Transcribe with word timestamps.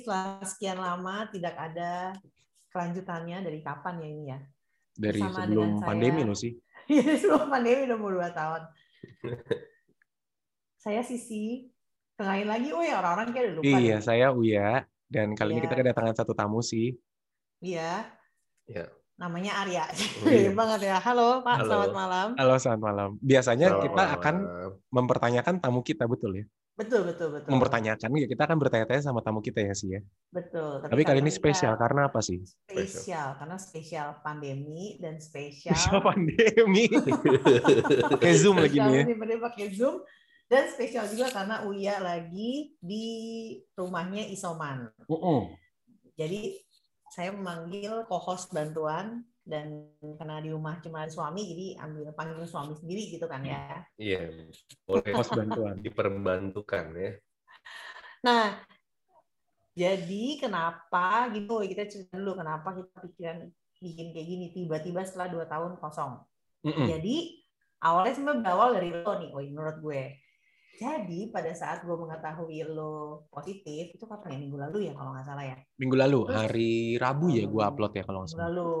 setelah 0.00 0.40
sekian 0.42 0.80
lama 0.80 1.28
tidak 1.28 1.52
ada 1.54 2.16
kelanjutannya 2.72 3.44
dari 3.44 3.60
kapan 3.60 3.94
ya 4.00 4.08
ini 4.08 4.24
ya? 4.26 4.38
Dari 4.96 5.20
Sama 5.20 5.44
sebelum 5.44 5.68
pandemi 5.78 6.22
loh 6.24 6.34
sih. 6.34 6.56
Iya, 6.90 7.14
sebelum 7.22 7.46
pandemi 7.46 7.86
udah 7.86 7.98
mau 8.00 8.10
dua 8.10 8.34
tahun. 8.34 8.62
saya 10.82 11.04
Sisi, 11.04 11.68
kenalin 12.16 12.48
lagi, 12.48 12.72
oh 12.72 12.82
ya 12.82 12.98
orang-orang 12.98 13.30
kayak 13.30 13.44
udah 13.46 13.54
lupa. 13.60 13.66
Iya, 13.78 13.96
deh. 13.96 14.02
saya 14.02 14.26
Uya 14.32 14.70
dan 15.06 15.36
kali 15.36 15.54
ini 15.54 15.58
Iya. 15.60 15.64
kita 15.68 15.76
kedatangan 15.76 16.14
satu 16.16 16.32
tamu 16.32 16.58
sih. 16.60 16.96
Iya, 17.60 18.08
Ya. 18.66 18.88
namanya 19.14 19.60
Arya. 19.60 19.84
Oh, 20.24 20.32
iya. 20.32 20.50
Banget 20.50 20.80
ya. 20.82 20.96
Halo 20.98 21.44
Pak, 21.44 21.56
Halo. 21.60 21.68
selamat 21.68 21.92
malam. 21.92 22.28
Halo, 22.34 22.54
selamat 22.56 22.82
malam. 22.82 23.10
Biasanya 23.20 23.66
Selamat 23.68 23.84
kita 23.84 24.02
malam. 24.02 24.16
akan 24.16 24.34
mempertanyakan 24.88 25.54
tamu 25.60 25.80
kita 25.84 26.04
betul 26.08 26.32
ya. 26.34 26.44
Betul, 26.80 27.12
betul, 27.12 27.28
betul. 27.36 27.50
Mempertanyakan 27.52 28.08
ya 28.16 28.24
kita 28.24 28.42
akan 28.48 28.56
bertanya-tanya 28.56 29.02
sama 29.04 29.20
tamu 29.20 29.44
kita 29.44 29.60
ya 29.60 29.76
sih 29.76 29.92
ya. 29.92 30.00
Betul. 30.32 30.80
Tapi 30.80 31.02
kali 31.04 31.20
ini 31.20 31.28
kita 31.28 31.40
spesial 31.44 31.74
karena 31.76 32.08
apa 32.08 32.24
sih? 32.24 32.40
Spesial, 32.64 33.36
karena 33.36 33.56
spesial 33.60 34.08
pandemi 34.24 34.96
dan 34.96 35.20
spesial. 35.20 35.76
Spesial 35.76 36.00
pandemi. 36.00 36.88
Pakai 38.16 38.32
Zoom 38.32 38.64
lagi 38.64 38.80
nih 38.80 38.94
ya. 38.96 39.36
Pakai 39.44 39.66
Zoom. 39.76 40.00
Dan 40.50 40.66
spesial 40.66 41.06
juga 41.06 41.30
karena 41.30 41.62
Uya 41.68 42.00
lagi 42.02 42.74
di 42.80 43.06
rumahnya 43.76 44.24
isoman. 44.32 44.88
Mm-mm. 45.06 45.52
Jadi 46.16 46.58
saya 47.12 47.30
memanggil 47.36 48.08
co-host 48.08 48.50
bantuan 48.50 49.29
dan 49.40 49.88
karena 50.20 50.38
di 50.38 50.50
rumah 50.52 50.78
cuma 50.78 51.02
ada 51.02 51.10
suami 51.10 51.42
jadi 51.48 51.66
ambil 51.80 52.12
panggil 52.12 52.44
suami 52.44 52.76
sendiri 52.76 53.10
gitu 53.10 53.26
kan 53.26 53.40
ya. 53.42 53.82
Iya, 53.96 54.46
boleh 54.84 55.12
Host 55.16 55.32
bantuan. 55.38 55.80
diperbantukan 55.80 56.84
ya. 56.94 57.10
Nah, 58.20 58.60
jadi 59.72 60.24
kenapa 60.36 61.30
gitu 61.32 61.62
kita 61.64 61.88
cerita 61.88 62.18
dulu 62.18 62.36
kenapa 62.36 62.74
kita 62.74 62.96
pikiran 63.00 63.38
bikin 63.80 64.12
kayak 64.12 64.26
gini 64.28 64.46
tiba-tiba 64.52 65.00
setelah 65.02 65.28
dua 65.32 65.44
tahun 65.48 65.80
kosong. 65.80 66.20
Mm-mm. 66.68 66.84
Jadi 66.84 67.40
awalnya 67.80 68.12
sebenarnya 68.12 68.42
berawal 68.44 68.70
dari 68.76 68.88
lo 68.92 69.12
nih, 69.16 69.30
oh 69.32 69.40
menurut 69.40 69.76
gue. 69.80 70.02
Jadi 70.76 71.28
pada 71.28 71.52
saat 71.52 71.84
gue 71.84 71.92
mengetahui 71.92 72.60
lo 72.68 73.24
positif 73.28 73.92
itu 73.92 74.04
kapan 74.04 74.36
ya 74.36 74.38
minggu 74.40 74.58
lalu 74.60 74.78
ya 74.88 74.92
kalau 74.92 75.12
nggak 75.12 75.24
salah 75.24 75.44
ya. 75.44 75.56
Minggu 75.76 75.96
lalu, 75.96 76.20
Terus- 76.24 76.36
hari 76.36 76.72
Rabu 76.96 77.26
ya 77.32 77.44
gue 77.44 77.62
upload 77.64 77.92
ya 77.96 78.04
kalau 78.04 78.18
nggak 78.20 78.30
Minggu 78.32 78.40
salah. 78.40 78.52
lalu. 78.52 78.72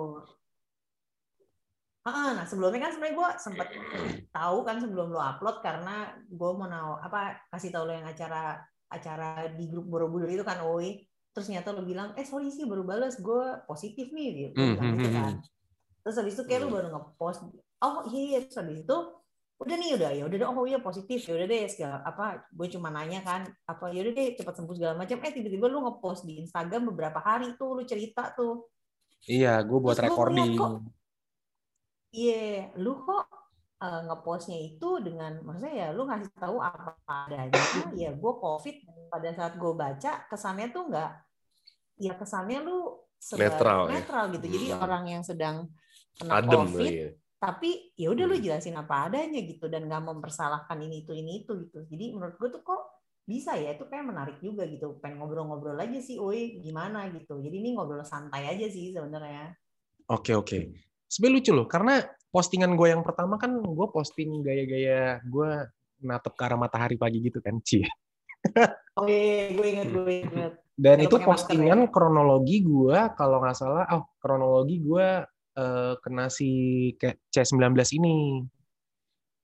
Ah, 2.00 2.32
nah 2.32 2.48
sebelumnya 2.48 2.80
kan 2.88 2.92
sebenarnya 2.96 3.16
gue 3.20 3.28
sempat 3.36 3.68
tahu 4.36 4.58
kan 4.64 4.76
sebelum 4.80 5.12
lo 5.12 5.20
upload 5.20 5.60
karena 5.60 6.16
gue 6.24 6.50
mau 6.56 6.64
naw, 6.64 6.96
apa 6.96 7.36
kasih 7.52 7.68
tahu 7.68 7.84
lo 7.88 7.92
yang 7.92 8.08
acara 8.08 8.56
acara 8.88 9.52
di 9.52 9.68
grup 9.68 9.84
Borobudur 9.86 10.26
itu 10.26 10.40
kan, 10.42 10.64
oi. 10.64 11.04
Terus 11.30 11.46
ternyata 11.46 11.70
lo 11.76 11.84
bilang, 11.84 12.16
eh 12.16 12.24
sorry 12.24 12.48
sih 12.50 12.64
baru 12.64 12.82
balas 12.82 13.20
gue 13.20 13.44
positif 13.68 14.10
nih, 14.10 14.28
gitu, 14.50 14.58
Hmm, 14.58 14.74
hmm, 14.74 14.92
gitu 14.96 15.08
hmm, 15.08 15.14
kan. 15.14 15.32
Terus 16.00 16.16
habis 16.18 16.34
itu 16.34 16.42
kayak 16.48 16.60
lo 16.64 16.66
Hmm. 16.66 16.76
baru 16.80 16.88
ngepost, 16.96 17.40
oh 17.84 17.96
iya, 18.08 18.22
iya. 18.26 18.38
terus 18.48 18.56
habis 18.58 18.80
itu 18.82 18.96
udah 19.60 19.76
nih 19.76 19.92
udah 19.92 20.10
ya 20.16 20.22
udah 20.24 20.36
deh 20.40 20.48
oh 20.48 20.64
iya 20.64 20.80
positif 20.80 21.20
ya 21.20 21.36
udah 21.36 21.44
deh 21.44 21.68
segala 21.68 22.00
apa 22.00 22.48
gue 22.48 22.64
cuma 22.72 22.88
nanya 22.88 23.20
kan 23.20 23.44
apa 23.68 23.92
ya 23.92 24.00
udah 24.00 24.12
deh 24.16 24.28
cepat 24.32 24.56
sembuh 24.56 24.72
segala 24.72 24.96
macam 24.96 25.20
eh 25.20 25.32
tiba-tiba 25.36 25.68
lu 25.68 25.84
ngepost 25.84 26.24
di 26.24 26.40
Instagram 26.40 26.88
beberapa 26.88 27.20
hari 27.20 27.60
tuh 27.60 27.76
lu 27.76 27.84
cerita 27.84 28.32
tuh 28.32 28.72
Iya, 29.28 29.60
gue 29.60 29.78
buat 29.78 30.00
Terus 30.00 30.08
recording. 30.08 30.56
kok 30.56 30.80
Iya, 32.10 32.74
lu 32.74 33.06
kok 33.06 33.24
eh, 33.80 34.00
ngepostnya 34.06 34.58
itu 34.60 34.88
dengan 35.00 35.40
maksudnya 35.46 35.72
ya 35.72 35.88
lu 35.96 36.04
ngasih 36.04 36.28
tahu 36.36 36.58
apa 36.60 36.98
adanya. 37.06 37.62
Ya 37.96 38.10
gue 38.12 38.32
COVID 38.44 38.76
dan 38.84 38.98
pada 39.08 39.30
saat 39.32 39.52
gue 39.56 39.72
baca 39.72 40.12
kesannya 40.28 40.66
tuh 40.74 40.82
nggak, 40.90 41.10
ya 42.02 42.12
kesannya 42.18 42.58
lu 42.66 42.98
seba- 43.16 43.46
Netral 43.46 43.82
ya. 43.88 43.90
netral 43.94 44.24
gitu. 44.34 44.46
Jadi 44.50 44.66
Hmm. 44.74 44.80
orang 44.84 45.04
yang 45.08 45.22
sedang 45.24 45.56
kena 46.18 46.44
Adem 46.44 46.66
COVID, 46.68 46.92
ya. 46.92 47.08
tapi 47.40 47.70
ya 47.96 48.08
udah 48.12 48.24
lu 48.28 48.36
Hmm. 48.36 48.44
jelasin 48.44 48.76
apa 48.76 49.08
adanya 49.08 49.40
gitu 49.40 49.64
dan 49.72 49.88
nggak 49.88 50.02
mempersalahkan 50.12 50.76
ini 50.82 51.06
itu 51.06 51.12
ini 51.16 51.46
itu 51.46 51.52
gitu. 51.64 51.86
Jadi 51.88 52.04
menurut 52.12 52.36
gue 52.36 52.48
tuh 52.52 52.62
kok 52.66 52.82
bisa 53.24 53.54
ya 53.54 53.78
itu 53.78 53.86
kayak 53.86 54.04
menarik 54.10 54.36
juga 54.42 54.66
gitu. 54.66 54.98
Pengen 54.98 55.22
ngobrol-ngobrol 55.22 55.78
aja 55.78 56.00
sih, 56.02 56.18
oi 56.18 56.58
gimana 56.60 57.06
gitu. 57.14 57.38
Jadi 57.38 57.56
ini 57.62 57.78
ngobrol 57.78 58.02
santai 58.02 58.50
aja 58.50 58.66
sih 58.66 58.90
sebenarnya. 58.90 59.54
Oke 60.10 60.34
oke. 60.34 60.89
Sebenarnya 61.10 61.36
lucu 61.42 61.50
loh, 61.50 61.66
karena 61.66 62.06
postingan 62.30 62.78
gue 62.78 62.88
yang 62.94 63.02
pertama 63.02 63.34
kan 63.34 63.58
gue 63.58 63.86
posting 63.90 64.46
gaya-gaya 64.46 65.18
gue 65.26 65.50
natep 66.06 66.38
ke 66.38 66.42
arah 66.46 66.54
matahari 66.54 66.94
pagi 66.94 67.18
gitu 67.18 67.42
kan, 67.42 67.58
Cie. 67.66 67.84
Oh 68.96 69.04
iya, 69.10 69.52
gue 69.52 69.66
inget, 69.66 69.88
gue 69.90 70.14
inget. 70.24 70.52
Dan 70.78 71.02
Yang 71.02 71.12
itu 71.12 71.16
masker 71.20 71.28
postingan 71.28 71.80
kronologi 71.92 72.62
gue 72.62 72.98
kalau 73.18 73.42
nggak 73.42 73.56
salah, 73.58 73.84
oh 73.92 74.08
kronologi 74.22 74.80
gue 74.80 75.26
eh, 75.58 75.94
kena 76.00 76.30
si 76.30 76.50
kayak 76.96 77.18
C19 77.28 77.74
ini, 77.98 78.46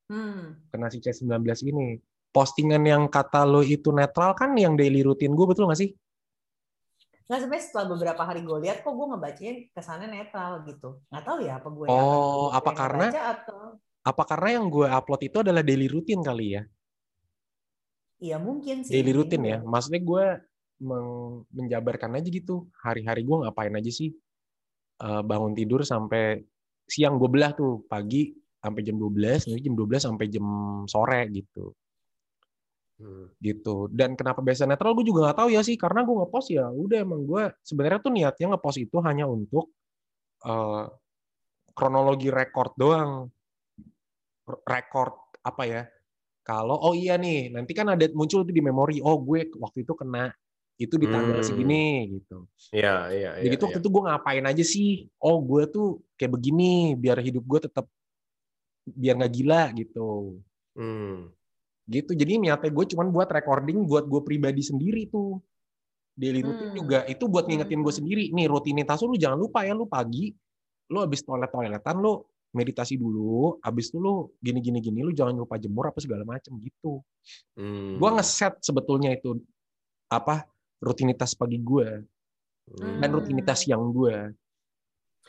Hmm. 0.06 0.54
kena 0.70 0.86
si 0.86 1.02
C19 1.02 1.66
ini. 1.66 1.98
Postingan 2.30 2.84
yang 2.86 3.10
kata 3.10 3.42
lo 3.42 3.64
itu 3.64 3.90
netral 3.90 4.36
kan 4.36 4.54
yang 4.54 4.78
daily 4.78 5.02
rutin 5.02 5.34
gue 5.34 5.46
betul 5.48 5.66
nggak 5.66 5.80
sih? 5.82 5.90
Nggak 7.26 7.38
sebenarnya 7.42 7.64
setelah 7.66 7.86
beberapa 7.90 8.22
hari 8.22 8.40
gue 8.46 8.58
lihat 8.62 8.86
kok 8.86 8.94
gue 8.94 9.06
ngebacain 9.10 9.56
kesannya 9.74 10.08
netral 10.08 10.62
gitu. 10.62 11.02
Nggak 11.10 11.24
tahu 11.26 11.38
ya 11.42 11.52
apa 11.58 11.68
gue 11.74 11.86
Oh, 11.90 12.48
apa 12.54 12.70
karena- 12.70 13.10
atau 13.10 13.82
Apa 14.06 14.22
karena 14.22 14.62
yang 14.62 14.70
gue 14.70 14.86
upload 14.86 15.22
itu 15.26 15.36
adalah 15.42 15.66
daily 15.66 15.90
rutin 15.90 16.22
kali 16.22 16.54
ya? 16.54 16.62
iya 18.16 18.40
mungkin 18.40 18.80
sih. 18.80 18.94
daily 18.94 19.12
rutin 19.12 19.42
ya. 19.44 19.58
Maksudnya 19.60 20.00
gue 20.00 20.24
menjabarkan 21.50 22.16
aja 22.16 22.28
gitu. 22.30 22.70
Hari-hari 22.80 23.26
gue 23.26 23.36
ngapain 23.42 23.74
aja 23.74 23.90
sih. 23.90 24.14
Eh, 24.96 25.22
bangun 25.26 25.52
tidur 25.52 25.82
sampai 25.82 26.40
siang 26.86 27.18
gue 27.18 27.26
belah 27.26 27.52
tuh. 27.52 27.82
Pagi 27.90 28.30
sampai 28.56 28.80
jam 28.86 28.96
12, 28.96 29.50
nanti 29.50 29.62
jam 29.66 29.74
12 29.74 30.02
sampai 30.06 30.26
jam 30.30 30.46
sore 30.86 31.26
gitu. 31.30 31.74
Hmm. 32.96 33.28
gitu. 33.44 33.92
Dan 33.92 34.16
kenapa 34.16 34.40
biasa 34.40 34.64
netral 34.64 34.96
gue 34.96 35.04
juga 35.04 35.28
nggak 35.28 35.38
tahu 35.44 35.48
ya 35.52 35.60
sih. 35.60 35.76
Karena 35.76 36.00
gue 36.02 36.16
ngepost 36.16 36.48
ya 36.48 36.64
udah 36.72 36.98
emang 37.04 37.22
gue 37.28 37.52
sebenarnya 37.60 38.00
tuh 38.00 38.12
niatnya 38.12 38.46
ngepost 38.56 38.78
itu 38.80 38.96
hanya 39.04 39.28
untuk 39.28 39.68
eh, 40.44 40.84
kronologi 41.76 42.32
record 42.32 42.72
doang. 42.80 43.28
Record 44.46 45.14
apa 45.44 45.62
ya? 45.68 45.82
Kalau 46.46 46.78
oh 46.78 46.94
iya 46.94 47.18
nih, 47.18 47.50
nanti 47.50 47.74
kan 47.74 47.90
ada 47.90 48.06
muncul 48.14 48.46
tuh 48.46 48.54
di 48.54 48.62
memori. 48.62 49.02
Oh 49.02 49.18
gue 49.18 49.50
waktu 49.58 49.82
itu 49.82 49.92
kena 49.98 50.30
itu 50.76 50.94
di 51.00 51.08
tanggal 51.08 51.40
Hmm. 51.40 51.48
segini 51.48 51.84
gitu. 52.20 52.44
Iya, 52.70 53.08
iya, 53.12 53.30
iya. 53.40 53.44
Jadi 53.48 53.54
itu 53.56 53.64
waktu 53.66 53.80
itu 53.80 53.90
gue 53.90 54.02
ngapain 54.06 54.44
aja 54.44 54.64
sih? 54.64 55.08
Oh 55.20 55.40
gue 55.40 55.68
tuh 55.68 56.04
kayak 56.20 56.36
begini 56.36 56.92
biar 56.94 57.18
hidup 57.20 57.44
gue 57.44 57.60
tetap 57.68 57.88
biar 58.86 59.18
nggak 59.18 59.34
gila 59.34 59.62
gitu. 59.74 60.38
Hmm. 60.76 61.32
Gitu. 61.86 62.12
Jadi 62.12 62.42
niatnya 62.42 62.68
gue 62.68 62.84
cuman 62.90 63.08
buat 63.08 63.30
recording 63.30 63.86
buat 63.86 64.04
gue 64.04 64.20
pribadi 64.20 64.60
sendiri 64.60 65.06
tuh. 65.06 65.38
Daily 66.16 66.40
routine 66.40 66.72
Hmm. 66.72 66.78
juga 66.80 66.98
itu 67.06 67.24
buat 67.26 67.46
ngingetin 67.46 67.80
gue 67.80 67.92
Hmm. 67.92 68.00
sendiri. 68.02 68.24
Nih 68.32 68.46
rutinitas 68.48 68.98
lu 69.00 69.14
jangan 69.14 69.38
lupa 69.38 69.62
ya 69.62 69.72
lu 69.72 69.86
pagi 69.86 70.34
lu 70.86 71.02
habis 71.02 71.20
toilet 71.20 71.50
toiletan 71.50 71.98
lu 71.98 72.22
meditasi 72.52 72.96
dulu, 72.96 73.58
habis 73.60 73.90
itu 73.90 73.98
lu 73.98 74.30
gini 74.38 74.62
gini 74.62 74.78
gini 74.80 75.02
lu 75.02 75.10
jangan 75.10 75.34
lupa 75.36 75.58
jemur 75.58 75.90
apa 75.90 75.98
segala 76.00 76.24
macem 76.24 76.56
gitu. 76.58 77.02
Hmm. 77.54 77.98
Gue 77.98 78.10
ngeset 78.12 78.62
sebetulnya 78.62 79.12
itu 79.12 79.36
apa 80.08 80.46
rutinitas 80.78 81.34
pagi 81.34 81.58
gue 81.58 82.06
Hmm. 82.66 82.98
dan 82.98 83.10
rutinitas 83.12 83.62
siang 83.62 83.92
gue. 83.92 84.30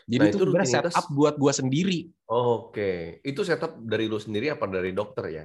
Jadi 0.08 0.24
Nah, 0.24 0.30
itu 0.30 0.38
itu 0.40 0.46
rutinitas- 0.46 0.94
setup 0.94 1.06
buat 1.12 1.36
gue 1.36 1.52
sendiri. 1.52 2.00
Oh, 2.30 2.70
Oke, 2.70 3.20
itu 3.22 3.42
setup 3.44 3.76
dari 3.82 4.06
lu 4.06 4.18
sendiri 4.18 4.48
apa 4.48 4.64
dari 4.66 4.94
dokter 4.94 5.26
ya? 5.28 5.44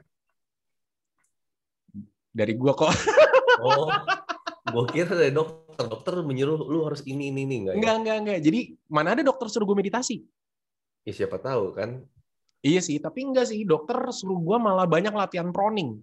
Dari 2.33 2.57
gue 2.57 2.73
kok. 2.73 2.93
Oh, 3.61 3.93
gue 4.73 4.85
kira 4.91 5.13
dari 5.13 5.33
dokter. 5.33 5.61
Dokter 5.73 6.21
menyuruh 6.21 6.69
lu 6.69 6.85
harus 6.85 7.01
ini 7.09 7.33
ini 7.33 7.49
ini 7.49 7.57
enggak 7.65 7.75
ya? 7.75 7.79
Enggak, 7.81 7.95
enggak, 8.01 8.17
enggak. 8.25 8.39
Jadi 8.45 8.61
mana 8.93 9.09
ada 9.17 9.23
dokter 9.25 9.47
suruh 9.49 9.65
gue 9.69 9.77
meditasi? 9.77 10.21
Ya, 11.05 11.13
siapa 11.13 11.41
tahu 11.41 11.73
kan? 11.73 12.05
Iya 12.63 12.81
sih, 12.85 13.01
tapi 13.01 13.25
enggak 13.25 13.49
sih. 13.49 13.65
Dokter 13.65 13.97
suruh 14.13 14.39
gue 14.39 14.57
malah 14.61 14.85
banyak 14.85 15.13
latihan 15.13 15.49
proning. 15.51 16.01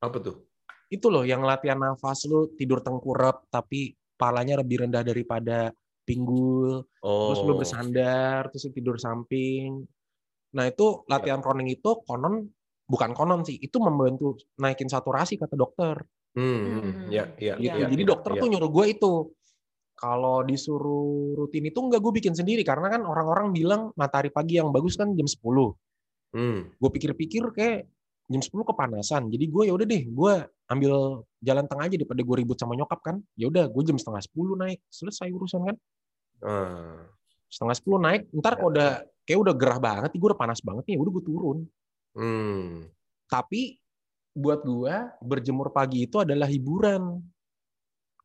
Apa 0.00 0.20
tuh? 0.20 0.44
Itu 0.86 1.10
loh 1.10 1.26
yang 1.26 1.42
latihan 1.42 1.80
nafas 1.82 2.30
lu 2.30 2.54
tidur 2.54 2.78
tengkurap 2.78 3.50
tapi 3.50 3.98
palanya 4.14 4.62
lebih 4.62 4.86
rendah 4.86 5.02
daripada 5.02 5.74
pinggul. 6.06 6.86
Oh. 7.02 7.34
Terus 7.34 7.40
lu 7.42 7.52
bersandar, 7.58 8.46
terus 8.54 8.70
lu 8.70 8.72
tidur 8.72 8.96
samping. 9.00 9.82
Nah 10.54 10.64
itu 10.70 11.02
latihan 11.10 11.42
proning 11.42 11.74
itu 11.74 12.00
konon, 12.06 12.46
bukan 12.86 13.10
konon 13.12 13.42
sih, 13.42 13.58
itu 13.58 13.76
membantu 13.82 14.38
naikin 14.62 14.86
saturasi 14.86 15.36
kata 15.36 15.58
dokter. 15.58 15.98
Hmm, 16.36 16.62
Hmm. 16.82 17.08
ya, 17.08 17.32
ya, 17.40 17.56
gitu. 17.58 17.76
Iya, 17.80 17.88
Jadi 17.90 18.02
ya, 18.04 18.08
dokter 18.08 18.30
ya. 18.36 18.40
tuh 18.44 18.48
nyuruh 18.48 18.70
gue 18.70 18.86
itu. 18.92 19.12
Kalau 19.96 20.44
disuruh 20.44 21.32
rutin 21.40 21.64
itu 21.64 21.80
enggak 21.80 22.04
gue 22.04 22.12
bikin 22.20 22.36
sendiri 22.36 22.60
karena 22.60 22.92
kan 22.92 23.02
orang-orang 23.08 23.48
bilang 23.56 23.96
matahari 23.96 24.28
pagi 24.28 24.60
yang 24.60 24.68
bagus 24.68 25.00
kan 25.00 25.16
jam 25.16 25.24
10. 25.24 25.72
Hmm. 26.36 26.68
Gue 26.76 26.90
pikir-pikir 26.92 27.48
kayak 27.56 27.88
jam 28.28 28.42
10 28.44 28.68
kepanasan. 28.68 29.32
Jadi 29.32 29.44
gue 29.48 29.62
ya 29.64 29.72
udah 29.72 29.86
deh, 29.88 30.02
gue 30.04 30.32
ambil 30.68 31.24
jalan 31.40 31.64
tengah 31.64 31.84
aja 31.88 31.96
daripada 31.96 32.20
gue 32.20 32.36
ribut 32.36 32.58
sama 32.60 32.76
nyokap 32.76 33.00
kan. 33.00 33.16
Ya 33.40 33.48
udah, 33.48 33.72
gue 33.72 33.82
jam 33.88 33.96
setengah 33.96 34.20
10 34.20 34.54
naik, 34.60 34.78
selesai 34.92 35.28
urusan 35.32 35.60
kan. 35.64 35.76
Ah. 36.44 37.00
Setengah 37.48 37.76
10 37.80 37.98
naik, 38.02 38.22
ntar 38.36 38.52
Ya, 38.52 38.58
kalau 38.60 38.70
udah 38.74 38.90
kayak 39.24 39.40
udah 39.40 39.54
gerah 39.56 39.78
banget, 39.80 40.10
gue 40.12 40.28
udah 40.28 40.36
panas 40.38 40.60
banget 40.60 40.84
nih, 40.92 40.94
ya 40.98 41.00
udah 41.00 41.12
gue 41.16 41.24
turun. 41.24 41.58
Hmm. 42.16 42.88
Tapi 43.28 43.76
buat 44.32 44.64
gue 44.64 44.94
berjemur 45.20 45.70
pagi 45.70 46.08
itu 46.08 46.24
adalah 46.24 46.48
hiburan. 46.48 47.20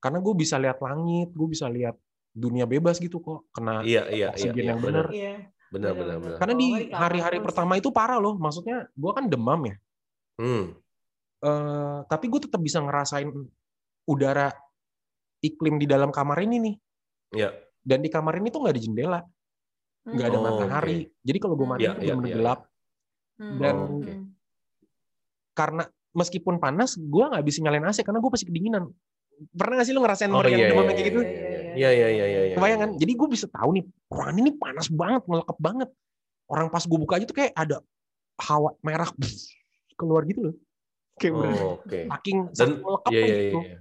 Karena 0.02 0.18
gue 0.18 0.34
bisa 0.34 0.58
lihat 0.58 0.82
langit, 0.82 1.30
gue 1.36 1.48
bisa 1.52 1.68
lihat 1.70 1.94
dunia 2.32 2.64
bebas 2.66 2.98
gitu 2.98 3.20
kok. 3.20 3.52
Kena 3.52 3.84
Iya, 3.84 4.08
iya, 4.10 4.16
iya, 4.16 4.28
oksigen 4.34 4.64
iya, 4.64 4.70
yang 4.74 4.80
benar. 4.82 5.08
benar. 5.12 5.14
Iya. 5.14 5.34
Benar, 5.72 5.92
benar, 5.96 5.96
Benar, 5.96 6.18
benar. 6.20 6.38
Karena 6.40 6.56
di 6.60 6.68
hari-hari 6.92 7.38
pertama 7.40 7.74
itu 7.80 7.90
parah 7.96 8.20
loh. 8.20 8.36
Maksudnya 8.36 8.92
gue 8.92 9.12
kan 9.16 9.28
demam 9.32 9.62
ya. 9.68 9.76
Hmm. 10.42 10.76
Eh, 11.42 12.00
tapi 12.06 12.26
gue 12.30 12.42
tetap 12.44 12.62
bisa 12.62 12.78
ngerasain 12.84 13.30
udara 14.06 14.54
iklim 15.42 15.82
di 15.82 15.90
dalam 15.90 16.14
kamar 16.14 16.38
ini 16.46 16.58
nih. 16.62 16.76
Iya. 17.34 17.50
Dan 17.82 18.06
di 18.06 18.10
kamar 18.14 18.38
ini 18.38 18.54
tuh 18.54 18.62
nggak 18.62 18.74
ada 18.78 18.84
jendela, 18.84 19.20
nggak 20.06 20.28
ada 20.30 20.38
Oh, 20.38 20.44
matahari. 20.46 21.10
Jadi 21.26 21.38
kalau 21.42 21.58
gue 21.58 21.66
mandi 21.66 21.90
Iya, 21.90 21.98
itu 21.98 22.04
iya, 22.06 22.14
iya, 22.14 22.36
gelap. 22.38 22.60
Hmm. 23.42 23.58
Dan 23.58 23.76
Oh, 23.76 23.98
oke. 23.98 24.14
karena 25.52 25.84
meskipun 26.14 26.56
panas, 26.58 26.94
gue 26.96 27.24
nggak 27.26 27.42
bisa 27.42 27.58
nyalain 27.60 27.84
AC 27.84 28.06
karena 28.06 28.22
gue 28.22 28.30
pasti 28.30 28.46
kedinginan. 28.46 28.88
Pernah 29.52 29.82
nggak 29.82 29.88
sih 29.90 29.94
lu 29.98 30.06
ngerasain 30.06 30.30
Oh 30.30 30.38
orang 30.38 30.54
iya, 30.54 30.58
yang 30.62 30.70
demam 30.70 30.86
iya, 30.86 30.94
kayak 30.94 31.08
gitu? 31.10 31.20
iya, 31.26 31.60
iya, 31.74 31.90
iya, 31.90 32.08
iya, 32.08 32.26
iya, 32.30 32.42
iya. 32.46 32.56
Kebayang 32.56 32.80
kan? 32.80 32.92
Jadi 32.96 33.12
gue 33.18 33.28
bisa 33.28 33.46
tahu 33.50 33.70
nih, 33.82 33.84
ruangan 34.08 34.36
ini 34.38 34.52
panas 34.54 34.88
banget, 34.94 35.24
melekap 35.26 35.58
banget. 35.58 35.90
Orang 36.46 36.68
pas 36.70 36.84
gue 36.86 37.00
buka 37.00 37.18
aja 37.18 37.26
tuh 37.26 37.34
kayak 37.34 37.54
ada 37.58 37.82
hawa 38.38 38.76
merah 38.86 39.10
keluar 39.98 40.22
gitu 40.30 40.52
loh. 40.52 40.56
Kayak 41.18 41.34
bener 41.38 41.58
Oh, 41.58 41.74
oke. 41.82 42.00
saking, 42.06 42.38
Dan 42.54 42.70
melekap 42.86 43.12
iya, 43.12 43.22
iya, 43.26 43.36
gitu. 43.50 43.60
iya. 43.66 43.78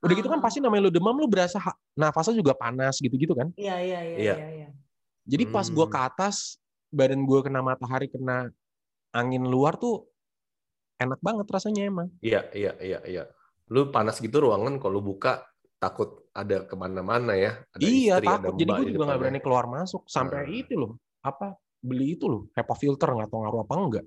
Udah 0.00 0.14
gitu 0.16 0.28
kan 0.30 0.38
Ah. 0.40 0.44
pasti 0.46 0.58
namanya 0.62 0.88
lu 0.88 0.92
demam, 0.94 1.16
lu 1.18 1.28
berasa 1.28 1.58
nafasnya 1.92 2.38
juga 2.38 2.54
panas 2.56 2.96
gitu-gitu 2.96 3.34
kan. 3.34 3.50
Iya, 3.58 3.76
iya, 3.82 4.00
iya, 4.00 4.16
Iya. 4.16 4.34
iya, 4.38 4.48
iya. 4.48 4.68
Jadi 5.26 5.44
pas 5.50 5.66
gue 5.66 5.84
Hmm. 5.84 5.92
ke 5.92 5.98
atas, 6.00 6.56
badan 6.88 7.20
gue 7.22 7.40
kena 7.42 7.60
matahari, 7.60 8.06
kena 8.08 8.48
angin 9.10 9.44
luar 9.46 9.76
tuh 9.76 10.06
enak 11.00 11.18
banget 11.24 11.46
rasanya 11.48 11.82
emang. 11.88 12.08
Iya, 12.20 12.50
iya, 12.52 12.72
iya, 12.78 12.98
iya. 13.04 13.24
Lu 13.70 13.88
panas 13.88 14.20
gitu 14.20 14.42
ruangan 14.42 14.76
kalau 14.76 15.00
lu 15.00 15.14
buka 15.14 15.46
takut 15.80 16.28
ada 16.36 16.68
ke 16.68 16.74
mana-mana 16.76 17.32
ya. 17.34 17.56
Ada 17.72 17.82
iya 17.82 18.14
istri, 18.20 18.26
ada 18.28 18.36
takut. 18.44 18.52
Jadi 18.60 18.70
mbak 18.70 18.78
gue 18.78 18.88
juga 18.92 19.04
nggak 19.08 19.20
berani 19.20 19.40
keluar 19.40 19.64
masuk. 19.66 20.04
Sampai 20.06 20.44
Ah. 20.44 20.50
itu 20.50 20.74
loh, 20.76 21.00
apa 21.24 21.56
beli 21.80 22.20
itu 22.20 22.28
loh, 22.28 22.52
HEPA 22.52 22.74
filter 22.76 23.08
nggak 23.08 23.28
tahu 23.32 23.40
ngaruh 23.40 23.60
apa 23.64 23.72
enggak. 23.80 24.06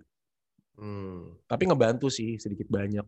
Hmm. 0.77 1.37
Tapi 1.49 1.63
ngebantu 1.65 2.07
sih 2.13 2.37
sedikit 2.37 2.69
banyak. 2.69 3.05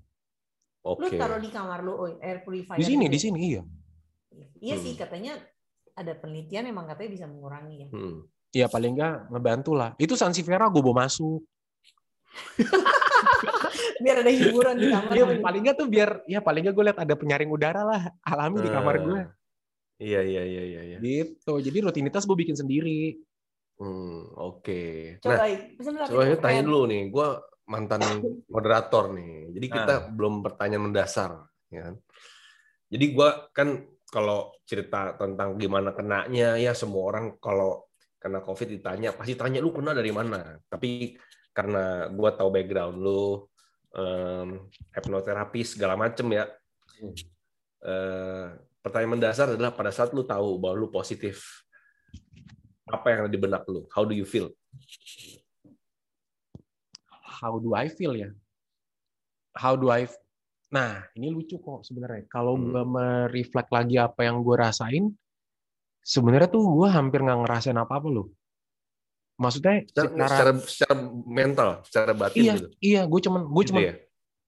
Lu 0.86 0.90
Oke. 1.02 1.18
taruh 1.18 1.42
di 1.42 1.50
kamar 1.50 1.82
lu 1.82 1.94
oh, 1.94 2.10
air 2.22 2.42
purifier. 2.46 2.78
Di 2.78 2.86
sini, 2.86 3.06
gitu 3.10 3.14
di 3.14 3.18
ya? 3.18 3.24
sini 3.26 3.40
iya. 3.42 3.62
Iya 4.62 4.76
sih 4.82 4.94
Hmm. 4.98 5.02
katanya 5.02 5.34
ada 5.96 6.14
penelitian 6.18 6.66
emang 6.68 6.86
katanya 6.90 7.10
bisa 7.14 7.26
mengurangi 7.30 7.76
ya. 7.86 7.88
Hmm. 7.94 8.26
Iya 8.54 8.66
paling 8.70 8.92
nggak 8.98 9.16
ngebantu 9.34 9.72
lah. 9.78 9.94
Itu 10.02 10.14
Sansevieria 10.18 10.70
gue 10.70 10.82
bawa 10.82 11.06
masuk. 11.06 11.42
Biar 14.04 14.22
ada 14.22 14.32
hiburan 14.32 14.76
di 14.78 14.88
kamar. 14.92 15.14
Iya 15.16 15.26
paling 15.40 15.62
nggak 15.66 15.78
tuh 15.80 15.88
biar 15.88 16.10
ya 16.28 16.40
paling 16.44 16.62
nggak 16.68 16.76
gue 16.76 16.86
lihat 16.92 17.00
ada 17.00 17.14
penyaring 17.16 17.50
udara 17.50 17.82
lah 17.84 18.02
alami 18.24 18.58
di 18.64 18.70
kamar 18.70 18.96
gue. 19.02 19.20
Ah. 19.20 19.28
Iya, 19.96 20.22
iya, 20.28 20.44
iya, 20.44 20.64
iya, 20.68 20.82
iya. 20.84 20.98
Gitu. 21.00 21.54
Jadi 21.64 21.78
rutinitas 21.80 22.28
gue 22.28 22.36
bikin 22.36 22.60
sendiri. 22.60 23.16
Hmm, 23.76 24.32
oke. 24.40 24.82
Coba, 25.20 25.48
Nah, 25.48 26.08
coba 26.08 26.24
kita 26.32 26.40
tanya 26.44 26.62
dulu 26.64 26.88
nih. 26.88 27.12
Gua 27.12 27.40
mantan 27.68 28.00
moderator 28.54 29.12
nih. 29.12 29.52
Jadi 29.56 29.68
kita 29.68 29.94
Ah. 30.00 30.02
belum 30.12 30.44
pertanyaan 30.44 30.84
mendasar, 30.92 31.32
ya 31.72 31.92
kan? 31.92 31.96
Jadi 32.88 33.06
gua 33.12 33.52
kan 33.52 33.84
kalau 34.08 34.56
cerita 34.64 35.20
tentang 35.20 35.60
gimana 35.60 35.92
kenanya 35.92 36.56
ya 36.56 36.72
semua 36.72 37.12
orang 37.12 37.36
kalau 37.44 37.84
kena 38.16 38.40
COVID 38.40 38.80
ditanya 38.80 39.12
pasti 39.12 39.36
tanya 39.36 39.60
lu 39.60 39.76
kena 39.76 39.92
dari 39.92 40.12
mana. 40.16 40.56
Tapi 40.72 41.20
karena 41.56 42.12
gua 42.12 42.36
tahu 42.36 42.52
background 42.52 43.00
lu 43.00 43.48
em, 43.96 44.68
hipnoterapi 44.92 45.64
segala 45.64 45.96
macem 45.96 46.28
ya. 46.36 46.52
Eh, 47.86 48.46
pertanyaan 48.84 49.18
mendasar 49.18 49.56
adalah 49.56 49.72
pada 49.72 49.90
saat 49.96 50.12
lu 50.12 50.28
tahu 50.28 50.60
bahwa 50.60 50.76
lu 50.76 50.88
positif 50.92 51.66
apa 52.86 53.08
yang 53.10 53.20
ada 53.26 53.32
di 53.32 53.40
benak 53.40 53.64
lu? 53.66 53.88
How 53.90 54.04
do 54.04 54.14
you 54.14 54.28
feel? 54.28 54.52
How 57.24 57.58
do 57.58 57.74
I 57.74 57.88
feel 57.90 58.14
ya? 58.14 58.30
How 59.56 59.80
do 59.80 59.88
I? 59.90 60.06
Nah 60.72 61.08
ini 61.16 61.32
lucu 61.32 61.58
kok 61.58 61.88
sebenarnya. 61.88 62.28
Kalau 62.28 62.60
Hmm. 62.60 62.74
gue 62.74 62.84
mereflek 62.84 63.72
lagi 63.72 63.96
apa 63.96 64.28
yang 64.28 64.44
gue 64.44 64.56
rasain, 64.60 65.14
sebenarnya 66.04 66.52
tuh 66.52 66.64
gue 66.64 66.88
hampir 66.92 67.24
nggak 67.24 67.48
ngerasain 67.48 67.78
apa-apa 67.78 68.08
loh. 68.12 68.28
Maksudnya 69.36 69.84
secara, 69.84 70.08
secara, 70.08 70.28
secara, 70.32 70.52
secara 70.64 70.94
mental, 71.28 71.70
secara 71.84 72.12
batin 72.16 72.40
iya 72.40 72.54
gitu. 72.56 72.68
iya 72.80 73.02
gue 73.04 73.20
cuman 73.20 73.42
gue 73.44 73.62
Gitu 73.62 73.70
cuman 73.76 73.82
ya? 73.84 73.94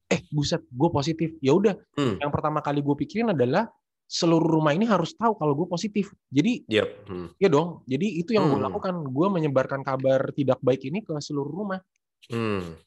eh 0.07 0.21
buset 0.31 0.63
gue 0.63 0.89
positif. 0.89 1.29
Ya 1.39 1.51
udah 1.51 1.75
Hmm. 1.93 2.15
yang 2.17 2.31
pertama 2.31 2.63
kali 2.63 2.79
gue 2.79 2.95
pikirin 2.95 3.31
adalah 3.31 3.67
seluruh 4.07 4.47
rumah 4.47 4.71
ini 4.71 4.87
harus 4.87 5.11
tahu 5.11 5.35
kalau 5.35 5.51
gue 5.53 5.67
positif. 5.67 6.15
Jadi 6.27 6.63
Yep. 6.65 6.87
Hmm. 7.05 7.27
ya 7.35 7.47
dong. 7.47 7.83
Jadi 7.83 8.07
itu 8.15 8.31
yang 8.31 8.47
gue 8.47 8.55
Hmm. 8.55 8.71
lakukan. 8.71 8.95
Gue 9.11 9.27
menyebarkan 9.27 9.83
kabar 9.83 10.31
tidak 10.31 10.63
baik 10.63 10.87
ini 10.87 11.03
ke 11.03 11.11
seluruh 11.19 11.51
rumah 11.51 11.83
Hmm. 12.31 12.79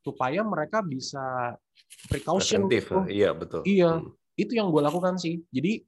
supaya 0.00 0.40
mereka 0.40 0.80
bisa 0.80 1.20
precaution. 2.08 2.64
Preventif. 2.64 2.88
gitu. 2.88 2.96
Iya, 3.04 3.30
betul. 3.32 3.60
Iya. 3.68 3.90
Hmm. 4.00 4.16
Itu 4.32 4.52
yang 4.56 4.72
gue 4.72 4.80
lakukan 4.80 5.20
sih. 5.20 5.44
Jadi 5.50 5.84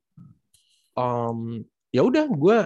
em, 0.93 1.65
ya 1.89 2.03
udah 2.03 2.29
gue 2.29 2.59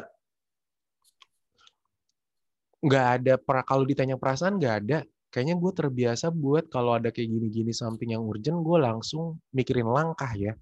nggak 2.85 3.07
ada 3.21 3.35
pra- 3.41 3.65
kalau 3.65 3.83
ditanya 3.83 4.15
perasaan 4.15 4.61
nggak 4.61 4.77
ada. 4.85 4.99
Kayaknya 5.33 5.57
gue 5.59 5.73
terbiasa 5.75 6.27
buat 6.31 6.71
kalau 6.71 6.95
ada 6.95 7.11
kayak 7.11 7.27
gini-gini 7.27 7.75
samping 7.75 8.15
yang 8.15 8.23
urgent, 8.23 8.55
gue 8.61 8.79
langsung 8.79 9.43
mikirin 9.51 9.89
langkah 9.89 10.31
ya. 10.35 10.53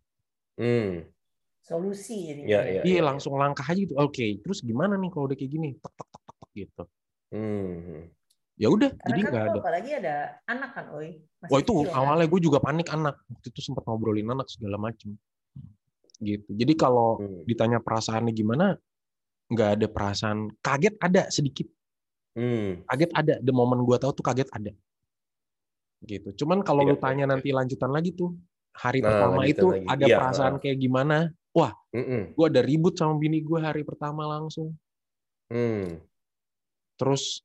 Hmm. 0.57 1.05
solusi 1.63 2.27
jadi. 2.27 2.41
Iya, 2.43 2.61
iya. 2.67 2.81
Iya 2.83 3.01
langsung 3.07 3.39
langkah 3.39 3.63
aja 3.63 3.79
gitu. 3.79 3.95
Oke, 3.95 4.43
terus 4.43 4.61
gimana 4.61 4.99
nih 4.99 5.09
kalau 5.09 5.31
udah 5.31 5.39
kayak 5.39 5.47
gini? 5.49 5.69
Tek 5.79 5.93
tek 5.95 6.09
tek 6.11 6.23
tek, 6.27 6.35
tek 6.43 6.51
gitu. 6.59 6.83
Hmm. 7.31 8.11
Ya 8.59 8.69
udah, 8.69 8.91
jadi 8.93 9.21
kan 9.23 9.31
nggak 9.31 9.43
lu 9.43 9.49
ada. 9.49 9.61
apalagi 9.63 9.91
ada 9.95 10.15
anak 10.45 10.71
kan, 10.75 10.85
Oi. 10.99 11.23
Masih 11.39 11.51
Wah 11.55 11.61
itu 11.63 11.73
kecil, 11.73 11.87
kan? 11.87 11.97
awalnya 12.03 12.27
gue 12.27 12.41
juga 12.43 12.59
panik 12.59 12.89
anak. 12.91 13.15
Waktu 13.31 13.47
itu 13.49 13.61
sempat 13.63 13.83
ngobrolin 13.87 14.27
anak 14.27 14.51
segala 14.51 14.77
macem. 14.77 15.15
Gitu. 16.19 16.51
Jadi 16.51 16.73
kalau 16.75 17.23
Hmm. 17.23 17.47
ditanya 17.47 17.79
perasaannya 17.79 18.33
gimana, 18.35 18.67
nggak 19.49 19.71
ada 19.79 19.87
perasaan. 19.87 20.51
Kaget 20.59 20.95
ada 20.99 21.31
sedikit. 21.31 21.71
Hmm. 22.33 22.83
Kaget 22.89 23.11
ada. 23.13 23.35
The 23.45 23.53
moment 23.53 23.83
gue 23.85 23.97
tahu 24.01 24.13
tuh 24.17 24.25
kaget 24.25 24.49
ada. 24.53 24.73
Gitu. 26.03 26.35
Cuman 26.43 26.65
kalau 26.67 26.83
Iya, 26.83 26.91
lu 26.91 26.97
iya, 26.99 27.05
tanya 27.05 27.25
iya. 27.29 27.31
nanti 27.31 27.49
lanjutan 27.55 27.91
lagi 27.93 28.11
tuh, 28.17 28.35
hari 28.75 29.05
Nah, 29.05 29.13
pertama 29.13 29.41
itu 29.47 29.67
lagi. 29.71 29.87
ada 29.87 30.07
Iya, 30.09 30.17
perasaan 30.19 30.55
kayak 30.59 30.79
gimana? 30.81 31.19
Hmm. 31.93 32.33
Gue 32.33 32.47
ada 32.49 32.65
ribut 32.65 32.97
sama 32.97 33.21
bini 33.21 33.45
gue 33.45 33.61
hari 33.61 33.85
pertama 33.85 34.25
langsung. 34.25 34.73
Hmm. 35.53 36.01
Terus 36.97 37.45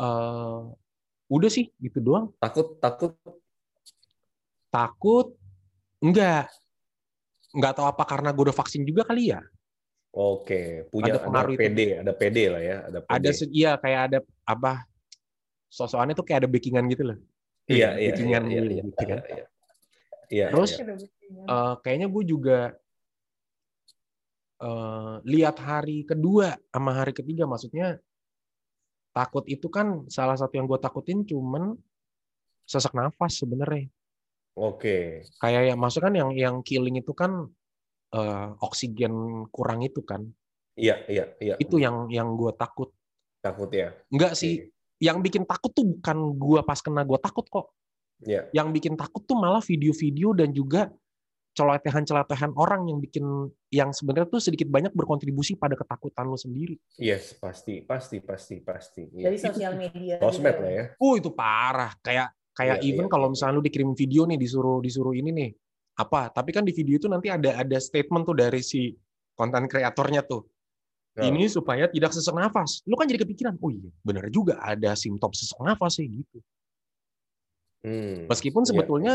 eh 0.00 0.60
udah 1.28 1.50
sih 1.52 1.68
gitu 1.76 2.00
doang. 2.00 2.32
Takut, 2.40 2.80
takut. 2.80 3.12
Takut? 4.72 5.36
Enggak. 6.00 6.48
Enggak 7.52 7.72
tahu 7.76 7.86
apa 7.92 8.04
karena 8.08 8.32
gue 8.32 8.48
udah 8.48 8.56
vaksin 8.56 8.88
juga 8.88 9.04
kali 9.04 9.36
ya. 9.36 9.44
Oke, 10.12 10.84
punya 10.92 11.16
Ada 11.16 11.18
ada, 11.18 11.24
pengaruh 11.24 11.52
itu. 11.56 11.60
PD, 11.64 11.80
ada 12.04 12.12
PD 12.12 12.38
lah 12.52 12.62
ya, 12.62 12.76
ada 12.84 12.98
PD. 13.00 13.12
Ada 13.16 13.30
iya 13.48 13.72
kayak 13.80 14.00
ada 14.12 14.18
apa? 14.44 14.84
Sosokannya 15.72 16.12
tuh 16.12 16.24
kayak 16.28 16.44
ada 16.44 16.50
backingan 16.52 16.84
gitu 16.92 17.02
loh. 17.08 17.18
iya, 17.64 17.96
iya, 17.96 18.12
backingan 18.12 18.44
iya, 18.52 18.60
iya, 18.60 18.82
gitu 18.84 19.04
kan. 19.08 19.20
iya, 19.24 19.36
iya. 19.40 19.46
Iya, 20.32 20.46
Terus 20.48 20.70
iya. 20.80 20.96
Eh, 21.32 21.74
kayaknya 21.80 22.08
gue 22.12 22.24
juga 22.24 22.58
eh, 24.60 25.14
lihat 25.24 25.56
hari 25.60 26.04
kedua 26.04 26.56
sama 26.68 26.92
hari 26.92 27.12
ketiga 27.16 27.48
maksudnya 27.48 27.96
takut 29.12 29.44
itu 29.48 29.68
kan 29.68 30.08
salah 30.08 30.36
satu 30.36 30.56
yang 30.56 30.64
gue 30.64 30.80
takutin 30.80 31.24
cuman 31.24 31.76
sesak 32.64 32.96
nafas 32.96 33.40
sebenarnya 33.40 33.92
Oke. 34.56 35.24
kayak 35.40 35.72
yang 35.72 35.78
maksudnya 35.80 36.08
kan 36.08 36.14
yang 36.16 36.30
yang 36.32 36.56
killing 36.64 36.96
itu 36.96 37.12
kan 37.12 37.48
eh, 38.12 38.48
oksigen 38.60 39.46
kurang 39.50 39.80
itu 39.82 40.00
kan 40.04 40.24
Iya, 40.72 41.04
iya, 41.04 41.24
iya. 41.36 41.54
itu 41.60 41.76
yang 41.76 42.08
yang 42.08 42.32
gue 42.32 42.48
takut 42.56 42.88
takut 43.44 43.68
ya. 43.68 43.92
enggak 44.08 44.32
sih 44.32 44.72
yang 45.02 45.20
bikin 45.20 45.44
takut 45.44 45.68
tuh 45.74 45.84
bukan 45.84 46.32
gue 46.40 46.60
pas 46.64 46.80
kena 46.80 47.04
gue 47.04 47.18
takut 47.20 47.44
kok 47.44 47.66
Iya. 48.22 48.48
yang 48.54 48.70
bikin 48.70 48.94
takut 48.94 49.20
tuh 49.26 49.34
malah 49.34 49.60
video-video 49.60 50.32
dan 50.32 50.54
juga 50.54 50.88
celotehan-celotehan 51.52 52.56
orang 52.56 52.88
yang 52.88 52.98
bikin 53.02 53.26
yang 53.68 53.92
sebenarnya 53.92 54.30
tuh 54.30 54.40
sedikit 54.40 54.72
banyak 54.72 54.94
berkontribusi 54.96 55.60
pada 55.60 55.76
ketakutan 55.76 56.24
lo 56.24 56.38
sendiri. 56.38 56.80
Yes, 56.96 57.36
pasti, 57.36 57.84
pasti, 57.84 58.24
pasti, 58.24 58.64
pasti. 58.64 59.04
Iya. 59.12 59.28
Dari 59.28 59.36
sosial 59.36 59.72
media. 59.76 60.16
Sosmed 60.16 60.54
gitu. 60.54 60.64
lah 60.64 60.72
ya. 60.72 60.84
Oh 60.96 61.12
itu 61.18 61.28
parah, 61.34 61.92
kayak 62.00 62.32
Kayak 62.52 62.84
Iya, 62.84 62.88
even 62.92 63.06
iya, 63.08 63.12
kalau 63.12 63.26
iya, 63.28 63.32
misalnya 63.32 63.54
lu 63.56 63.64
dikirim 63.64 63.90
video 63.96 64.22
nih 64.28 64.36
disuruh 64.36 64.78
disuruh 64.84 65.14
ini 65.16 65.30
nih 65.32 65.50
apa, 65.92 66.32
tapi 66.32 66.50
kan 66.56 66.64
di 66.64 66.72
video 66.72 66.96
itu 66.96 67.08
nanti 67.08 67.28
ada 67.28 67.60
ada 67.60 67.78
statement 67.78 68.24
tuh 68.24 68.36
dari 68.36 68.64
si 68.64 68.92
konten 69.36 69.68
kreatornya 69.68 70.24
tuh. 70.24 70.42
Oh. 71.12 71.20
Ini 71.20 71.44
supaya 71.52 71.92
tidak 71.92 72.16
sesak 72.16 72.32
nafas. 72.32 72.80
Lu 72.88 72.96
kan 72.96 73.04
jadi 73.04 73.20
kepikiran, 73.20 73.60
oh 73.60 73.68
iya, 73.68 73.92
benar 74.00 74.32
juga 74.32 74.56
ada 74.64 74.96
simptom 74.96 75.28
sesak 75.36 75.60
nafas 75.60 76.00
sih 76.00 76.08
gitu. 76.08 76.40
Hmm, 77.84 78.30
Meskipun 78.30 78.64
iya, 78.64 78.68
sebetulnya 78.72 79.14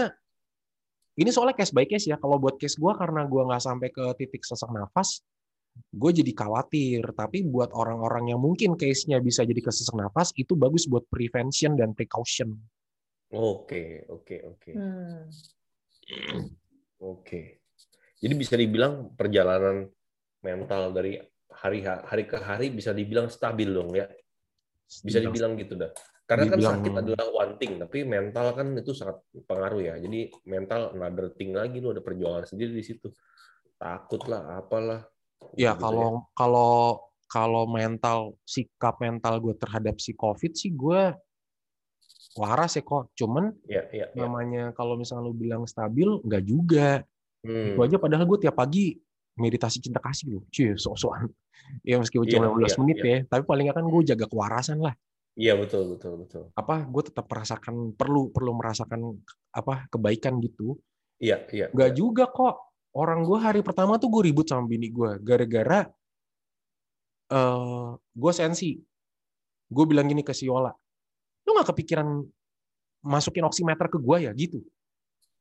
ini 1.18 1.34
soalnya 1.34 1.58
case 1.58 1.74
by 1.74 1.90
case 1.90 2.06
ya. 2.06 2.22
Kalau 2.22 2.38
buat 2.38 2.62
case 2.62 2.78
gua 2.78 2.94
karena 2.94 3.26
gua 3.26 3.50
nggak 3.50 3.64
sampai 3.66 3.90
ke 3.90 4.06
titik 4.22 4.46
sesak 4.46 4.70
nafas, 4.70 5.26
gue 5.94 6.12
jadi 6.14 6.32
khawatir. 6.38 7.02
Tapi 7.18 7.50
buat 7.50 7.74
orang-orang 7.74 8.34
yang 8.34 8.40
mungkin 8.42 8.78
case-nya 8.78 9.18
bisa 9.18 9.42
jadi 9.42 9.58
ke 9.58 9.72
sesak 9.74 9.98
nafas, 9.98 10.30
itu 10.38 10.54
bagus 10.54 10.86
buat 10.86 11.06
prevention 11.10 11.74
dan 11.74 11.98
precaution. 11.98 12.54
Oke, 13.34 14.06
oke, 14.08 14.36
oke. 14.46 14.72
Hmm. 14.72 15.28
Oke. 17.02 17.62
Jadi 18.18 18.34
bisa 18.34 18.58
dibilang 18.58 19.14
perjalanan 19.14 19.86
mental 20.42 20.90
dari 20.94 21.22
hari 21.54 21.86
hari 21.86 22.24
ke 22.26 22.38
hari 22.42 22.74
bisa 22.74 22.94
dibilang 22.94 23.30
stabil 23.30 23.70
dong 23.70 23.94
ya. 23.94 24.10
Bisa 25.04 25.22
dibilang 25.22 25.54
gitu 25.58 25.78
dah. 25.78 25.92
Karena 26.28 26.52
kan 26.52 26.60
Dibilang- 26.60 26.76
sakit 26.84 26.94
adalah 27.00 27.28
one 27.32 27.54
thing, 27.56 27.80
tapi 27.80 28.04
mental 28.04 28.52
kan 28.52 28.68
itu 28.76 28.92
sangat 28.92 29.24
pengaruh 29.48 29.80
ya. 29.80 29.96
Jadi 29.96 30.28
mental 30.44 30.92
another 30.92 31.32
thing 31.32 31.56
lagi 31.56 31.80
lu 31.80 31.96
ada 31.96 32.04
perjuangan 32.04 32.44
sendiri 32.44 32.76
di 32.76 32.84
situ. 32.84 33.08
Takut 33.80 34.28
lah, 34.28 34.60
apalah. 34.60 35.08
Ya 35.56 35.72
Gitu 35.78 35.88
kalau 35.88 36.28
kalau 36.36 36.74
kalau 37.32 37.64
mental 37.70 38.36
sikap 38.44 39.00
mental 39.00 39.40
gue 39.40 39.56
terhadap 39.56 39.96
si 40.04 40.12
COVID 40.18 40.52
sih 40.58 40.74
gue 40.76 41.16
waras 42.38 42.78
ya 42.78 42.84
kok. 42.86 43.12
Cuman 43.18 43.54
ya. 43.66 43.84
Ya, 43.92 44.06
ya, 44.06 44.08
ya. 44.14 44.22
namanya 44.24 44.64
kalau 44.78 44.96
misalnya 44.96 45.28
lu 45.28 45.34
bilang 45.34 45.66
stabil, 45.66 46.08
nggak 46.24 46.44
juga. 46.46 47.02
Hmm. 47.44 47.74
Itu 47.74 47.80
aja 47.84 47.98
padahal 47.98 48.26
gue 48.26 48.40
tiap 48.48 48.56
pagi 48.58 48.98
meditasi 49.38 49.82
cinta 49.82 50.02
kasih 50.02 50.38
loh. 50.38 50.44
Cuy, 50.50 50.74
sok-sokan. 50.78 51.30
Ya 51.84 52.00
meskipun 52.00 52.26
cuma 52.30 52.54
15 52.54 52.64
iya, 52.64 52.78
menit 52.80 52.98
iya. 53.02 53.06
ya, 53.06 53.18
tapi 53.28 53.44
paling 53.44 53.66
kan 53.74 53.86
gue 53.86 54.02
jaga 54.08 54.26
kewarasan 54.30 54.80
lah. 54.80 54.96
Iya 55.38 55.54
betul, 55.54 55.94
betul, 55.94 56.26
betul. 56.26 56.44
Apa 56.58 56.82
gue 56.82 57.04
tetap 57.14 57.30
merasakan 57.30 57.94
perlu 57.94 58.34
perlu 58.34 58.58
merasakan 58.58 59.22
apa 59.54 59.86
kebaikan 59.94 60.42
gitu. 60.42 60.82
Iya, 61.22 61.46
iya. 61.54 61.70
Nggak 61.70 61.92
iya. 61.94 61.98
juga 61.98 62.26
kok. 62.30 62.74
Orang 62.98 63.22
gue 63.22 63.38
hari 63.38 63.62
pertama 63.62 64.02
tuh 64.02 64.10
gue 64.10 64.26
ribut 64.26 64.50
sama 64.50 64.66
bini 64.66 64.90
gue 64.90 65.22
gara-gara 65.22 65.86
eh 67.30 67.90
gue 67.94 68.32
sensi. 68.34 68.82
Gue 69.70 69.86
bilang 69.86 70.10
gini 70.10 70.24
ke 70.24 70.34
si 70.34 70.48
Yola, 70.48 70.72
lu 71.48 71.56
nggak 71.56 71.72
kepikiran 71.72 72.08
masukin 73.08 73.48
oximeter 73.48 73.88
ke 73.88 73.98
gue 73.98 74.18
ya 74.28 74.32
gitu. 74.36 74.60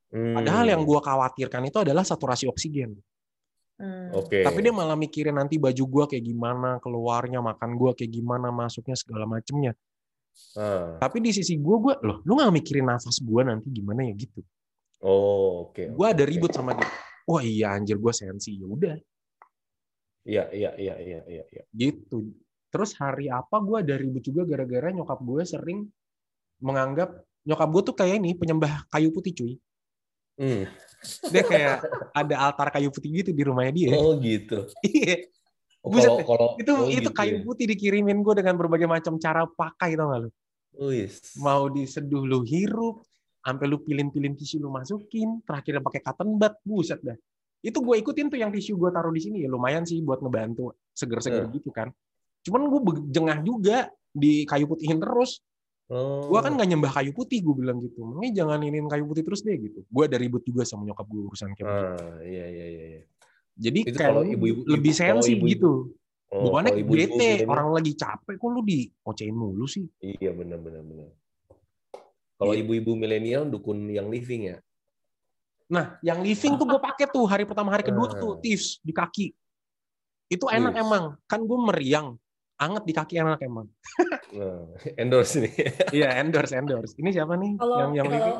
Padahal 0.07 0.63
Hmm. 0.63 0.71
yang 0.71 0.81
gue 0.87 0.99
khawatirkan 1.03 1.67
itu 1.67 1.83
adalah 1.83 2.07
saturasi 2.07 2.47
oksigen. 2.47 2.95
Hmm. 3.77 4.09
Oke. 4.17 4.41
Tapi 4.41 4.59
dia 4.65 4.73
malah 4.73 4.97
mikirin 4.97 5.37
nanti 5.37 5.61
baju 5.61 5.83
gua 5.85 6.05
kayak 6.09 6.25
gimana, 6.25 6.81
keluarnya, 6.81 7.45
makan 7.45 7.77
gua 7.77 7.93
kayak 7.93 8.09
gimana, 8.09 8.49
masuknya 8.49 8.97
segala 8.97 9.29
macemnya. 9.29 9.77
Ah. 10.57 10.97
Tapi 10.97 11.21
di 11.21 11.29
sisi 11.29 11.61
gua, 11.61 11.77
gua 11.77 11.95
loh, 12.01 12.17
lu 12.25 12.41
nggak 12.41 12.57
mikirin 12.57 12.89
nafas 12.89 13.21
gua 13.21 13.45
nanti 13.45 13.69
gimana 13.69 14.01
ya 14.09 14.17
gitu. 14.17 14.41
Oh, 15.05 15.69
oke. 15.69 15.93
Gua 15.93 16.09
ada 16.09 16.25
oke. 16.25 16.29
ribut 16.33 16.49
sama 16.57 16.73
dia. 16.73 16.89
Wah 17.29 17.43
iya 17.45 17.77
anjir 17.77 18.01
gua 18.01 18.15
sensi 18.17 18.57
ya 18.57 18.65
udah 18.65 18.97
Iya, 20.27 20.43
iya, 20.51 20.71
iya, 20.75 20.95
iya, 20.99 21.19
iya, 21.29 21.43
iya. 21.53 21.63
gitu. 21.71 22.33
Terus 22.67 22.91
hari 22.99 23.31
apa 23.31 23.57
gua 23.63 23.79
ada 23.79 23.95
ribut 23.95 24.23
juga 24.23 24.43
gara-gara 24.43 24.91
nyokap 24.91 25.19
gue 25.23 25.43
sering 25.47 25.87
menganggap 26.59 27.23
nyokap 27.47 27.69
gue 27.71 27.81
tuh 27.87 27.95
kayak 27.95 28.15
ini 28.19 28.35
penyembah 28.35 28.83
kayu 28.91 29.09
putih 29.15 29.31
cuy. 29.31 29.53
Hmm. 30.37 30.67
Dia 31.31 31.43
kayak 31.47 31.75
ada 32.11 32.35
altar 32.49 32.67
kayu 32.75 32.91
putih 32.91 33.23
gitu 33.23 33.31
di 33.31 33.43
rumahnya 33.47 33.73
dia. 33.73 33.89
Oh 33.95 34.19
gitu. 34.19 34.67
Iya. 34.83 35.31
Oh, 35.85 35.93
Buset 35.93 36.09
kalau 36.27 36.59
itu 36.59 36.73
oh, 36.73 36.91
itu 36.91 37.07
gitu 37.07 37.09
kayu 37.15 37.39
ya. 37.39 37.43
putih 37.47 37.65
dikirimin 37.71 38.19
gue 38.19 38.33
dengan 38.35 38.59
berbagai 38.59 38.89
macam 38.89 39.15
cara 39.15 39.47
pakai 39.47 39.95
tau 39.95 40.11
gak 40.11 40.19
lu? 40.27 40.29
Wis. 40.77 41.33
mau 41.41 41.71
diseduh 41.71 42.21
lu 42.27 42.45
hirup, 42.45 43.01
sampai 43.41 43.65
lu 43.65 43.81
pilin-pilin 43.81 44.37
tisu 44.37 44.61
lu 44.61 44.69
masukin, 44.69 45.41
terakhir 45.41 45.81
pakai 45.81 46.01
cotton 46.05 46.37
bud, 46.37 46.53
buset 46.61 46.99
dah. 47.01 47.15
Itu 47.63 47.81
gue 47.81 47.95
ikutin 48.03 48.29
tuh 48.29 48.37
yang 48.37 48.51
tisu 48.53 48.77
gue 48.77 48.91
taruh 48.93 49.09
di 49.09 49.21
sini 49.23 49.41
ya 49.41 49.49
lumayan 49.49 49.87
sih 49.87 50.03
buat 50.05 50.21
ngebantu 50.21 50.75
seger-seger 50.93 51.47
Eh. 51.47 51.55
gitu 51.55 51.71
kan. 51.73 51.89
Cuman 52.47 52.63
gue 52.65 52.79
jengah 53.11 53.43
juga 53.43 53.77
di 54.09 54.47
kayu 54.47 54.65
putihin 54.65 54.97
terus. 54.97 55.43
Oh. 55.87 56.31
Gue 56.31 56.39
kan 56.39 56.55
nggak 56.55 56.67
nyembah 56.67 56.91
kayu 56.91 57.11
putih 57.11 57.43
gue 57.43 57.55
bilang 57.59 57.79
gitu. 57.79 57.99
Makanya 58.01 58.43
jangan 58.43 58.59
inin 58.59 58.87
kayu 58.87 59.03
putih 59.03 59.23
terus 59.23 59.43
deh 59.43 59.55
gitu. 59.55 59.83
Gue 59.83 60.07
ada 60.07 60.15
ribut 60.15 60.43
juga 60.43 60.63
sama 60.63 60.83
nyokap 60.83 61.03
gue 61.03 61.21
urusan 61.27 61.51
kayak 61.51 61.67
gitu. 61.67 61.67
Ah, 61.67 62.19
iya, 62.23 62.45
iya, 62.47 62.65
iya, 62.65 62.83
iya. 62.95 63.01
Jadi 63.57 63.79
itu 63.83 63.95
kayak 63.95 64.11
kalau 64.11 64.23
ibu-ibu- 64.23 64.63
lebih 64.65 64.91
ibu- 64.91 64.99
kalau 65.01 65.19
sensi 65.19 65.31
ibu-ibu- 65.33 65.51
gitu. 65.51 65.71
Oh, 66.27 66.51
Bukannya 66.51 66.71
ibu-ibu 66.75 67.15
bete, 67.15 67.15
milenial- 67.39 67.51
orang 67.51 67.67
lagi 67.71 67.93
capek 67.95 68.35
kok 68.35 68.49
lu 68.51 68.61
di 68.61 68.79
ocein 69.01 69.31
mulu 69.31 69.63
sih. 69.63 69.87
Iya, 69.99 70.31
benar, 70.31 70.59
benar, 70.59 70.83
benar. 70.83 71.07
Kalau 72.37 72.53
Iya. 72.53 72.61
ibu-ibu 72.61 72.91
milenial 72.93 73.43
dukun 73.47 73.87
yang 73.87 74.07
living 74.07 74.51
ya. 74.51 74.57
Nah, 75.67 75.95
yang 75.99 76.19
living 76.19 76.55
tuh 76.55 76.67
gue 76.67 76.79
pakai 76.79 77.07
tuh 77.07 77.23
hari 77.25 77.43
pertama 77.43 77.71
hari 77.71 77.83
kedua 77.83 78.07
Ah. 78.07 78.19
tuh 78.19 78.31
tips 78.39 78.79
di 78.79 78.91
kaki. 78.91 79.27
Itu 80.27 80.47
enak 80.47 80.75
Tips. 80.75 80.83
emang. 80.83 81.03
Kan 81.25 81.39
gue 81.41 81.59
meriang. 81.63 82.19
Anget 82.57 82.83
di 82.85 82.93
kaki 82.93 83.15
enak 83.21 83.39
emang. 83.41 83.67
Nah, 84.27 84.59
endorse 84.99 85.39
nih. 85.39 85.53
Iya, 86.03 86.19
endorse 86.19 86.51
endorse. 86.51 86.93
Ini 86.99 87.15
siapa 87.15 87.39
nih 87.39 87.55
Kalau 87.55 87.75
yang 87.79 87.91
yang 87.95 88.07
kalau 88.11 88.35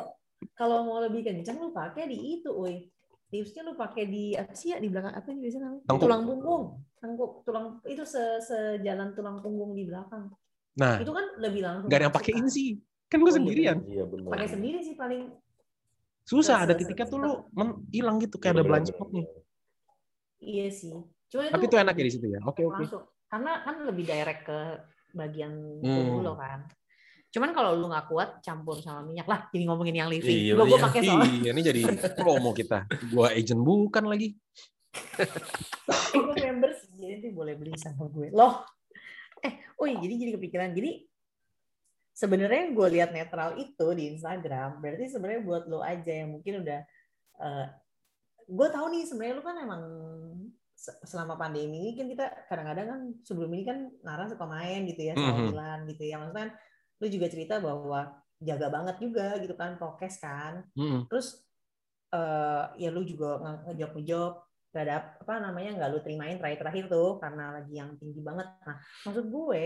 kalau 0.52 0.78
mau 0.84 0.98
lebih 1.00 1.24
kenceng 1.24 1.56
lu 1.58 1.72
pakai 1.72 2.04
di 2.06 2.38
itu, 2.38 2.52
woi. 2.52 2.92
Tipsnya 3.32 3.64
lu 3.64 3.72
pakai 3.72 4.04
di 4.04 4.36
apa 4.36 4.52
sih 4.52 4.72
ya 4.72 4.78
di 4.78 4.92
belakang 4.92 5.16
apa 5.16 5.24
sih 5.32 5.40
biasanya 5.40 5.64
namanya? 5.64 5.82
Tengkuk. 5.88 6.02
Tulang 6.04 6.22
punggung. 6.28 6.64
Tengkuk, 7.00 7.32
tulang 7.42 7.66
itu 7.88 8.04
se 8.04 8.20
sejalan 8.44 9.16
tulang 9.16 9.40
punggung 9.40 9.72
di 9.72 9.88
belakang. 9.88 10.28
Nah, 10.76 11.00
Itu 11.00 11.10
kan 11.10 11.24
lebih 11.40 11.60
langsung. 11.64 11.88
nggak 11.88 11.98
ada 11.98 12.06
yang 12.06 12.14
pakein 12.14 12.44
kan. 12.44 12.52
sih. 12.52 12.68
Kan 13.08 13.18
gue 13.20 13.26
Oh, 13.26 13.32
iya, 13.32 13.38
sendirian. 13.40 13.76
Iya, 13.88 14.04
benar. 14.04 14.30
Pakai 14.36 14.48
sendiri 14.52 14.78
sih 14.84 14.94
paling 14.94 15.22
Susah 16.28 16.68
ada 16.68 16.76
titiknya 16.76 17.08
tuh 17.08 17.18
lu 17.24 17.32
hilang 17.88 18.20
gitu 18.20 18.36
kayak 18.36 18.60
ada 18.60 18.62
Benar, 18.62 18.84
blind 18.84 18.86
spotnya. 18.92 19.24
benar. 19.24 19.42
iya 20.38 20.66
sih. 20.68 20.92
Cuma 21.32 21.48
Tapi 21.48 21.64
itu 21.64 21.76
enak 21.80 21.94
ya 21.96 22.04
di 22.04 22.12
situ 22.12 22.26
ya. 22.28 22.40
Oke 22.44 22.68
oke. 22.68 22.84
Masuk. 22.84 23.02
Karena 23.28 23.62
kan 23.62 23.84
lebih 23.84 24.04
direct 24.08 24.42
ke 24.48 24.60
bagian 25.12 25.52
Hmm. 25.80 25.94
tubuh 25.94 26.20
lo 26.24 26.34
kan. 26.36 26.64
Cuman 27.28 27.52
kalau 27.52 27.76
lu 27.76 27.92
nggak 27.92 28.08
kuat 28.08 28.30
campur 28.40 28.80
sama 28.80 29.04
minyak 29.04 29.28
lah. 29.28 29.46
Jadi 29.52 29.68
ngomongin 29.68 29.96
yang 30.00 30.08
living. 30.08 30.48
Iya, 30.48 30.54
Gua 30.56 30.64
gua 30.64 30.78
iya. 30.80 30.86
pakai. 30.88 31.00
Iya, 31.04 31.50
ini 31.52 31.62
jadi 31.62 31.80
promo 32.16 32.50
kita. 32.56 32.88
Gua 33.12 33.28
agent 33.32 33.60
bukan 33.60 34.04
lagi. 34.08 34.32
gue 36.16 36.34
members 36.42 36.80
jadi 36.96 37.28
boleh 37.30 37.54
beli 37.54 37.76
sama 37.76 38.08
gue 38.08 38.32
loh 38.32 38.64
eh 39.44 39.54
oh 39.78 39.86
iya, 39.86 40.00
jadi 40.00 40.14
jadi 40.26 40.30
kepikiran 40.40 40.70
jadi 40.74 41.06
sebenarnya 42.10 42.74
gue 42.74 42.88
lihat 42.98 43.10
netral 43.14 43.54
itu 43.60 43.86
di 43.94 44.16
Instagram 44.16 44.82
berarti 44.82 45.06
sebenarnya 45.12 45.42
buat 45.44 45.64
lo 45.70 45.84
aja 45.84 46.10
yang 46.24 46.34
mungkin 46.34 46.66
udah 46.66 46.80
eh, 47.38 47.66
gue 48.48 48.68
tahu 48.72 48.86
nih 48.90 49.02
sebenarnya 49.06 49.34
lo 49.38 49.44
kan 49.44 49.56
emang 49.60 49.82
selama 50.78 51.34
pandemi 51.34 51.90
ini 51.90 51.98
kan 51.98 52.06
kita 52.06 52.26
kadang-kadang 52.46 52.86
kan 52.86 53.00
sebelum 53.26 53.50
ini 53.50 53.66
kan 53.66 53.78
Nara 54.06 54.30
suka 54.30 54.46
main 54.46 54.86
gitu 54.86 55.10
ya 55.10 55.18
sama 55.18 55.34
Mhm. 55.34 55.44
Milan 55.50 55.78
gitu 55.90 56.02
ya 56.06 56.16
maksudnya 56.22 56.38
kan 56.46 56.50
lo 56.98 57.06
juga 57.10 57.26
cerita 57.26 57.54
bahwa 57.58 58.00
jaga 58.38 58.66
banget 58.70 58.96
juga 59.02 59.34
gitu 59.42 59.58
kan 59.58 59.74
prokes 59.74 60.22
kan 60.22 60.62
Mm-mm. 60.78 61.10
terus 61.10 61.42
eh 62.08 62.64
ya 62.78 62.88
lu 62.94 63.02
juga 63.02 63.42
nge- 63.42 63.62
ngejob 63.74 63.90
ngejob 63.98 64.32
terhadap 64.70 65.18
apa 65.18 65.34
namanya 65.42 65.70
nggak 65.76 65.90
lu 65.90 65.98
terimain 66.00 66.38
terakhir-terakhir 66.38 66.84
tuh 66.86 67.18
karena 67.18 67.58
lagi 67.58 67.74
yang 67.74 67.98
tinggi 67.98 68.22
banget 68.22 68.46
nah 68.62 68.78
maksud 69.02 69.26
gue 69.26 69.64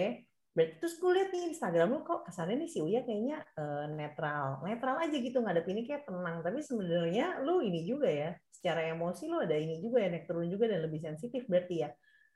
berarti 0.53 0.75
terus 0.85 1.01
gue 1.01 1.11
liat 1.17 1.31
nih 1.33 1.43
Instagram 1.57 1.89
lu 1.97 2.01
kok 2.05 2.29
kesannya 2.29 2.61
nih 2.61 2.69
si 2.69 2.79
Uya 2.85 3.01
kayaknya 3.03 3.41
eh, 3.57 3.87
netral. 3.89 4.61
Netral 4.61 5.01
aja 5.01 5.17
gitu 5.17 5.41
ngadepinnya 5.41 5.85
kayak 5.89 6.05
tenang. 6.05 6.45
Tapi 6.45 6.61
sebenarnya 6.61 7.41
lu 7.41 7.65
ini 7.65 7.89
juga 7.89 8.09
ya 8.09 8.31
secara 8.53 8.85
emosi 8.93 9.33
lu 9.33 9.41
ada 9.41 9.57
ini 9.57 9.81
juga 9.81 10.05
ya 10.05 10.13
naik 10.13 10.29
turun 10.29 10.47
juga 10.53 10.69
dan 10.69 10.85
lebih 10.85 11.01
sensitif 11.01 11.49
berarti 11.49 11.89
ya. 11.89 11.91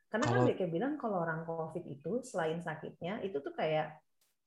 Karena 0.09 0.25
kan 0.33 0.41
dia 0.49 0.55
kayak 0.57 0.73
bilang 0.73 0.93
kalau 0.97 1.21
orang 1.21 1.45
COVID 1.45 1.85
itu 1.85 2.25
selain 2.25 2.65
sakitnya 2.65 3.21
itu 3.21 3.43
tuh 3.43 3.53
kayak 3.53 4.01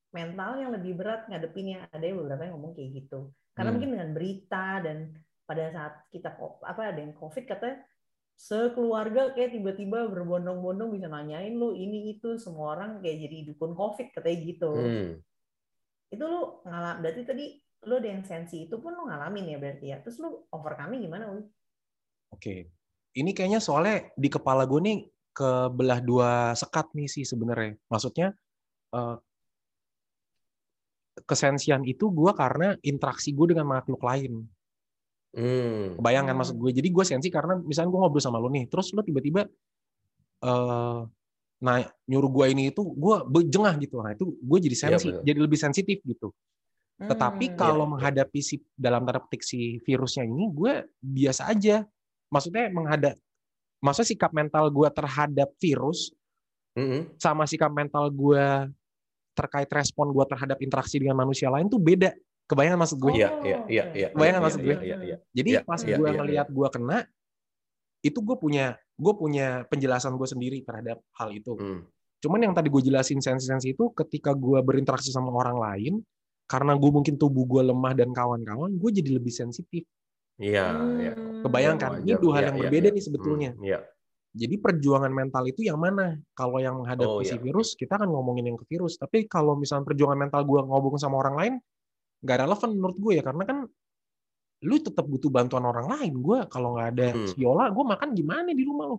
mental 0.09 0.57
yang 0.57 0.73
lebih 0.73 0.97
berat 0.97 1.29
ngadepinnya. 1.29 1.85
Ada 1.93 2.09
yang 2.09 2.17
beberapa 2.25 2.49
yang 2.49 2.57
ngomong 2.57 2.73
kayak 2.73 3.05
gitu. 3.05 3.29
Karena 3.53 3.69
Hmm. 3.69 3.75
mungkin 3.77 3.91
dengan 3.93 4.09
berita 4.17 4.65
dan 4.81 4.97
pada 5.49 5.65
saat 5.73 5.93
kita 6.13 6.37
apa 6.61 6.81
ada 6.93 7.01
yang 7.01 7.17
covid 7.17 7.45
katanya 7.49 7.81
sekeluarga 8.39 9.35
kayak 9.35 9.51
tiba-tiba 9.51 10.07
berbondong-bondong 10.07 10.95
bisa 10.95 11.11
nanyain 11.11 11.59
lu 11.59 11.75
ini 11.75 12.15
itu 12.15 12.39
semua 12.39 12.79
orang 12.79 13.03
kayak 13.03 13.27
jadi 13.27 13.37
dukun 13.51 13.75
covid 13.75 14.15
katanya 14.15 14.37
gitu 14.47 14.71
Hmm. 14.71 15.11
itu 16.07 16.23
lu 16.23 16.63
ngalam 16.63 17.03
berarti 17.03 17.21
tadi 17.27 17.45
lu 17.83 17.99
ada 17.99 18.07
yang 18.07 18.23
sensi 18.23 18.63
itu 18.67 18.79
pun 18.79 18.95
lu 18.95 19.11
ngalamin 19.11 19.55
ya 19.55 19.57
berarti 19.59 19.85
ya 19.91 19.99
terus 19.99 20.23
lu 20.23 20.47
overcoming 20.55 21.03
gimana 21.03 21.35
Wi? 21.35 21.43
Oke. 22.31 22.71
Ini 23.15 23.31
kayaknya 23.35 23.59
soalnya 23.59 24.07
di 24.15 24.29
kepala 24.31 24.63
gue 24.63 24.79
nih 24.79 24.99
kebelah 25.35 25.99
dua 25.99 26.55
sekat 26.55 26.95
nih 26.95 27.07
sih 27.11 27.25
sebenarnya. 27.27 27.75
Maksudnya 27.91 28.31
eh, 28.95 29.17
kesensian 31.27 31.83
itu 31.83 32.07
gue 32.11 32.31
karena 32.35 32.75
interaksi 32.85 33.35
gue 33.35 33.51
dengan 33.51 33.67
makhluk 33.67 33.99
lain. 34.03 34.47
Hmm. 35.29 35.95
Kebayang 36.01 36.25
kan 36.25 36.33
Hmm. 36.33 36.41
maksud 36.41 36.55
gue. 36.57 36.71
Jadi 36.73 36.89
gue 36.89 37.05
sensi 37.05 37.29
karena 37.29 37.53
misalnya 37.57 37.89
gue 37.93 37.99
ngobrol 38.01 38.23
sama 38.23 38.41
lo 38.41 38.49
nih, 38.49 38.65
terus 38.65 38.89
lo 38.93 39.05
tiba-tiba 39.05 39.45
eh 40.39 40.99
nah 41.59 41.75
nyuruh 42.07 42.31
gue 42.31 42.45
ini 42.55 42.71
itu 42.71 42.81
gue 42.81 43.41
jengah 43.45 43.75
gitu. 43.77 43.99
Nah 43.99 44.15
itu 44.15 44.31
gue 44.39 44.57
jadi 44.63 44.75
sensi, 44.75 45.11
betul. 45.11 45.23
jadi 45.27 45.39
lebih 45.43 45.59
sensitif 45.59 45.97
gitu. 46.07 46.31
Tetapi 46.99 47.45
Hmm. 47.51 47.55
kalau 47.55 47.85
Iya. 47.87 47.91
menghadapi 47.95 48.39
si 48.39 48.55
dalam 48.75 49.03
tanda 49.03 49.19
petik 49.23 49.43
si 49.43 49.79
virusnya 49.83 50.23
ini, 50.27 50.47
gue 50.51 50.87
biasa 50.99 51.51
aja. 51.51 51.83
Maksudnya 52.27 52.71
menghadap, 52.71 53.15
maksudnya 53.79 54.09
sikap 54.11 54.31
mental 54.31 54.67
gue 54.69 54.87
terhadap 54.91 55.49
virus 55.59 56.11
Mm-mm. 56.75 57.11
sama 57.19 57.43
sikap 57.43 57.71
mental 57.71 58.07
gue 58.11 58.45
terkait 59.33 59.67
respon 59.71 60.11
gue 60.11 60.25
terhadap 60.27 60.59
interaksi 60.59 60.99
dengan 60.99 61.15
manusia 61.23 61.47
lain 61.51 61.67
tuh 61.67 61.79
beda. 61.79 62.11
Kebayang 62.49 62.81
maksud 62.81 62.97
gue? 62.97 63.11
Iya, 63.13 63.29
iya, 63.45 63.57
iya, 63.69 63.83
iya. 63.93 64.07
Kebayang 64.09 64.41
iya, 64.41 64.43
maksud 64.43 64.59
iya, 64.59 64.65
gue? 64.65 64.75
Iya, 64.81 64.97
iya. 65.05 65.17
Jadi 65.37 65.49
Iya, 65.53 65.61
pas 65.61 65.81
iya, 65.85 65.95
gue 66.01 66.07
iya, 66.09 66.17
ngelihat 66.17 66.47
gue 66.49 66.67
kena, 66.73 66.97
itu 68.01 68.19
gue 68.25 68.37
punya 68.41 68.65
gue 68.99 69.13
punya 69.15 69.47
penjelasan 69.69 70.17
gue 70.17 70.27
sendiri 70.27 70.57
terhadap 70.65 70.97
hal 71.13 71.29
itu. 71.29 71.53
Hmm. 71.55 71.85
Cuman 72.19 72.49
yang 72.49 72.53
tadi 72.57 72.67
gue 72.67 72.81
jelasin 72.83 73.21
sensi-sensi 73.21 73.77
itu 73.77 73.93
ketika 73.93 74.33
gue 74.33 74.59
berinteraksi 74.65 75.13
sama 75.13 75.29
orang 75.31 75.61
lain, 75.61 75.93
karena 76.49 76.73
gue 76.75 76.89
mungkin 76.89 77.15
tubuh 77.15 77.45
gue 77.45 77.69
lemah 77.69 77.93
dan 77.93 78.09
kawan-kawan, 78.11 78.75
gue 78.75 78.91
jadi 78.91 79.21
lebih 79.21 79.31
sensitif. 79.31 79.85
Iya, 80.41 80.65
iya. 80.99 81.13
Kebayangkan, 81.45 82.01
ini 82.01 82.15
dua 82.17 82.31
hal 82.39 82.41
Iya, 82.41 82.47
yang 82.49 82.57
iya, 82.57 82.63
berbeda 82.65 82.87
iya. 82.89 82.95
nih 82.97 83.03
sebetulnya. 83.05 83.51
Hmm, 83.53 83.63
Iya. 83.63 83.79
Jadi 84.29 84.55
perjuangan 84.61 85.09
mental 85.09 85.43
itu 85.49 85.65
yang 85.65 85.81
mana? 85.81 86.13
Kalau 86.37 86.61
yang 86.61 86.77
menghadapi 86.77 87.09
Oh, 87.09 87.25
si 87.25 87.33
iya. 87.33 87.41
virus, 87.41 87.73
kita 87.73 87.97
akan 87.97 88.13
ngomongin 88.13 88.45
yang 88.53 88.57
ke 88.61 88.65
virus. 88.69 88.93
Tapi 89.01 89.25
kalau 89.25 89.57
misalnya 89.57 89.89
perjuangan 89.89 90.15
mental 90.29 90.45
gue 90.45 90.59
ngomong 90.69 91.01
sama 91.01 91.17
orang 91.17 91.35
lain, 91.35 91.53
nggak 92.23 92.37
relevan 92.45 92.69
menurut 92.75 92.97
gue 92.99 93.13
ya. 93.19 93.23
Karena 93.23 93.43
kan 93.49 93.57
lu 94.59 94.75
tetap 94.83 95.05
butuh 95.07 95.31
bantuan 95.31 95.63
orang 95.63 95.87
lain. 95.87 96.13
Gue 96.19 96.37
kalau 96.51 96.75
nggak 96.75 96.87
ada 96.95 97.07
Hmm. 97.15 97.27
viola, 97.35 97.65
gue 97.71 97.85
makan 97.95 98.09
gimana 98.11 98.49
di 98.51 98.63
rumah 98.67 98.85
lo? 98.91 98.97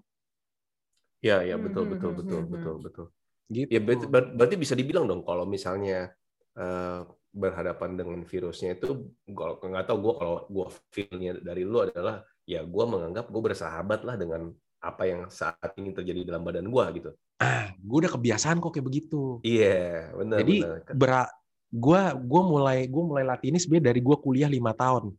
Iya, 1.20 1.36
iya, 1.44 1.54
Hmm, 1.60 1.64
betul, 1.68 1.82
hmm, 1.84 1.92
betul, 1.92 2.10
hmm, 2.10 2.18
betul, 2.20 2.40
hmm, 2.40 2.50
betul, 2.52 2.74
betul. 2.80 3.06
Gitu. 3.50 3.68
Ya 3.68 3.80
berarti, 3.82 4.06
ber- 4.08 4.32
berarti 4.38 4.56
bisa 4.56 4.74
dibilang 4.78 5.04
dong 5.10 5.22
kalau 5.26 5.44
misalnya 5.44 6.08
eh, 6.56 7.00
berhadapan 7.30 7.94
dengan 7.94 8.18
virusnya 8.26 8.74
itu 8.74 9.10
kalau 9.30 9.54
nggak 9.62 9.86
tahu 9.86 9.98
gue 10.02 10.14
kalau 10.18 10.34
gue 10.50 10.66
feelnya 10.90 11.38
dari 11.38 11.62
lu 11.62 11.78
adalah 11.78 12.26
ya 12.42 12.66
gue 12.66 12.84
menganggap 12.90 13.30
gue 13.30 13.42
bersahabat 13.42 14.02
lah 14.02 14.18
dengan 14.18 14.50
apa 14.82 15.02
yang 15.06 15.30
saat 15.30 15.70
ini 15.78 15.94
terjadi 15.94 16.26
dalam 16.26 16.42
badan 16.42 16.66
gue 16.66 16.84
gitu. 16.98 17.10
gue 17.80 17.96
udah 18.04 18.12
kebiasaan 18.12 18.58
kok 18.60 18.76
kayak 18.76 18.86
begitu. 18.86 19.40
Iya, 19.40 20.12
benar. 20.12 20.38
Jadi 20.42 20.56
benar. 20.60 20.78
berak 20.92 21.28
gue 21.70 22.00
gue 22.18 22.42
mulai 22.42 22.90
gue 22.90 23.02
mulai 23.02 23.22
latih 23.22 23.54
ini 23.54 23.62
sebenarnya 23.62 23.94
dari 23.94 24.00
gue 24.02 24.16
kuliah 24.18 24.50
lima 24.50 24.74
tahun. 24.74 25.14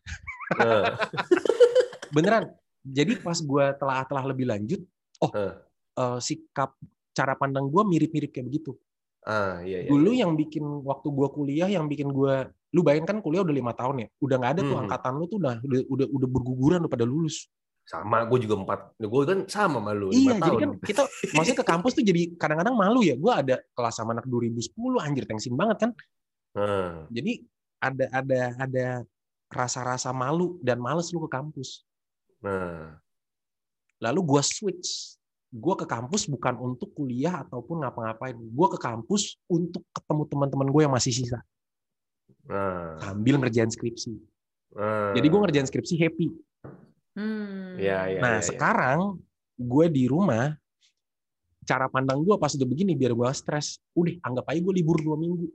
Nah, 0.60 0.84
Beneran. 2.15 2.51
Jadi 2.81 3.13
pas 3.22 3.38
gue 3.38 3.65
telah-telah 3.77 4.24
lebih 4.25 4.50
lanjut, 4.50 4.81
oh 5.22 5.31
Eh. 5.31 5.53
eh, 5.96 6.20
sikap 6.20 6.75
cara 7.13 7.38
pandang 7.38 7.70
gue 7.70 7.84
mirip-mirip 7.86 8.34
kayak 8.34 8.48
begitu. 8.50 8.74
ah, 9.22 9.62
iya, 9.62 9.86
iya. 9.86 9.89
Dulu 9.93 10.17
iya. 10.17 10.25
yang 10.25 10.34
bikin 10.34 10.65
waktu 10.81 11.13
gue 11.13 11.27
kuliah, 11.29 11.70
yang 11.70 11.86
bikin 11.86 12.10
gue, 12.10 12.34
lu 12.74 12.81
bayangin 12.81 13.05
kan 13.05 13.17
kuliah 13.22 13.46
udah 13.46 13.53
lima 13.53 13.70
tahun 13.77 14.01
ya, 14.01 14.08
udah 14.17 14.36
nggak 14.41 14.51
ada 14.58 14.62
tuh 14.65 14.74
Hmm. 14.74 14.84
angkatan 14.89 15.12
lu 15.13 15.25
tuh 15.29 15.38
udah 15.38 15.55
udah 15.62 16.08
udah, 16.10 16.29
berguguran 16.29 16.79
udah 16.81 16.89
pada 16.89 17.05
lulus. 17.05 17.46
sama 17.81 18.24
gue 18.25 18.46
juga 18.46 18.55
empat, 18.62 18.79
gue 18.98 19.22
kan 19.29 19.39
sama 19.46 19.77
sama 19.77 19.91
lu. 19.93 20.10
iya, 20.10 20.38
jadi 20.38 20.41
tahun. 20.41 20.62
kan 20.63 20.72
kita 20.81 21.01
maksudnya 21.38 21.60
ke 21.60 21.65
kampus 21.70 21.91
tuh 21.98 22.05
jadi 22.05 22.22
kadang-kadang 22.34 22.74
malu 22.74 23.01
ya. 23.05 23.13
Gue 23.13 23.29
ada 23.29 23.55
kelas 23.77 23.93
sama 23.93 24.15
anak 24.15 24.25
2010, 24.25 25.01
anjir 25.01 25.25
tengsin 25.29 25.53
banget 25.53 25.77
kan. 25.86 25.91
Nah, 26.51 27.07
Jadi 27.07 27.44
ada 27.79 28.05
ada 28.11 28.42
ada 28.59 28.85
rasa-rasa 29.51 30.11
malu 30.16 30.59
dan 30.64 30.79
males 30.79 31.11
lu 31.11 31.24
ke 31.27 31.29
kampus. 31.31 31.83
nah, 32.44 33.00
Lalu 34.01 34.20
gue 34.25 34.42
switch. 34.44 35.20
Gue 35.51 35.75
ke 35.75 35.83
kampus 35.83 36.31
bukan 36.31 36.55
untuk 36.64 36.96
kuliah 36.96 37.44
ataupun 37.44 37.83
ngapa-ngapain. 37.83 38.35
Gue 38.40 38.68
ke 38.72 38.79
kampus 38.79 39.35
untuk 39.51 39.83
ketemu 39.92 40.24
teman-teman 40.31 40.68
gue 40.72 40.81
yang 40.87 40.96
masih 40.96 41.11
sisa. 41.11 41.44
nah, 42.48 42.96
Sambil 43.03 43.35
ngerjain 43.35 43.68
skripsi. 43.68 44.16
nah. 44.72 45.11
Jadi 45.11 45.27
gue 45.27 45.40
ngerjain 45.44 45.68
skripsi 45.68 45.96
happy. 46.00 46.27
Hmm. 47.11 47.75
Iya, 47.75 48.16
iya. 48.16 48.20
Nah 48.24 48.40
iya. 48.40 48.48
sekarang 48.48 49.20
gue 49.59 49.85
di 49.92 50.07
rumah, 50.07 50.55
cara 51.68 51.92
pandang 51.92 52.24
gue 52.24 52.35
pas 52.40 52.55
udah 52.55 52.68
begini 52.68 52.96
biar 52.96 53.11
gue 53.11 53.29
stres. 53.35 53.75
Udah 53.92 54.16
anggap 54.24 54.48
aja 54.48 54.59
gue 54.64 54.74
libur 54.74 55.03
dua 55.03 55.20
minggu. 55.20 55.51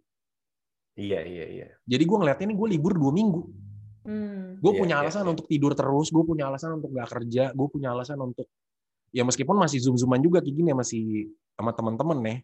Iya, 0.96 1.20
iya, 1.28 1.44
iya. 1.46 1.66
Jadi 1.84 2.02
gue 2.08 2.16
ngeliatnya 2.16 2.46
ini 2.48 2.56
gue 2.56 2.68
libur 2.72 2.92
dua 2.96 3.12
minggu. 3.12 3.42
Hmm. 4.06 4.56
Gue 4.64 4.72
Iya, 4.72 4.80
punya 4.80 4.94
iya, 4.96 5.02
alasan 5.04 5.24
iya. 5.28 5.30
untuk 5.36 5.46
tidur 5.46 5.72
terus, 5.76 6.08
gue 6.08 6.24
punya 6.24 6.48
alasan 6.48 6.80
untuk 6.80 6.90
gak 6.94 7.10
kerja, 7.10 7.52
gue 7.52 7.68
punya 7.68 7.92
alasan 7.92 8.18
untuk 8.18 8.48
ya 9.12 9.22
meskipun 9.24 9.56
masih 9.56 9.78
zoom 9.80 9.96
zooman 9.96 10.20
juga 10.20 10.42
kayak 10.44 10.56
gini 10.56 10.68
ya 10.72 10.76
masih 10.76 11.02
sama 11.52 11.72
teman-teman 11.76 12.18
nih. 12.24 12.38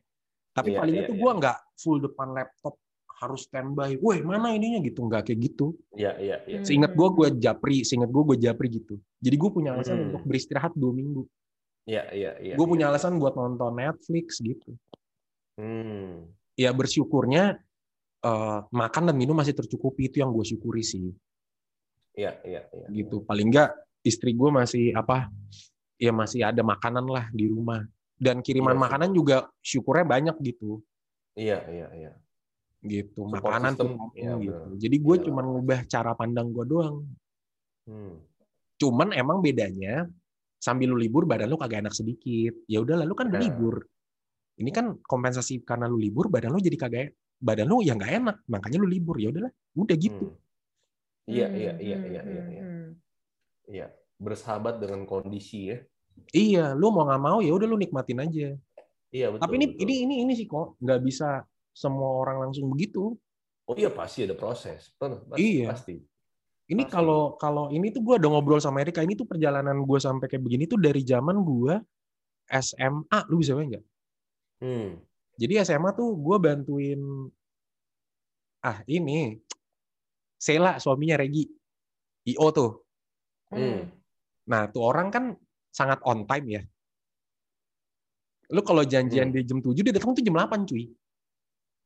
Tapi 0.52 0.68
Iya, 0.72 0.78
palingnya 0.84 1.02
iya, 1.04 1.10
tuh 1.10 1.16
iya. 1.16 1.22
gue 1.24 1.32
nggak 1.40 1.58
full 1.80 1.98
depan 2.00 2.28
laptop 2.36 2.74
harus 3.22 3.40
standby. 3.46 3.96
Weh 4.02 4.20
mana 4.20 4.52
ininya 4.52 4.82
gitu 4.84 5.00
nggak 5.06 5.32
kayak 5.32 5.40
gitu. 5.48 5.72
Iya, 5.96 6.12
iya, 6.20 6.36
iya. 6.44 6.58
Hmm. 6.60 6.66
Seingat 6.68 6.92
gue 6.92 7.08
gue 7.08 7.28
japri, 7.40 7.86
seingat 7.88 8.10
gue 8.12 8.22
gue 8.26 8.36
japri 8.36 8.68
gitu. 8.68 9.00
Jadi 9.22 9.36
gue 9.38 9.50
punya 9.50 9.72
alasan 9.72 9.96
Hmm. 9.96 10.06
untuk 10.12 10.22
beristirahat 10.28 10.76
dua 10.76 10.92
minggu. 10.92 11.24
Iya, 11.88 12.04
iya, 12.14 12.30
iya. 12.38 12.54
gue 12.54 12.66
iya. 12.66 12.72
punya 12.76 12.84
alasan 12.92 13.16
buat 13.16 13.32
nonton 13.32 13.72
Netflix 13.78 14.38
gitu. 14.38 14.76
Hmm. 15.56 16.30
Ya 16.58 16.70
bersyukurnya 16.74 17.62
eh, 18.22 18.58
makan 18.70 19.02
dan 19.10 19.16
minum 19.18 19.34
masih 19.34 19.52
tercukupi 19.52 20.08
itu 20.08 20.22
yang 20.22 20.30
gue 20.30 20.46
syukuri 20.46 20.82
sih. 20.82 21.10
Iya, 22.12 22.36
iya, 22.44 22.60
iya. 22.68 22.86
gitu 22.92 23.24
paling 23.24 23.48
enggak 23.48 23.72
istri 24.04 24.36
gue 24.36 24.50
masih 24.52 24.92
apa 24.92 25.32
ya 25.96 26.12
masih 26.12 26.44
ada 26.44 26.60
makanan 26.60 27.08
lah 27.08 27.24
di 27.32 27.48
rumah 27.48 27.80
dan 28.20 28.44
kiriman 28.44 28.74
Iya 28.74 28.76
sih. 28.76 28.84
makanan 28.84 29.10
juga 29.16 29.36
syukurnya 29.64 30.04
banyak 30.04 30.36
gitu 30.44 30.84
Iya, 31.32 31.64
iya, 31.72 31.88
iya. 31.96 32.12
gitu 32.84 33.24
Support 33.24 33.40
makanan 33.40 33.72
system, 33.72 33.86
tuh 33.96 34.12
iya, 34.12 34.34
gitu 34.36 34.70
jadi 34.76 34.96
gue 35.00 35.16
Iya. 35.16 35.24
cuma 35.24 35.40
ngubah 35.40 35.80
cara 35.88 36.12
pandang 36.12 36.52
gue 36.52 36.64
doang 36.68 36.96
Hmm. 37.88 38.14
cuman 38.76 39.16
emang 39.16 39.40
bedanya 39.40 40.04
sambil 40.60 40.92
lu 40.92 41.00
libur 41.00 41.24
badan 41.24 41.48
lu 41.48 41.56
kagak 41.56 41.80
enak 41.80 41.96
sedikit 41.96 42.60
ya 42.68 42.84
udah 42.84 43.00
lalu 43.02 43.14
kan 43.16 43.32
Nah. 43.32 43.40
libur 43.40 43.80
ini 44.60 44.68
kan 44.68 45.00
kompensasi 45.00 45.64
karena 45.64 45.88
lu 45.88 45.96
libur 45.96 46.28
badan 46.28 46.52
lu 46.52 46.60
jadi 46.60 46.76
kagak 46.76 47.16
badan 47.42 47.66
lu 47.66 47.82
yang 47.82 47.98
nggak 47.98 48.14
enak 48.22 48.36
makanya 48.46 48.78
lu 48.78 48.86
libur 48.86 49.18
ya 49.18 49.28
udahlah 49.28 49.52
udah 49.74 49.96
gitu 49.98 50.26
Hmm. 51.22 51.30
Iya, 51.30 51.46
Hmm, 51.46 51.54
iya, 51.54 51.72
iya, 51.78 51.96
hmm, 51.98 52.06
iya, 52.10 52.22
iya, 52.26 52.42
hmm, 52.42 52.50
iya. 52.50 52.62
hmm. 52.62 52.88
Iya, 53.70 53.86
bersahabat 54.18 54.74
dengan 54.78 55.06
kondisi 55.06 55.70
ya. 55.70 55.78
iya 56.34 56.64
lu 56.74 56.90
mau 56.90 57.06
nggak 57.06 57.22
mau 57.22 57.38
ya 57.38 57.54
udah 57.54 57.66
lu 57.66 57.78
nikmatin 57.78 58.18
aja 58.20 58.48
Iya, 59.12 59.26
betul. 59.30 59.40
tapi 59.40 59.54
ini 59.54 59.66
betul. 59.70 59.82
ini 59.86 59.94
ini 60.02 60.14
ini 60.24 60.32
sih 60.34 60.46
kok 60.46 60.74
nggak 60.78 61.00
bisa 61.00 61.44
semua 61.70 62.10
orang 62.16 62.48
langsung 62.48 62.66
begitu 62.68 63.14
Oh 63.62 63.78
iya 63.78 63.86
pasti 63.88 64.26
ada 64.26 64.34
proses. 64.34 64.90
Pasti, 64.98 65.38
Iya. 65.38 65.70
Pasti. 65.70 65.94
Ini 66.66 66.82
Pasti. 66.82 66.90
kalau 66.90 67.38
kalau 67.38 67.70
ini 67.70 67.94
tuh 67.94 68.02
gue 68.02 68.18
udah 68.18 68.30
ngobrol 68.34 68.58
sama 68.58 68.82
Erika, 68.82 68.98
ini 69.00 69.14
tuh 69.14 69.22
perjalanan 69.22 69.78
gue 69.78 69.98
sampai 70.02 70.26
kayak 70.26 70.42
begini 70.42 70.66
tuh 70.66 70.82
dari 70.82 71.06
zaman 71.06 71.38
gue 71.38 71.78
SMA, 72.50 73.18
lu 73.30 73.38
bisa 73.38 73.54
bayang 73.54 73.78
nggak? 73.78 73.84
Hmm. 74.58 74.90
Jadi 75.36 75.64
SMA 75.64 75.90
tuh 75.96 76.12
gue 76.16 76.36
bantuin 76.38 77.00
ah 78.62 78.78
ini 78.86 79.36
Sela 80.38 80.78
suaminya 80.82 81.18
Regi, 81.22 81.46
IO 82.26 82.46
tuh. 82.50 82.70
Hmm. 83.54 83.86
Nah 84.50 84.66
tuh 84.74 84.82
orang 84.82 85.08
kan 85.14 85.24
sangat 85.70 86.02
on 86.02 86.26
time 86.26 86.46
ya. 86.58 86.62
Lu 88.50 88.60
kalau 88.66 88.82
janjian 88.82 89.30
Hmm. 89.30 89.36
di 89.38 89.46
jam 89.46 89.58
7 89.62 89.80
dia 89.86 89.94
datang 89.94 90.12
tuh 90.18 90.22
jam 90.26 90.34
8 90.34 90.66
cuy. 90.66 90.90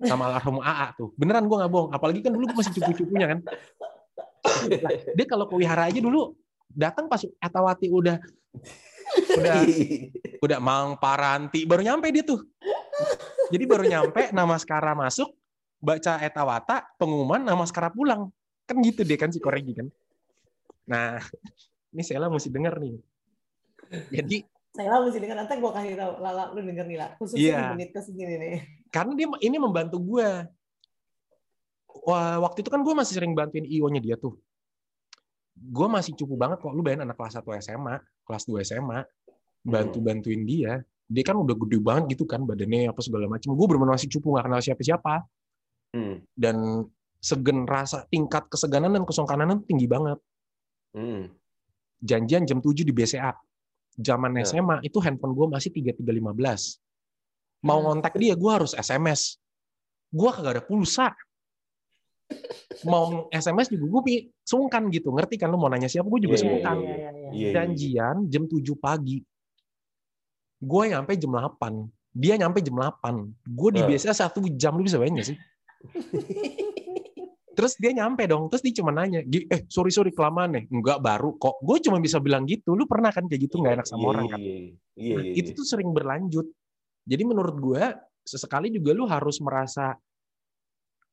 Sama 0.03 0.29
almarhum 0.29 0.61
AA 0.65 0.87
tuh. 0.97 1.13
Beneran 1.21 1.45
gue 1.49 1.57
nggak 1.57 1.73
bohong. 1.73 1.91
Apalagi 1.93 2.21
kan 2.25 2.33
dulu 2.33 2.49
gue 2.49 2.57
masih 2.57 2.73
cupu-cupunya 2.81 3.27
kan. 3.37 3.41
Lah, 4.81 4.93
dia 5.13 5.27
kalau 5.29 5.45
ke 5.49 5.55
wihara 5.57 5.89
aja 5.89 6.01
dulu 6.01 6.33
datang 6.73 7.13
pas 7.13 7.21
Etawati 7.23 7.93
udah 7.93 8.17
udah 9.37 9.57
udah 10.45 10.59
Mang 10.61 10.97
Paranti 10.97 11.69
baru 11.69 11.85
nyampe 11.85 12.09
dia 12.09 12.25
tuh. 12.25 12.41
Jadi 13.53 13.65
baru 13.67 13.85
nyampe 13.87 14.35
nama 14.35 14.59
Skara 14.59 14.93
masuk, 14.99 15.31
baca 15.79 16.19
Etawata, 16.23 16.83
pengumuman 16.99 17.43
nama 17.43 17.63
Skara 17.67 17.93
pulang. 17.93 18.31
Kan 18.67 18.83
gitu 18.83 19.07
deh 19.07 19.15
kan 19.15 19.31
si 19.31 19.39
Koregi 19.39 19.73
kan. 19.79 19.87
Nah, 20.91 21.23
ini 21.95 22.03
Sela 22.03 22.27
mesti 22.27 22.51
denger 22.51 22.75
nih. 22.83 22.95
Jadi 24.11 24.37
Saya 24.75 25.01
mesti 25.01 25.19
denger 25.23 25.37
nanti 25.39 25.57
gue 25.57 25.73
kasih 25.73 25.95
tahu 25.97 26.13
Lala 26.21 26.53
lu 26.53 26.61
denger 26.61 26.85
nih 26.85 26.99
lah 27.01 27.09
khususnya 27.17 27.41
Iya. 27.41 27.57
di 27.57 27.67
menit 27.81 27.91
ke 27.97 28.01
segini 28.03 28.35
nih. 28.37 28.57
karena 28.93 29.13
dia 29.17 29.27
ini 29.41 29.57
membantu 29.57 29.97
gue. 30.03 30.29
Wah, 32.07 32.39
waktu 32.45 32.61
itu 32.61 32.71
kan 32.71 32.85
gue 32.85 32.95
masih 32.95 33.17
sering 33.19 33.33
bantuin 33.33 33.65
IO-nya 33.67 33.99
dia 34.05 34.17
tuh. 34.21 34.37
Gue 35.57 35.89
masih 35.89 36.13
cupu 36.13 36.37
banget 36.37 36.61
kok. 36.61 36.71
Lu 36.77 36.85
bayangin 36.85 37.09
anak 37.09 37.17
kelas 37.17 37.41
1 37.41 37.49
SMA, 37.65 37.97
kelas 38.29 38.45
2 38.45 38.63
SMA, 38.63 39.01
bantu-bantuin 39.65 40.45
dia. 40.45 40.85
Dia 41.07 41.23
kan 41.23 41.39
udah 41.39 41.55
gede 41.55 41.79
banget 41.79 42.19
gitu 42.19 42.27
kan, 42.27 42.43
badannya 42.43 42.91
apa 42.91 42.99
segala 42.99 43.31
macam. 43.31 43.55
Gue 43.55 43.67
bener 43.71 43.87
masih 43.87 44.11
cupu, 44.11 44.35
gak 44.35 44.51
kenal 44.51 44.59
siapa-siapa. 44.59 45.15
Hmm. 45.95 46.19
Dan 46.35 46.83
segen 47.23 47.63
rasa 47.65 48.05
tingkat 48.07 48.51
keseganan 48.51 48.91
dan 48.93 49.05
kesongkanan 49.07 49.63
tinggi 49.65 49.87
banget. 49.87 50.19
Hmm. 50.93 51.31
Janjian 52.03 52.43
jam 52.45 52.59
7 52.59 52.83
di 52.83 52.91
BCA. 52.91 53.33
Zaman 53.97 54.37
Ya. 54.37 54.45
SMA 54.45 54.83
itu 54.83 54.99
handphone 55.01 55.33
gue 55.33 55.47
masih 55.49 55.71
3315. 55.73 56.77
Mau 57.63 57.79
Hmm. 57.79 57.85
ngontak 57.89 58.19
dia 58.19 58.35
gue 58.35 58.51
harus 58.53 58.75
SMS. 58.75 59.39
Gue 60.11 60.29
kagak 60.29 60.59
ada 60.59 60.63
pulsa. 60.63 61.15
Mau 62.85 63.31
SMS 63.33 63.71
juga 63.71 64.03
gue 64.03 64.29
sungkan 64.43 64.91
gitu. 64.91 65.15
Ngerti 65.15 65.39
kan 65.39 65.49
lu 65.49 65.57
mau 65.57 65.71
nanya 65.71 65.87
siapa 65.87 66.07
gue 66.07 66.27
juga 66.27 66.37
Iya, 66.37 66.43
iya, 66.43 66.51
sungkan. 66.51 66.77
iya. 66.77 66.91
iya. 66.91 67.09
Iya, 67.09 67.31
iya. 67.33 67.51
Janjian 67.55 68.17
jam 68.29 68.43
7 68.45 68.75
pagi. 68.77 69.23
Gue 70.67 70.91
nyampe 70.91 71.15
jam 71.15 71.31
8. 71.31 71.87
Dia 72.11 72.35
nyampe 72.35 72.59
jam 72.59 72.75
8. 72.75 73.15
Gue 73.47 73.71
di 73.71 73.81
Nah. 73.81 73.89
BCA 73.89 74.11
satu 74.13 74.43
jam 74.53 74.75
lu 74.75 74.83
bisa 74.83 74.99
bayangin 74.99 75.23
gak 75.23 75.29
sih? 75.31 75.39
Terus 77.57 77.73
dia 77.81 77.89
nyampe 77.89 78.29
dong, 78.29 78.53
terus 78.53 78.61
dia 78.61 78.75
cuma 78.77 78.93
nanya, 78.93 79.25
"Gi- 79.25 79.49
eh 79.49 79.65
sorry 79.73 79.89
sorry 79.89 80.13
kelamaan 80.13 80.53
nih, 80.53 80.65
enggak 80.69 81.01
baru 81.01 81.41
kok. 81.41 81.57
Gue 81.65 81.81
cuma 81.81 81.97
bisa 81.99 82.21
bilang 82.21 82.45
gitu, 82.45 82.77
lu 82.77 82.85
pernah 82.85 83.09
kan 83.09 83.25
kayak 83.25 83.49
gitu 83.49 83.57
nggak 83.57 83.81
enak 83.81 83.87
sama 83.89 84.03
Iya, 84.03 84.11
orang 84.13 84.27
kan? 84.29 84.41
Iya, 84.43 84.57
iya, 84.93 85.15
Nah, 85.17 85.25
itu 85.33 85.51
tuh 85.57 85.65
sering 85.65 85.89
berlanjut. 85.89 86.45
Jadi 87.09 87.23
menurut 87.25 87.57
gue 87.57 87.83
sesekali 88.21 88.69
juga 88.69 88.93
lu 88.93 89.09
harus 89.09 89.41
merasa 89.41 89.97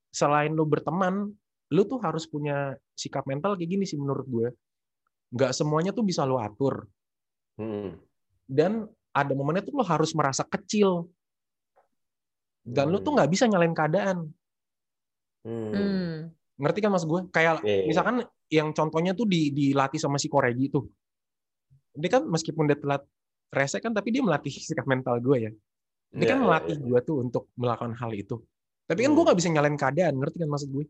selain 0.10 0.52
lu 0.52 0.68
berteman, 0.68 1.32
lu 1.72 1.82
tuh 1.88 2.04
harus 2.04 2.28
punya 2.28 2.76
sikap 2.92 3.24
mental 3.24 3.56
kayak 3.56 3.70
gini 3.70 3.86
sih 3.88 3.96
menurut 3.96 4.28
gue. 4.28 4.48
Nggak 5.32 5.56
semuanya 5.56 5.96
tuh 5.96 6.04
bisa 6.04 6.28
lu 6.28 6.36
atur 6.38 6.92
Hmm. 7.56 7.96
dan 8.44 8.84
ada 9.14 9.32
momennya 9.38 9.62
tuh 9.62 9.78
lu 9.78 9.86
harus 9.86 10.12
merasa 10.18 10.42
kecil 10.44 11.06
dan 12.64 12.90
lu 12.90 12.98
tuh 13.04 13.14
nggak 13.14 13.30
bisa 13.30 13.46
nyalain 13.46 13.76
keadaan. 13.76 14.32
Hmm. 15.44 15.72
Hmm. 15.72 16.14
Ngerti 16.58 16.80
kan 16.80 16.92
mas 16.96 17.04
gue? 17.04 17.20
Kayak 17.30 17.60
Iya, 17.62 17.84
iya. 17.84 17.88
misalkan 17.92 18.16
yang 18.48 18.72
contohnya 18.72 19.12
tuh 19.12 19.28
di, 19.28 19.52
dilatih 19.52 20.00
sama 20.00 20.16
si 20.16 20.32
Koregi 20.32 20.72
tuh. 20.72 20.88
Dia 21.94 22.10
kan 22.10 22.24
meskipun 22.26 22.66
dia 22.66 22.80
telat 22.80 23.04
rese 23.54 23.78
kan, 23.84 23.92
tapi 23.92 24.10
dia 24.16 24.24
melatih 24.24 24.50
sikap 24.50 24.88
mental 24.88 25.20
gue 25.20 25.38
ya. 25.50 25.52
Dia 26.14 26.24
Iya, 26.24 26.30
kan 26.32 26.38
iya, 26.40 26.46
melatih 26.48 26.76
iya. 26.80 26.86
gue 26.88 27.00
tuh 27.04 27.16
untuk 27.20 27.44
melakukan 27.60 27.94
hal 28.00 28.12
itu. 28.16 28.40
Tapi 28.88 29.00
kan 29.04 29.12
gue 29.12 29.20
Hmm. 29.20 29.28
nggak 29.28 29.38
bisa 29.44 29.50
nyalain 29.52 29.78
keadaan, 29.78 30.14
ngerti 30.18 30.38
kan 30.40 30.50
maksud 30.50 30.70
gue? 30.72 30.86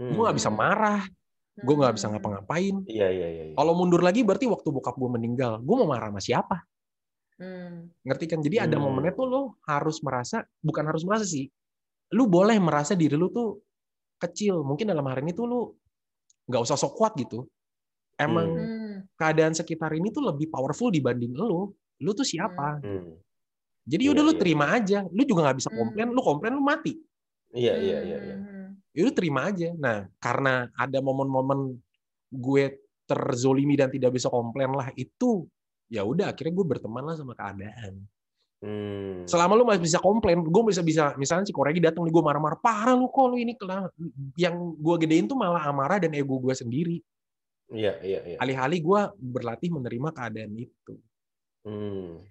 Hmm. 0.00 0.12
Gue 0.16 0.22
nggak 0.24 0.38
bisa 0.40 0.50
marah, 0.50 1.02
gue 1.58 1.74
nggak 1.76 1.94
bisa 1.98 2.06
ngapa-ngapain. 2.08 2.74
Iya, 2.88 3.08
iya, 3.12 3.26
iya. 3.28 3.42
iya. 3.52 3.54
Kalau 3.58 3.72
mundur 3.76 4.00
lagi 4.00 4.24
berarti 4.24 4.48
waktu 4.48 4.68
bokap 4.72 4.96
gue 4.96 5.10
meninggal, 5.12 5.60
gue 5.60 5.74
mau 5.76 5.88
marah 5.90 6.08
sama 6.08 6.22
siapa? 6.24 6.56
Hmm. 7.38 7.86
Ngerti 8.02 8.24
kan? 8.26 8.40
Jadi 8.42 8.56
ada 8.58 8.76
Hmm. 8.76 8.90
momennya 8.90 9.14
tuh 9.14 9.26
lo 9.26 9.42
harus 9.64 10.02
merasa, 10.02 10.42
bukan 10.58 10.84
harus 10.84 11.06
merasa 11.06 11.22
sih, 11.24 11.46
lu 12.12 12.26
boleh 12.26 12.58
merasa 12.58 12.98
diri 12.98 13.14
lu 13.14 13.30
tuh 13.30 13.62
kecil. 14.18 14.66
Mungkin 14.66 14.90
dalam 14.90 15.06
hari 15.06 15.22
ini 15.22 15.32
tuh 15.32 15.46
lu 15.46 15.60
nggak 16.50 16.62
usah 16.66 16.74
sok 16.74 16.98
kuat 16.98 17.14
gitu. 17.14 17.46
Emang 18.18 18.50
Hmm. 18.50 18.66
Hmm. 18.66 18.96
keadaan 19.14 19.54
sekitar 19.54 19.94
ini 19.94 20.10
tuh 20.10 20.26
lebih 20.26 20.50
powerful 20.50 20.90
dibanding 20.90 21.30
lu. 21.30 21.70
Lu 22.02 22.10
tuh 22.10 22.26
siapa? 22.26 22.82
Hmm. 22.82 23.14
Jadi 23.88 24.04
Iya, 24.04 24.12
udah 24.12 24.22
lu 24.26 24.32
iya, 24.34 24.40
terima 24.42 24.66
aja. 24.74 24.98
Lu 25.08 25.22
juga 25.22 25.48
nggak 25.48 25.58
bisa 25.62 25.70
Hmm. 25.70 25.78
komplain. 25.78 26.08
Lu 26.10 26.20
komplain 26.20 26.52
lu 26.58 26.62
mati. 26.62 26.92
Iya, 27.54 27.74
iya, 27.78 27.98
iya, 28.02 28.18
iya. 28.20 28.36
Hmm. 28.36 28.68
Ya 28.92 29.00
lu 29.06 29.12
terima 29.14 29.46
aja. 29.46 29.70
Nah, 29.78 30.10
karena 30.18 30.66
ada 30.74 30.98
momen-momen 30.98 31.78
gue 32.28 32.64
terzolimi 33.08 33.78
dan 33.78 33.88
tidak 33.88 34.12
bisa 34.12 34.28
komplain 34.28 34.74
lah 34.74 34.90
itu 34.92 35.46
ya 35.88 36.04
udah 36.04 36.32
akhirnya 36.32 36.54
gue 36.54 36.66
berteman 36.68 37.04
lah 37.04 37.16
sama 37.16 37.32
keadaan. 37.34 38.04
Hmm. 38.58 39.22
Selama 39.30 39.54
lu 39.54 39.62
masih 39.62 39.82
bisa 39.82 39.98
komplain, 40.02 40.42
gue 40.42 40.62
bisa 40.66 40.82
bisa 40.82 41.14
misalnya 41.14 41.46
si 41.46 41.54
Koregi 41.54 41.78
datang 41.78 42.02
nih 42.02 42.12
gue 42.12 42.24
marah-marah, 42.24 42.58
parah 42.58 42.94
lu 42.98 43.06
kok 43.08 43.26
lu 43.30 43.38
ini 43.38 43.54
kelah. 43.54 43.86
Yang 44.34 44.54
gue 44.78 44.94
gedein 45.06 45.26
tuh 45.30 45.38
malah 45.38 45.62
amarah 45.62 46.02
dan 46.02 46.10
ego 46.14 46.36
gue 46.42 46.54
sendiri. 46.54 46.98
Iya, 47.70 48.00
iya, 48.02 48.20
iya. 48.34 48.36
Alih-alih 48.40 48.80
gue 48.80 49.00
berlatih 49.20 49.70
menerima 49.70 50.08
keadaan 50.10 50.52
itu. 50.56 50.94
Hmm. 51.62 52.24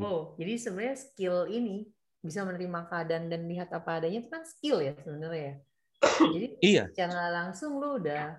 Oh, 0.00 0.34
jadi 0.38 0.54
sebenarnya 0.58 0.96
skill 0.98 1.50
ini 1.50 1.86
bisa 2.20 2.44
menerima 2.44 2.86
keadaan 2.86 3.26
dan 3.32 3.48
lihat 3.48 3.72
apa 3.72 4.02
adanya 4.02 4.20
itu 4.22 4.30
kan 4.30 4.44
skill 4.44 4.84
ya 4.84 4.92
sebenarnya 5.02 5.40
ya. 5.40 5.54
Jadi 6.36 6.46
Iya. 6.60 6.84
secara 6.92 7.32
langsung 7.32 7.80
lu 7.80 7.96
udah 8.00 8.38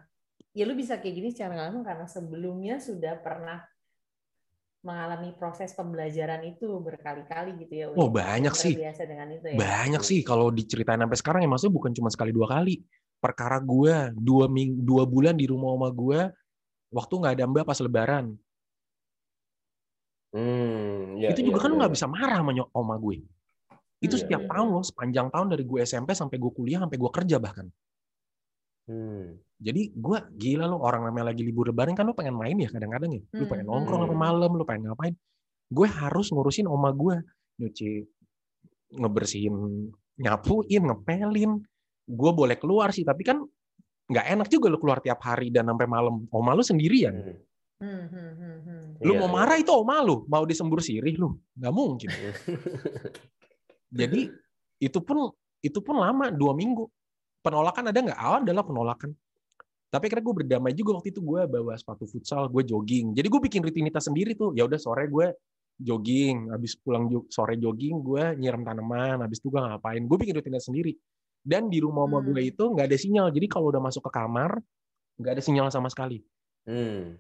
ya 0.52 0.64
lu 0.68 0.74
bisa 0.78 1.02
kayak 1.02 1.16
gini 1.18 1.30
secara 1.34 1.54
nggak 1.54 1.68
langsung 1.72 1.86
karena 1.86 2.08
sebelumnya 2.08 2.76
sudah 2.78 3.14
pernah 3.20 3.64
mengalami 4.82 5.30
proses 5.38 5.78
pembelajaran 5.78 6.42
itu 6.42 6.66
berkali-kali 6.82 7.54
gitu 7.62 7.74
ya. 7.74 7.86
Oh, 7.94 8.10
banyak 8.10 8.54
sih. 8.58 8.74
Terbiasa 8.74 9.06
dengan 9.06 9.30
itu 9.30 9.46
ya. 9.54 9.58
Banyak 9.58 10.02
sih 10.02 10.20
kalau 10.26 10.50
diceritain 10.50 10.98
sampai 10.98 11.18
sekarang 11.18 11.42
ya 11.46 11.50
maksudnya 11.50 11.76
bukan 11.78 11.92
cuma 11.94 12.10
sekali 12.10 12.34
dua 12.34 12.50
kali. 12.50 12.82
Perkara 13.22 13.62
gue 13.62 14.18
dua 14.18 14.50
ming 14.50 14.82
dua 14.82 15.06
bulan 15.06 15.38
di 15.38 15.46
rumah 15.46 15.78
oma 15.78 15.90
gue 15.94 16.26
waktu 16.90 17.14
nggak 17.14 17.34
ada 17.38 17.46
mbak 17.46 17.66
pas 17.70 17.78
lebaran. 17.78 18.34
Hmm. 20.34 21.22
Iya, 21.22 21.36
itu 21.36 21.52
juga 21.52 21.60
iya, 21.60 21.64
kan 21.68 21.72
iya, 21.72 21.78
nggak 21.78 21.92
iya. 21.92 21.98
bisa 22.02 22.08
marah 22.10 22.38
sama 22.42 22.52
nyok 22.58 22.70
oma 22.74 22.96
gue. 22.98 23.18
Itu 24.02 24.18
Iya, 24.18 24.22
setiap 24.26 24.42
iya. 24.42 24.50
tahun 24.50 24.68
loh, 24.74 24.82
sepanjang 24.82 25.28
tahun 25.30 25.48
dari 25.54 25.64
gue 25.68 25.80
SMP 25.86 26.18
sampai 26.18 26.42
gue 26.42 26.52
kuliah 26.58 26.82
sampai 26.82 26.98
gue 26.98 27.12
kerja 27.14 27.38
bahkan. 27.38 27.68
Hmm. 28.90 29.38
Jadi 29.62 29.94
gue 29.94 30.18
gila 30.42 30.66
lo 30.66 30.82
orang 30.82 31.06
namanya 31.06 31.30
lagi 31.30 31.46
libur 31.46 31.70
lebaran 31.70 31.94
kan 31.94 32.10
lo 32.10 32.18
pengen 32.18 32.34
main 32.34 32.58
ya 32.58 32.66
kadang-kadang 32.74 33.14
ya. 33.14 33.22
Lu 33.38 33.46
Hmm, 33.46 33.50
pengen 33.54 33.66
nongkrong 33.70 34.00
sampai 34.10 34.18
hmm. 34.18 34.26
malam, 34.26 34.52
lu 34.58 34.64
pengen 34.66 34.90
ngapain. 34.90 35.14
Gue 35.70 35.86
harus 35.86 36.34
ngurusin 36.34 36.66
oma 36.66 36.90
gue. 36.90 37.22
Nyuci, 37.62 38.02
ngebersihin, 38.98 39.54
nyapuin, 40.18 40.82
ngepelin. 40.90 41.52
Gue 42.10 42.32
boleh 42.34 42.58
keluar 42.58 42.90
sih, 42.90 43.06
tapi 43.06 43.22
kan 43.22 43.46
nggak 44.10 44.26
enak 44.34 44.48
juga 44.50 44.68
lu 44.68 44.82
keluar 44.82 44.98
tiap 45.00 45.22
hari 45.22 45.54
dan 45.54 45.70
sampai 45.70 45.86
malam. 45.86 46.26
Oma 46.34 46.58
lu 46.58 46.66
sendirian. 46.66 47.14
Hmm. 47.14 47.38
Hmm, 47.82 48.06
hmm, 48.14 48.32
hmm, 48.38 48.58
hmm. 48.62 48.82
Lu 49.02 49.14
Iya, 49.18 49.20
mau 49.26 49.30
iya. 49.30 49.36
marah 49.42 49.58
itu 49.58 49.72
oma 49.74 50.02
lu. 50.06 50.26
Mau 50.30 50.46
disembur 50.46 50.82
sirih 50.86 51.18
lu. 51.18 51.38
Nggak 51.58 51.74
mungkin. 51.74 52.10
Jadi 54.00 54.30
itu 54.82 55.00
pun 55.02 55.34
itu 55.62 55.80
pun 55.82 55.98
lama 55.98 56.30
dua 56.30 56.54
minggu. 56.54 56.86
Penolakan 57.42 57.90
ada 57.90 58.00
nggak? 58.02 58.20
Awal 58.22 58.40
adalah 58.46 58.64
penolakan. 58.66 59.18
Tapi 59.92 60.08
akhirnya 60.08 60.24
gue 60.24 60.36
berdamai 60.44 60.72
juga 60.72 60.96
waktu 60.96 61.12
itu 61.12 61.20
gue 61.20 61.42
bawa 61.52 61.76
sepatu 61.76 62.08
futsal, 62.08 62.48
gue 62.48 62.64
jogging. 62.64 63.12
Jadi 63.12 63.28
gue 63.28 63.42
bikin 63.44 63.60
rutinitas 63.60 64.08
sendiri 64.08 64.40
tuh. 64.40 64.56
Ya 64.56 64.64
udah 64.64 64.80
sore 64.80 65.12
gue 65.12 65.36
jogging, 65.78 66.48
habis 66.48 66.80
pulang 66.80 67.12
sore 67.28 67.60
jogging 67.60 68.00
gue 68.00 68.40
nyiram 68.40 68.64
tanaman, 68.64 69.20
habis 69.20 69.44
itu 69.44 69.52
gue 69.52 69.60
ngapain? 69.60 70.00
Gue 70.08 70.16
bikin 70.16 70.40
rutinitas 70.40 70.72
sendiri. 70.72 70.96
Dan 71.44 71.68
di 71.68 71.84
rumah 71.84 72.08
rumah 72.08 72.24
gue 72.24 72.40
Hmm. 72.40 72.52
itu 72.56 72.64
nggak 72.72 72.88
ada 72.88 72.98
sinyal. 72.98 73.28
Jadi 73.36 73.46
kalau 73.52 73.68
udah 73.68 73.84
masuk 73.84 74.08
ke 74.08 74.12
kamar 74.16 74.64
nggak 75.20 75.34
ada 75.36 75.44
sinyal 75.44 75.68
sama 75.68 75.92
sekali. 75.92 76.24
Hmm. 76.64 77.20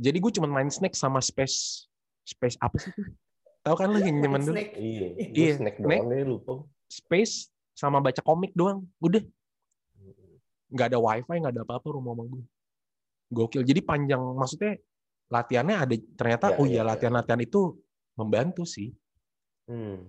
Jadi 0.00 0.16
gue 0.16 0.32
cuma 0.40 0.48
main 0.48 0.72
snack 0.72 0.96
sama 0.96 1.20
space 1.20 1.84
space 2.24 2.56
apa 2.64 2.80
sih 2.80 2.96
tuh? 2.96 3.06
Tahu 3.60 3.74
kan 3.76 3.90
lu 3.90 3.98
yang 4.00 4.22
nyaman 4.22 4.40
dulu? 4.40 4.54
Snack. 4.56 4.70
Iya. 4.72 5.08
Iya, 5.34 5.52
snack 5.60 5.76
snack. 5.82 6.00
doang 6.00 6.08
deh 6.08 6.24
lupa. 6.24 6.52
space 6.86 7.50
sama 7.74 7.98
baca 7.98 8.22
komik 8.22 8.54
doang. 8.54 8.86
Udah. 9.02 9.20
Nggak 10.72 10.86
ada 10.94 10.98
wifi, 10.98 11.34
nggak 11.38 11.54
ada 11.54 11.62
apa-apa 11.62 11.88
rumah 11.94 12.12
sama 12.14 12.24
gue. 12.26 12.44
Gokil. 13.30 13.62
Jadi 13.66 13.80
panjang, 13.82 14.22
maksudnya 14.38 14.78
latihannya 15.26 15.76
ada, 15.76 15.94
ternyata, 16.14 16.46
Ya, 16.54 16.56
oh 16.58 16.66
ya, 16.66 16.70
iya 16.70 16.82
ya. 16.82 16.88
latihan-latihan 16.94 17.42
itu 17.42 17.60
membantu 18.14 18.62
sih. 18.62 18.94
Hmm. 19.66 20.06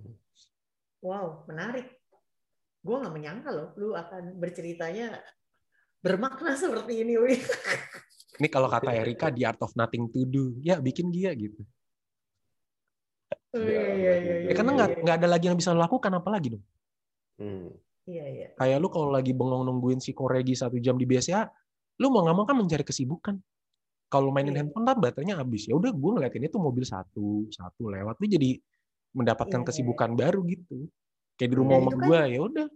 Wow, 1.01 1.45
menarik. 1.49 1.97
Gue 2.85 2.95
nggak 3.01 3.13
menyangka 3.13 3.49
loh, 3.49 3.73
lu 3.77 3.97
akan 3.97 4.37
berceritanya 4.37 5.17
bermakna 6.01 6.53
seperti 6.61 7.01
ini, 7.01 7.17
Wi. 7.17 7.41
Ini 8.37 8.47
kalau 8.53 8.69
kata 8.69 8.93
Erika, 8.93 9.33
the 9.33 9.49
art 9.49 9.57
of 9.65 9.73
nothing 9.73 10.09
to 10.13 10.21
do. 10.29 10.53
Ya, 10.61 10.77
bikin 10.77 11.09
dia 11.09 11.33
gitu. 11.33 11.65
Oh, 13.57 13.65
iya, 13.65 13.81
iya, 13.97 14.13
iya, 14.21 14.33
Ya, 14.45 14.53
karena 14.53 14.71
iya, 14.71 14.77
nggak 14.77 14.89
iya. 14.93 15.01
nggak 15.01 15.17
ada 15.17 15.27
lagi 15.27 15.45
yang 15.49 15.57
bisa 15.57 15.73
lo 15.73 15.81
lakukan, 15.81 16.13
apalagi 16.13 16.53
dong. 16.53 16.63
Hmm. 17.41 17.73
Iya, 18.07 18.25
iya. 18.25 18.47
Kayak 18.55 18.77
lu 18.79 18.87
kalau 18.87 19.11
lagi 19.11 19.35
bengong 19.35 19.67
nungguin 19.67 19.99
si 19.99 20.15
Koregi 20.15 20.55
satu 20.55 20.79
jam 20.79 20.95
di 20.95 21.03
BCA, 21.03 21.43
lu 21.99 22.07
mau 22.07 22.23
nggak 22.23 22.35
mau 22.35 22.45
kan 22.47 22.55
mencari 22.55 22.81
kesibukan. 22.81 23.35
Kalau 24.07 24.31
mainin 24.31 24.55
Iya. 24.55 24.63
handphone 24.63 24.87
kan 24.87 24.97
baterainya 24.97 25.35
habis. 25.35 25.67
Ya 25.67 25.75
udah 25.75 25.91
gue 25.91 26.11
ngeliatin 26.15 26.47
itu 26.47 26.55
mobil 26.55 26.87
satu, 26.87 27.43
satu 27.51 27.91
lewat. 27.91 28.15
Lu 28.17 28.25
jadi 28.25 28.55
mendapatkan 29.11 29.59
Iya. 29.61 29.67
kesibukan 29.67 30.15
baru 30.15 30.39
gitu. 30.47 30.87
Kayak 31.35 31.49
di 31.51 31.55
Dan 31.55 31.59
rumah 31.59 31.75
itu 31.77 31.87
kan- 31.91 32.07
gue, 32.07 32.21
ya 32.31 32.39
udah. 32.41 32.67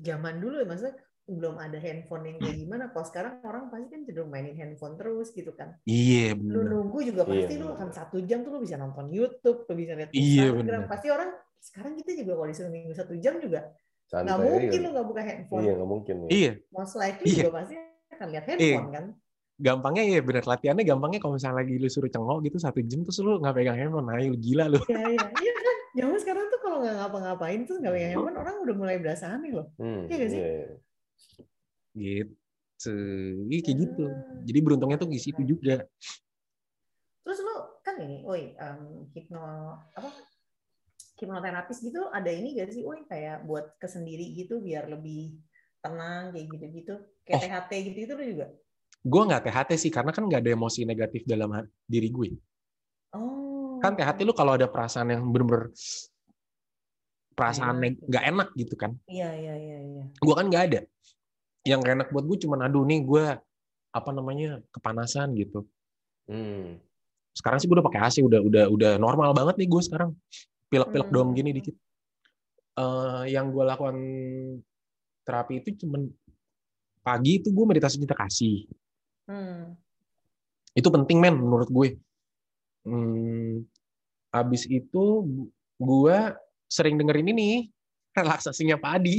Zaman 0.00 0.34
dulu 0.40 0.54
ya, 0.62 0.66
maksudnya 0.70 0.94
belum 1.30 1.56
ada 1.58 1.78
handphone 1.78 2.24
yang 2.26 2.36
kayak 2.38 2.56
gimana. 2.56 2.84
Kalau 2.90 3.06
sekarang 3.06 3.32
orang 3.42 3.64
pasti 3.68 3.86
kan 3.86 4.00
cenderung 4.02 4.30
mainin 4.30 4.54
handphone 4.54 4.94
terus 4.94 5.30
gitu 5.30 5.50
kan. 5.52 5.74
Iya 5.84 6.34
Lu 6.34 6.62
benar. 6.62 6.64
nunggu 6.72 6.98
juga 7.04 7.22
Iya, 7.26 7.30
pasti 7.46 7.54
lu 7.54 7.66
bener. 7.66 7.76
akan 7.76 7.88
satu 7.90 8.16
jam 8.22 8.38
tuh 8.42 8.50
lu 8.54 8.60
bisa 8.62 8.74
nonton 8.74 9.06
YouTube, 9.10 9.66
lu 9.66 9.74
bisa 9.74 9.92
lihat 9.94 10.10
Iya, 10.10 10.50
Instagram. 10.50 10.58
bener. 10.62 10.80
Pasti 10.86 11.06
orang 11.10 11.30
sekarang 11.60 11.92
kita 11.98 12.10
juga 12.16 12.32
kalau 12.34 12.48
disuruh 12.48 12.72
minggu 12.72 12.92
satu 12.94 13.14
jam 13.18 13.34
juga 13.36 13.60
nggak 14.10 14.26
Santai 14.26 14.42
mungkin 14.42 14.68
aja. 14.68 14.78
lu 14.82 14.88
nggak 14.90 15.06
buka 15.06 15.22
handphone. 15.22 15.62
Iya, 15.62 15.72
nggak 15.72 15.88
mungkin. 15.88 16.14
ya. 16.18 16.28
Iya, 16.28 16.52
Most 16.68 16.94
likely 16.96 17.24
Iya. 17.24 17.36
juga 17.40 17.52
pasti 17.56 17.74
akan 18.10 18.26
lihat 18.28 18.44
handphone 18.44 18.90
kan. 18.90 19.06
gampangnya 19.60 20.02
ya 20.08 20.20
bener 20.20 20.40
latihannya 20.42 20.84
gampangnya 20.84 21.20
kalau 21.20 21.36
misalnya 21.36 21.60
lagi 21.60 21.76
lu 21.76 21.84
suruh 21.84 22.08
cengok 22.08 22.40
gitu 22.42 22.56
satu 22.56 22.80
jam 22.80 23.04
terus 23.04 23.20
lu 23.20 23.36
nggak 23.36 23.52
pegang 23.52 23.76
handphone, 23.76 24.08
nah 24.08 24.16
lu 24.16 24.32
gila 24.34 24.64
lu. 24.66 24.80
Iya, 24.88 25.04
iya, 25.04 25.24
iya 25.36 25.52
kan. 25.54 25.76
Zaman 25.92 26.16
sekarang 26.16 26.44
tuh 26.48 26.58
kalau 26.58 26.76
nggak 26.80 26.94
ngapa-ngapain 26.96 27.60
tuh 27.64 27.76
nggak 27.76 27.92
pegang 27.92 28.10
handphone 28.10 28.36
orang 28.36 28.56
udah 28.58 28.74
mulai 28.74 28.96
berasa 28.96 29.24
aneh 29.30 29.52
loh. 29.52 29.68
Hmm. 29.76 30.08
Iya 30.08 30.16
nggak 30.16 30.30
sih? 30.32 30.40
iya. 30.40 30.64
gitu 31.92 32.94
Iya 33.46 33.60
kayak 33.60 33.78
gitu 33.78 34.04
Hmm. 34.08 34.40
jadi 34.42 34.58
beruntungnya 34.64 34.96
tuh 34.96 35.10
di 35.12 35.20
situ 35.20 35.44
juga 35.44 35.84
Terus 37.20 37.38
lu 37.44 37.52
kan 37.84 37.94
ini, 38.00 38.24
woi, 38.24 38.56
em, 38.56 39.04
hipno 39.12 39.44
apa? 39.92 40.08
Hipnoterapis 41.20 41.78
gitu 41.78 42.08
ada 42.08 42.26
ini 42.26 42.56
gak 42.56 42.72
sih, 42.72 42.80
woi, 42.80 43.04
kayak 43.04 43.44
buat 43.44 43.76
kesendiri 43.76 44.32
gitu 44.34 44.58
biar 44.58 44.88
lebih 44.88 45.36
tenang 45.78 46.32
kayak 46.32 46.46
gitu-gitu. 46.50 46.94
Kayak 47.22 47.36
Oh. 47.36 47.42
THT 47.42 47.72
gitu 47.86 47.98
itu 48.00 48.14
lu 48.14 48.24
juga. 48.26 48.46
gue 49.00 49.22
nggak 49.22 49.42
THT 49.42 49.70
sih 49.78 49.88
karena 49.88 50.10
kan 50.10 50.24
nggak 50.24 50.40
ada 50.40 50.52
emosi 50.52 50.84
negatif 50.84 51.24
dalam 51.24 51.48
diri 51.82 52.08
gue 52.08 52.36
Oh. 53.10 53.76
kan 53.78 53.92
THT 53.92 54.22
lu 54.22 54.32
kalau 54.32 54.52
ada 54.52 54.64
perasaan 54.64 55.08
yang 55.08 55.24
bener-bener 55.24 55.72
perasaan 57.32 57.80
neg- 57.80 58.02
nggak 58.02 58.24
enak 58.26 58.48
gitu 58.54 58.74
kan 58.74 58.92
Iya, 59.06 59.32
iya, 59.32 59.54
iya, 59.56 59.78
iya. 59.80 60.04
gue 60.06 60.34
kan 60.34 60.46
nggak 60.46 60.64
ada 60.66 60.80
yang 61.64 61.80
enak 61.80 62.08
buat 62.08 62.24
gue 62.24 62.38
cuman 62.38 62.60
aduh 62.62 62.84
nih 62.84 63.00
gue 63.00 63.24
apa 63.90 64.10
namanya 64.10 64.60
kepanasan 64.68 65.32
gitu 65.32 65.64
Hmm. 66.28 66.76
sekarang 67.32 67.56
sih 67.56 67.66
gue 67.66 67.74
udah 67.74 67.86
pakai 67.86 68.00
AC 68.02 68.16
udah 68.20 68.38
udah 68.38 68.64
udah 68.68 68.92
normal 68.96 69.32
banget 69.32 69.56
nih 69.56 69.66
gue 69.66 69.80
sekarang 69.80 70.12
pilek-pilek 70.70 71.06
Hmm. 71.06 71.14
doang 71.14 71.32
gini 71.34 71.50
dikit 71.52 71.76
Eh, 72.70 73.24
yang 73.28 73.50
gue 73.50 73.60
lakukan 73.60 73.96
terapi 75.20 75.60
itu 75.60 75.84
cuman 75.84 76.06
pagi 77.02 77.42
itu 77.42 77.50
gue 77.50 77.64
meditasi 77.66 77.98
cinta 78.00 78.16
kasih 78.16 78.64
Hmm. 79.26 79.74
itu 80.72 80.88
penting 80.88 81.18
men 81.18 81.36
menurut 81.36 81.68
gue 81.68 81.98
hmm, 82.82 83.66
abis 84.32 84.64
itu 84.64 85.04
gue 85.76 86.16
sering 86.66 86.96
dengerin 86.96 87.28
ini 87.28 87.68
relaksasinya 88.10 88.78
Pak 88.78 88.92
Adi 88.96 89.16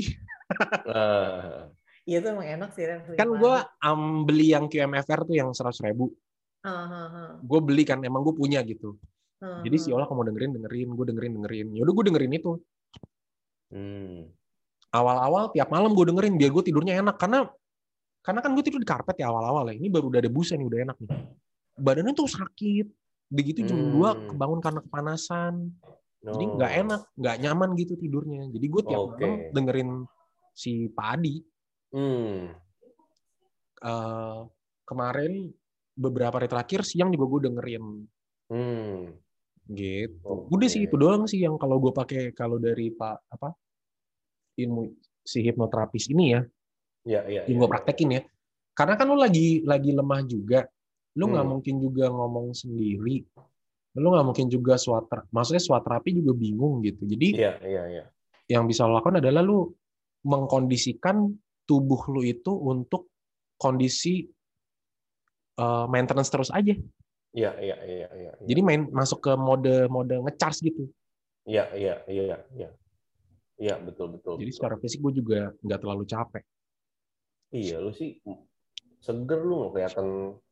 Ah. 0.83 1.71
Iya 2.03 2.19
tuh 2.19 2.33
emang 2.33 2.43
enak 2.43 2.69
sih. 2.75 2.83
Kan 3.15 3.29
gue 3.29 3.55
um, 3.85 4.25
beli 4.25 4.51
yang 4.51 4.67
QMFR 4.67 5.23
tuh 5.23 5.37
yang 5.37 5.53
seratus 5.53 5.79
ribu 5.79 6.11
Ah, 6.59 6.67
ah, 6.67 7.07
ah. 7.07 7.29
gue 7.39 7.59
beli 7.61 7.85
kan 7.85 8.01
emang 8.01 8.19
gue 8.21 8.33
punya 8.33 8.59
gitu 8.65 8.99
Ah, 9.41 9.65
jadi 9.65 9.73
si 9.75 9.89
Ola 9.89 10.05
kalau 10.05 10.21
mau 10.21 10.27
dengerin 10.29 10.53
dengerin 10.53 10.89
gue 10.93 11.05
dengerin 11.09 11.33
dengerin 11.41 11.67
yaudah 11.73 11.93
gue 11.97 12.05
dengerin 12.07 12.31
itu 12.31 12.51
Hmm. 13.71 14.27
awal-awal 14.91 15.49
tiap 15.49 15.71
malam 15.71 15.95
gue 15.95 16.05
dengerin 16.05 16.35
biar 16.35 16.51
gue 16.51 16.61
tidurnya 16.61 16.99
enak 16.99 17.15
karena 17.17 17.49
karena 18.21 18.39
kan 18.39 18.51
gue 18.53 18.61
tidur 18.61 18.77
di 18.77 18.85
karpet 18.85 19.17
ya 19.17 19.31
awal-awal 19.31 19.65
ya 19.71 19.79
ini 19.79 19.89
baru 19.89 20.11
udah 20.11 20.19
ada 20.21 20.29
busa 20.29 20.53
nih 20.53 20.67
udah 20.67 20.79
enak 20.85 20.97
nih 21.01 21.09
badannya 21.73 22.13
tuh 22.13 22.29
sakit 22.29 22.85
begitu 23.31 23.65
jam 23.65 23.79
Hmm. 23.79 23.95
2 23.95 24.29
kebangun 24.29 24.59
karena 24.61 24.79
kepanasan 24.83 25.53
jadi 26.21 26.43
Oh. 26.45 26.53
nggak 26.59 26.73
enak 26.85 27.01
nggak 27.17 27.35
nyaman 27.41 27.69
gitu 27.73 27.93
tidurnya 27.95 28.45
jadi 28.51 28.65
gue 28.69 28.81
tiap 28.85 29.01
Oke. 29.09 29.23
malam 29.25 29.39
dengerin 29.49 29.89
si 30.53 30.85
Pak 30.87 31.07
Adi 31.17 31.35
Hmm. 31.91 32.53
Eh, 33.81 34.39
kemarin 34.85 35.49
beberapa 35.91 36.37
hari 36.37 36.45
terakhir 36.45 36.85
siang 36.85 37.09
juga 37.09 37.25
gue 37.25 37.41
dengerin 37.49 37.85
Hmm. 38.51 39.15
Gitu 39.73 40.47
udah 40.51 40.69
sih 40.69 40.85
itu 40.85 40.95
doang 40.95 41.23
sih 41.25 41.41
yang 41.41 41.55
kalau 41.55 41.79
gue 41.79 41.91
pakai 41.91 42.31
kalau 42.31 42.59
dari 42.59 42.91
Pak 42.91 43.31
apa 43.31 43.55
ilmu 44.59 44.91
si 45.21 45.39
hipnoterapis 45.41 46.09
ini 46.11 46.25
ya 46.35 46.41
Ya, 47.01 47.25
ya, 47.25 47.49
yang 47.49 47.57
ya, 47.57 47.61
gue 47.65 47.67
ya. 47.67 47.73
praktekin 47.73 48.09
ya 48.13 48.21
karena 48.77 48.93
kan 48.93 49.09
lu 49.09 49.17
lagi 49.17 49.65
lagi 49.65 49.89
lemah 49.89 50.21
juga 50.21 50.69
lu 51.17 51.33
nggak 51.33 51.43
Hmm. 51.43 51.51
mungkin 51.57 51.75
juga 51.81 52.05
ngomong 52.13 52.53
sendiri 52.53 53.25
lu 53.97 54.07
nggak 54.13 54.25
mungkin 54.29 54.47
juga 54.47 54.77
suat 54.77 55.09
maksudnya 55.33 55.59
suat 55.59 55.81
terapi 55.81 56.21
juga 56.21 56.31
bingung 56.37 56.79
gitu 56.85 57.03
jadi 57.09 57.27
Iya, 57.35 57.53
iya, 57.65 57.83
iya. 57.89 58.03
yang 58.47 58.69
bisa 58.69 58.85
lo 58.85 58.95
lakukan 58.95 59.17
adalah 59.17 59.41
lu 59.41 59.73
mengkondisikan 60.21 61.25
tubuh 61.65 62.05
lu 62.13 62.21
itu 62.21 62.53
untuk 62.53 63.09
kondisi 63.57 64.29
eh, 65.57 65.85
maintenance 65.89 66.29
terus 66.29 66.53
aja 66.53 66.77
Iya, 67.31 67.55
iya, 67.63 67.77
iya, 67.87 68.07
iya. 68.11 68.31
jadi 68.43 68.61
main 68.61 68.81
masuk 68.91 69.23
ke 69.23 69.31
mode 69.39 69.87
mode 69.87 70.15
ngecharge 70.27 70.67
gitu 70.67 70.83
Iya, 71.41 71.73
iya, 71.73 71.95
iya, 72.05 72.37
iya. 72.53 72.69
Iya, 73.57 73.75
betul, 73.81 74.13
betul. 74.13 74.37
jadi 74.37 74.51
betul. 74.51 74.57
secara 74.59 74.75
fisik 74.77 74.99
gue 74.99 75.13
juga 75.23 75.39
nggak 75.63 75.79
terlalu 75.79 76.03
capek 76.05 76.43
Iya, 77.51 77.83
lu 77.83 77.91
sih 77.91 78.19
seger 79.03 79.39
lu 79.43 79.65
nggak 79.65 79.71
kelihatan 79.75 80.07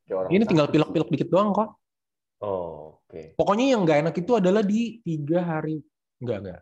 kayak 0.08 0.18
orang 0.20 0.30
ini 0.36 0.44
tinggal 0.48 0.68
pilek-pilek 0.68 1.10
dikit 1.16 1.30
doang 1.32 1.52
kok 1.52 1.80
Oh, 2.40 2.96
oke. 3.04 3.36
Pokoknya 3.36 3.76
yang 3.76 3.84
nggak 3.84 4.00
enak 4.00 4.16
itu 4.16 4.32
adalah 4.40 4.64
di 4.64 5.04
tiga 5.04 5.44
hari, 5.44 5.84
nggak 6.24 6.38
nggak, 6.40 6.62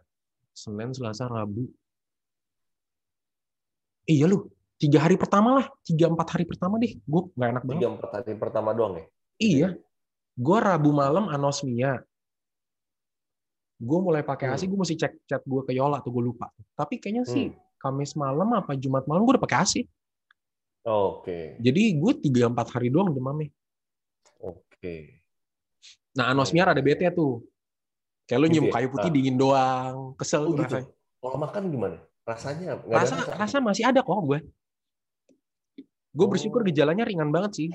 Senin, 0.58 0.89
Selasa, 0.89 1.30
Rabu. 1.30 1.69
Iya 4.10 4.25
lu, 4.25 4.49
tiga 4.82 5.06
hari 5.06 5.21
pertama 5.21 5.62
lah, 5.62 5.65
tiga 5.86 6.10
empat 6.10 6.27
hari 6.34 6.49
pertama 6.49 6.82
deh, 6.82 6.97
gue 6.97 7.21
nggak 7.38 7.49
enak 7.53 7.63
banget. 7.63 7.77
Tiga 7.77 7.89
empat 7.93 8.10
hari 8.10 8.34
pertama 8.41 8.69
doang 8.73 8.93
ya? 8.97 9.06
Iya, 9.38 9.67
gue 10.38 10.58
Rabu 10.60 10.91
malam 10.91 11.26
anosmia. 11.28 12.02
Gue 13.78 14.00
mulai 14.00 14.21
pakai 14.21 14.50
AC, 14.50 14.65
Hmm. 14.65 14.73
gue 14.73 14.80
mesti 14.80 14.95
cek 14.95 15.13
chat 15.23 15.41
gue 15.43 15.62
ke 15.63 15.71
Yola 15.71 16.02
tuh 16.02 16.10
gue 16.12 16.23
lupa. 16.23 16.50
Tapi 16.73 16.97
kayaknya 16.97 17.23
sih 17.23 17.47
Hmm. 17.47 17.58
Kamis 17.78 18.13
malam 18.13 18.50
apa 18.54 18.73
Jumat 18.73 19.06
malam 19.06 19.21
gue 19.21 19.34
udah 19.34 19.43
pakai 19.43 19.58
AC. 19.60 19.73
Oke, 20.82 21.60
Jadi 21.60 21.93
gue 21.93 22.13
tiga 22.17 22.47
empat 22.47 22.71
hari 22.71 22.88
doang 22.88 23.12
demamnya. 23.12 23.52
oke. 24.39 24.95
Nah 26.13 26.32
anosmia 26.32 26.63
Hmm. 26.63 26.69
rada 26.71 26.82
bete 26.82 27.06
tuh. 27.12 27.41
Kayak 28.23 28.39
lu 28.39 28.45
Gitu 28.45 28.54
nyium 28.56 28.65
ya? 28.65 28.73
kayu 28.73 28.88
putih 28.89 29.10
Ah. 29.10 29.13
dingin 29.13 29.36
doang, 29.36 29.95
kesel 30.15 30.43
Oh 30.43 30.54
gitu. 30.54 30.63
rasanya. 30.63 30.89
Kalau 31.17 31.38
makan 31.38 31.63
gimana? 31.67 31.97
Rasanya 32.23 32.65
nggak 32.78 32.91
ada 32.91 32.97
rasa 33.00 33.15
rasa 33.36 33.58
masih 33.58 33.84
ada 33.84 34.00
kok 34.00 34.19
gue 34.21 34.39
gue 36.12 36.28
bersyukur 36.28 36.60
Oh. 36.60 36.65
gejalanya 36.65 37.04
ringan 37.04 37.30
banget 37.30 37.52
sih 37.56 37.69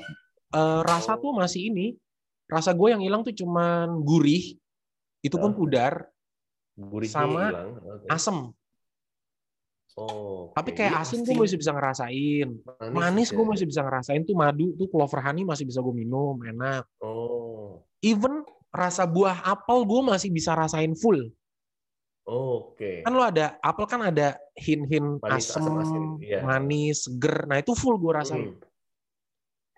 Eh, 0.52 0.80
rasa 0.84 1.16
tuh 1.16 1.32
masih 1.32 1.72
ini 1.72 1.96
rasa 2.46 2.70
gue 2.72 2.88
yang 2.88 3.00
hilang 3.00 3.22
tuh 3.22 3.32
cuman 3.32 4.00
gurih 4.00 4.56
itu 5.20 5.36
pun 5.36 5.50
Ah. 5.50 5.56
pudar 5.56 5.92
Gurihnya 6.72 7.12
sama 7.14 7.42
hilang. 7.48 7.70
Oke. 7.78 8.06
asem 8.08 8.38
Oh, 9.92 10.48
tapi 10.56 10.72
kayak 10.72 11.04
asin 11.04 11.20
gue 11.20 11.36
masih 11.36 11.60
bisa 11.60 11.68
ngerasain 11.68 12.48
manis 12.88 13.28
gue 13.28 13.38
ya. 13.38 13.50
masih 13.52 13.66
bisa 13.68 13.84
ngerasain 13.84 14.24
tuh 14.24 14.32
madu 14.32 14.72
tuh 14.72 14.88
clover 14.88 15.20
honey 15.20 15.44
masih 15.44 15.68
bisa 15.68 15.78
gue 15.78 15.92
minum 15.92 16.40
enak 16.40 16.88
Oh, 16.96 17.84
even 18.00 18.40
rasa 18.72 19.04
buah 19.04 19.44
apel 19.44 19.84
gue 19.84 20.00
masih 20.02 20.32
bisa 20.32 20.56
rasain 20.56 20.96
full 20.96 21.28
oke. 22.24 23.04
kan 23.04 23.12
lo 23.12 23.20
ada 23.20 23.60
apel 23.60 23.84
kan 23.84 24.00
ada 24.02 24.32
hin-hin 24.56 25.20
Manis, 25.20 25.52
asem, 25.52 25.60
asam, 25.60 25.76
asin. 25.76 26.02
Iya. 26.24 26.40
manis 26.40 27.04
seger 27.04 27.44
nah 27.44 27.60
itu 27.60 27.76
full 27.76 28.00
gue 28.00 28.12
rasain 28.12 28.48
Hmm. 28.48 28.64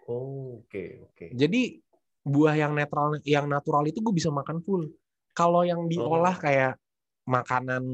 Oh, 0.07 0.62
Oke, 0.62 1.00
oke. 1.03 1.33
Jadi 1.33 1.81
buah 2.25 2.57
yang 2.57 2.73
netral, 2.73 3.21
yang 3.23 3.47
natural 3.47 3.85
itu 3.85 4.01
gue 4.01 4.15
bisa 4.17 4.33
makan 4.33 4.65
full. 4.65 4.89
Kalau 5.37 5.61
yang 5.63 5.85
diolah 5.87 6.35
Oh. 6.35 6.41
kayak 6.41 6.81
makanan 7.29 7.85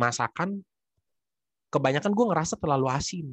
masakan, 0.00 0.64
kebanyakan 1.68 2.12
gue 2.16 2.26
ngerasa 2.32 2.56
terlalu 2.56 2.88
asin. 2.88 3.28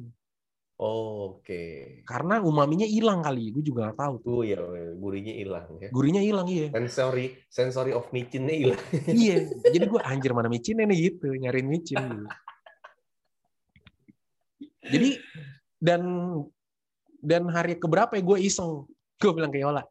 Oke. 0.78 1.98
Karena 2.06 2.38
umaminya 2.38 2.86
hilang 2.86 3.18
kali, 3.18 3.50
gue 3.50 3.66
juga 3.66 3.90
nggak 3.90 3.98
tahu. 3.98 4.14
tuh. 4.22 4.30
Oh 4.30 4.44
ya, 4.46 4.62
gurihnya 4.94 5.34
hilang 5.34 5.66
ya. 5.82 5.90
Gurinya 5.90 6.22
hilang 6.22 6.46
iya. 6.46 6.70
Sensory, 6.70 7.34
sensory 7.50 7.90
of 7.90 8.06
micinnya 8.14 8.54
hilang. 8.54 8.78
iya. 9.10 9.48
Jadi 9.74 9.84
gue 9.90 10.00
anjir 10.06 10.30
mana 10.36 10.46
micin 10.46 10.78
nih 10.78 11.10
gitu, 11.10 11.34
nyariin 11.34 11.66
micin. 11.66 11.98
Gitu. 11.98 12.26
Jadi 14.88 15.10
dan 15.82 16.02
dan 17.18 17.42
hari 17.50 17.74
keberapa 17.74 18.14
ya 18.14 18.22
gue 18.22 18.38
iseng, 18.46 18.86
gue 19.18 19.32
bilang 19.34 19.50
ke 19.50 19.58
Yola, 19.58 19.82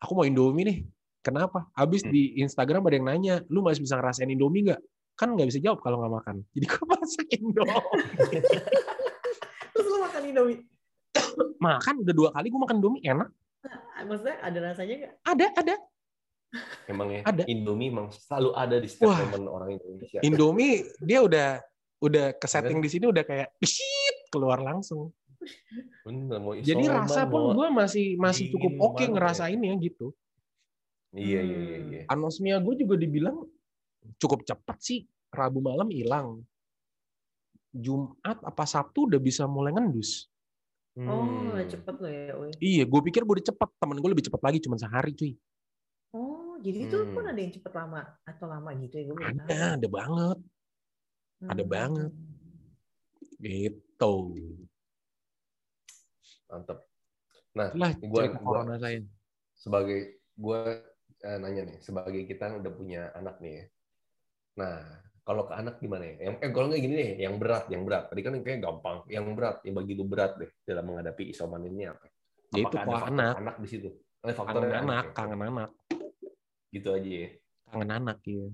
aku 0.00 0.12
mau 0.12 0.24
Indomie 0.24 0.64
nih. 0.66 0.78
Kenapa? 1.20 1.66
Habis 1.74 2.06
Hmm. 2.06 2.12
di 2.14 2.38
Instagram 2.38 2.86
ada 2.86 2.94
yang 2.94 3.06
nanya, 3.10 3.34
lu 3.50 3.58
masih 3.58 3.82
bisa 3.82 3.98
ngerasain 3.98 4.30
Indomie 4.30 4.70
nggak? 4.70 4.80
Kan 5.18 5.34
nggak 5.34 5.48
bisa 5.50 5.58
jawab 5.58 5.82
kalau 5.82 5.98
nggak 5.98 6.12
makan. 6.22 6.36
Jadi 6.54 6.66
gue 6.70 6.84
masak 6.86 7.26
Indomie. 7.34 7.82
Terus 9.74 9.86
lu 9.90 9.98
makan 9.98 10.22
Indomie. 10.22 10.58
makan 11.66 11.94
udah 12.06 12.14
dua 12.14 12.28
kali 12.30 12.46
gue 12.52 12.60
makan 12.60 12.76
Indomie 12.78 13.02
enak. 13.02 13.28
Maksudnya 14.06 14.36
ada 14.38 14.58
rasanya 14.70 14.94
nggak? 15.02 15.12
Ada, 15.26 15.46
ada. 15.58 15.74
Emang 16.86 17.10
ya, 17.10 17.20
Ada. 17.26 17.42
Indomie 17.50 17.90
emang 17.90 18.08
selalu 18.14 18.54
ada 18.54 18.76
di 18.78 18.86
setiap 18.86 19.10
Wah. 19.10 19.18
momen 19.26 19.50
orang 19.50 19.68
Indonesia. 19.74 20.22
Indomie 20.22 20.86
dia 21.02 21.18
udah 21.26 21.48
udah 21.98 22.36
ke 22.38 22.46
setting 22.46 22.78
di 22.78 22.86
sini 22.92 23.10
udah 23.10 23.24
kayak 23.26 23.50
shit 23.66 24.16
keluar 24.30 24.62
langsung. 24.62 25.10
Bener, 26.02 26.38
mau 26.38 26.52
Jadi 26.54 26.84
rasa 26.86 27.24
pun 27.24 27.40
mau- 27.42 27.54
gue 27.54 27.68
masih 27.70 28.06
masih 28.16 28.50
cukup 28.50 28.72
oke 28.76 28.94
banget 28.94 29.02
ya. 29.02 29.12
ngerasainnya 29.12 29.72
gitu. 29.78 30.06
Iya, 31.12 31.40
iya, 31.40 31.58
iya. 31.58 31.76
Hmm. 31.76 31.88
iya. 31.88 32.00
Anosmia 32.06 32.56
gue 32.58 32.74
juga 32.76 32.94
dibilang 32.94 33.42
cukup 34.16 34.42
cepat 34.42 34.78
sih. 34.78 35.00
Rabu 35.28 35.58
malam 35.58 35.88
hilang. 35.88 36.40
Jumat 37.70 38.16
apa 38.40 38.64
Sabtu 38.64 39.04
udah 39.04 39.18
bisa 39.18 39.44
mulai 39.44 39.70
ngendus. 39.70 40.28
Oh, 40.96 41.52
Hmm. 41.52 41.60
cepet 41.62 41.94
lo 41.94 42.08
ya, 42.08 42.32
Uy. 42.34 42.50
Iya, 42.56 42.84
gue 42.84 43.00
pikir 43.02 43.20
gue 43.20 43.34
udah 43.36 43.46
cepet. 43.46 43.68
Temen 43.76 43.96
gue 43.96 44.10
lebih 44.10 44.24
cepet 44.24 44.40
lagi, 44.40 44.58
cuma 44.58 44.76
sehari 44.76 45.12
cuy. 45.12 45.36
Oh, 46.10 46.56
jadi 46.56 46.88
itu 46.88 46.96
pun 47.10 47.20
Hmm. 47.20 47.30
ada 47.30 47.36
yang 47.38 47.52
cepet 47.52 47.68
lama 47.70 48.00
atau 48.22 48.46
lama 48.46 48.70
gitu 48.78 48.94
ya? 48.94 49.04
Gue 49.04 49.14
tahu. 49.14 49.28
Ada, 49.28 49.60
ada 49.76 49.88
banget. 49.90 50.38
ada 51.38 51.60
Hmm. 51.60 51.68
banget. 51.70 52.12
Gitu. 53.36 54.14
Mantep. 56.50 56.78
Nah, 57.56 57.68
Itulah 57.72 57.92
gua, 58.04 58.22
gua 58.28 58.40
corona 58.44 58.74
saya. 58.76 59.00
sebagai 59.56 60.20
gue 60.36 60.60
nanya 61.40 61.62
nih, 61.64 61.78
sebagai 61.80 62.22
kita 62.28 62.60
udah 62.60 62.72
punya 62.76 63.08
anak 63.16 63.40
nih 63.40 63.52
ya. 63.56 63.64
Nah, 64.60 64.76
kalau 65.26 65.48
ke 65.48 65.54
anak 65.56 65.80
gimana 65.80 66.04
ya? 66.06 66.28
Yang, 66.30 66.34
eh 66.44 66.50
kalau 66.52 66.66
nggak 66.70 66.82
gini 66.84 66.94
deh, 66.94 67.10
yang 67.24 67.34
berat, 67.40 67.64
yang 67.72 67.82
berat. 67.82 68.04
Tadi 68.12 68.20
kan 68.22 68.32
kayak 68.44 68.60
gampang. 68.62 69.02
Yang 69.08 69.26
berat, 69.34 69.56
yang 69.64 69.74
bagi 69.74 69.92
lu 69.96 70.04
berat 70.06 70.32
deh 70.38 70.50
dalam 70.62 70.84
menghadapi 70.86 71.32
isoman 71.32 71.64
ini 71.66 71.88
apa? 71.88 72.04
Ya 72.54 72.62
itu 72.62 72.76
kalau 72.76 73.00
anak, 73.10 73.34
anak 73.42 73.56
di 73.58 73.68
situ? 73.68 73.88
Eh, 74.22 74.34
faktor 74.36 74.62
kangen 74.64 74.86
anak, 74.86 75.04
ya? 75.04 75.12
kangen 75.16 75.40
anak, 75.42 75.70
Gitu 76.70 76.88
aja 76.92 77.10
ya. 77.10 77.28
kangen 77.72 77.90
anak 77.90 78.18
ya. 78.22 78.46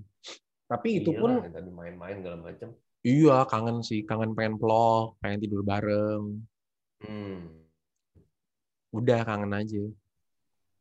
Tapi 0.65 0.89
itu 1.03 1.11
Iyalah, 1.13 1.45
pun 1.45 1.53
tadi 1.53 1.69
main-main 1.69 2.15
segala 2.23 2.37
macam. 2.41 2.69
iya 3.03 3.37
kangen 3.45 3.77
sih, 3.83 4.01
kangen 4.07 4.31
pengen 4.33 4.55
vlog, 4.57 5.19
pengen 5.21 5.39
tidur 5.43 5.61
bareng. 5.61 6.23
Hmm. 7.03 7.62
Udah 8.93 9.25
kangen 9.25 9.51
aja. 9.57 9.83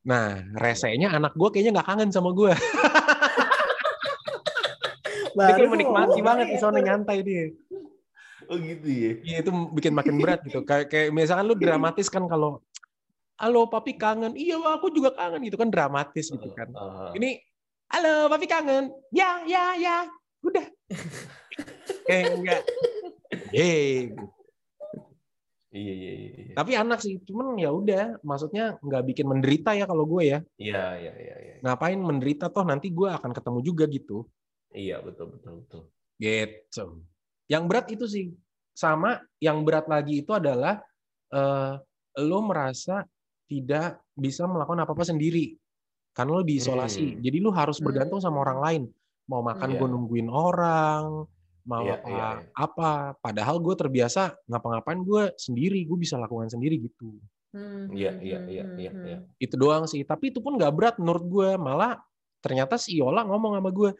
Nah, 0.05 0.45
resenya 0.61 1.09
anak 1.17 1.33
gue 1.33 1.49
kayaknya 1.49 1.81
nggak 1.81 1.89
kangen 1.89 2.11
sama 2.13 2.31
gue. 2.37 2.53
Dia 5.33 5.57
kayak 5.57 5.73
menikmati 5.73 6.21
banget 6.21 6.47
di 6.53 6.59
sana 6.61 6.79
nyantai 6.85 7.25
dia. 7.25 7.49
Oh 8.53 8.61
gitu 8.61 8.85
ya. 8.85 9.11
Iya 9.25 9.37
itu 9.41 9.51
bikin 9.73 9.97
makin 9.97 10.21
berat 10.21 10.45
gitu. 10.45 10.61
Kayak 10.69 10.93
kayak 10.93 11.09
misalkan 11.09 11.49
lu 11.49 11.57
dramatis 11.57 12.13
kan 12.13 12.29
kalau 12.29 12.61
halo 13.41 13.65
papi 13.65 13.97
kangen, 13.97 14.37
iya 14.37 14.61
aku 14.61 14.93
juga 14.93 15.17
kangen 15.17 15.41
gitu 15.49 15.57
kan 15.57 15.73
dramatis 15.73 16.29
gitu 16.29 16.53
kan. 16.53 16.69
Ah, 16.77 17.17
Ini 17.17 17.41
halo 17.91 18.29
papi 18.29 18.45
kangen, 18.45 18.93
ya 19.09 19.41
ya 19.49 19.73
ya, 19.81 19.97
udah. 20.45 20.67
kayak 22.07 22.25
enggak. 22.39 22.63
Yeay. 23.57 24.13
Iya 25.73 25.93
iya 25.97 26.13
iya. 26.13 26.31
iya. 26.37 26.55
Tapi 26.55 26.73
anak 26.77 27.01
sih, 27.01 27.17
cuman 27.25 27.57
ya 27.57 27.73
udah, 27.73 28.21
maksudnya 28.21 28.77
nggak 28.85 29.03
bikin 29.09 29.27
menderita 29.27 29.73
ya 29.73 29.89
kalau 29.89 30.05
gue 30.05 30.23
ya. 30.29 30.39
Iya 30.61 30.85
iya 31.01 31.13
iya 31.17 31.37
iya. 31.41 31.55
Ngapain 31.65 31.97
menderita 31.97 32.53
toh 32.53 32.63
nanti 32.63 32.93
gue 32.93 33.09
akan 33.09 33.33
ketemu 33.33 33.59
juga 33.65 33.85
gitu. 33.89 34.29
Iya 34.73 35.01
betul 35.01 35.33
betul 35.37 35.65
betul. 35.65 35.83
Gitu. 36.21 36.87
Yang 37.49 37.63
berat 37.69 37.87
itu 37.89 38.05
sih. 38.09 38.27
Sama 38.73 39.21
yang 39.37 39.65
berat 39.69 39.85
lagi 39.85 40.25
itu 40.25 40.33
adalah 40.33 40.81
eh, 41.33 41.75
lo 42.25 42.41
merasa 42.41 43.05
tidak 43.45 44.01
bisa 44.17 44.49
melakukan 44.49 44.85
apa-apa 44.85 45.05
sendiri. 45.05 45.57
Karena 46.13 46.41
lo 46.41 46.45
diisolasi. 46.45 47.17
Hmm. 47.17 47.21
Jadi 47.21 47.37
lo 47.41 47.53
harus 47.53 47.81
bergantung 47.81 48.21
sama 48.21 48.45
orang 48.45 48.61
lain. 48.61 48.83
Mau 49.29 49.41
makan 49.41 49.73
Iya. 49.73 49.79
gue 49.81 49.89
nungguin 49.89 50.29
orang, 50.29 51.25
mau 51.63 51.87
Iya, 51.87 51.95
apa 51.99 52.09
iya, 52.09 52.17
iya. 52.17 52.29
apa. 52.55 52.91
Padahal 53.19 53.57
gue 53.63 53.75
terbiasa 53.79 54.35
ngapa-ngapain 54.51 55.01
gue 55.03 55.23
sendiri, 55.39 55.83
gue 55.87 55.99
bisa 55.99 56.19
lakukan 56.19 56.51
sendiri 56.51 56.79
gitu. 56.83 57.19
Hmm, 57.53 57.93
Iya 57.93 58.17
iya 58.25 58.39
iya 58.49 58.65
iya 58.81 58.91
iya. 59.05 59.19
Itu 59.37 59.55
doang 59.61 59.85
sih. 59.85 60.03
Tapi 60.03 60.33
itu 60.33 60.41
pun 60.41 60.57
nggak 60.57 60.73
berat 60.75 60.95
menurut 60.99 61.25
gue. 61.29 61.51
Malah 61.61 62.01
ternyata 62.43 62.81
si 62.81 62.99
Yola 62.99 63.23
ngomong 63.29 63.61
sama 63.61 63.71
gue. 63.71 63.91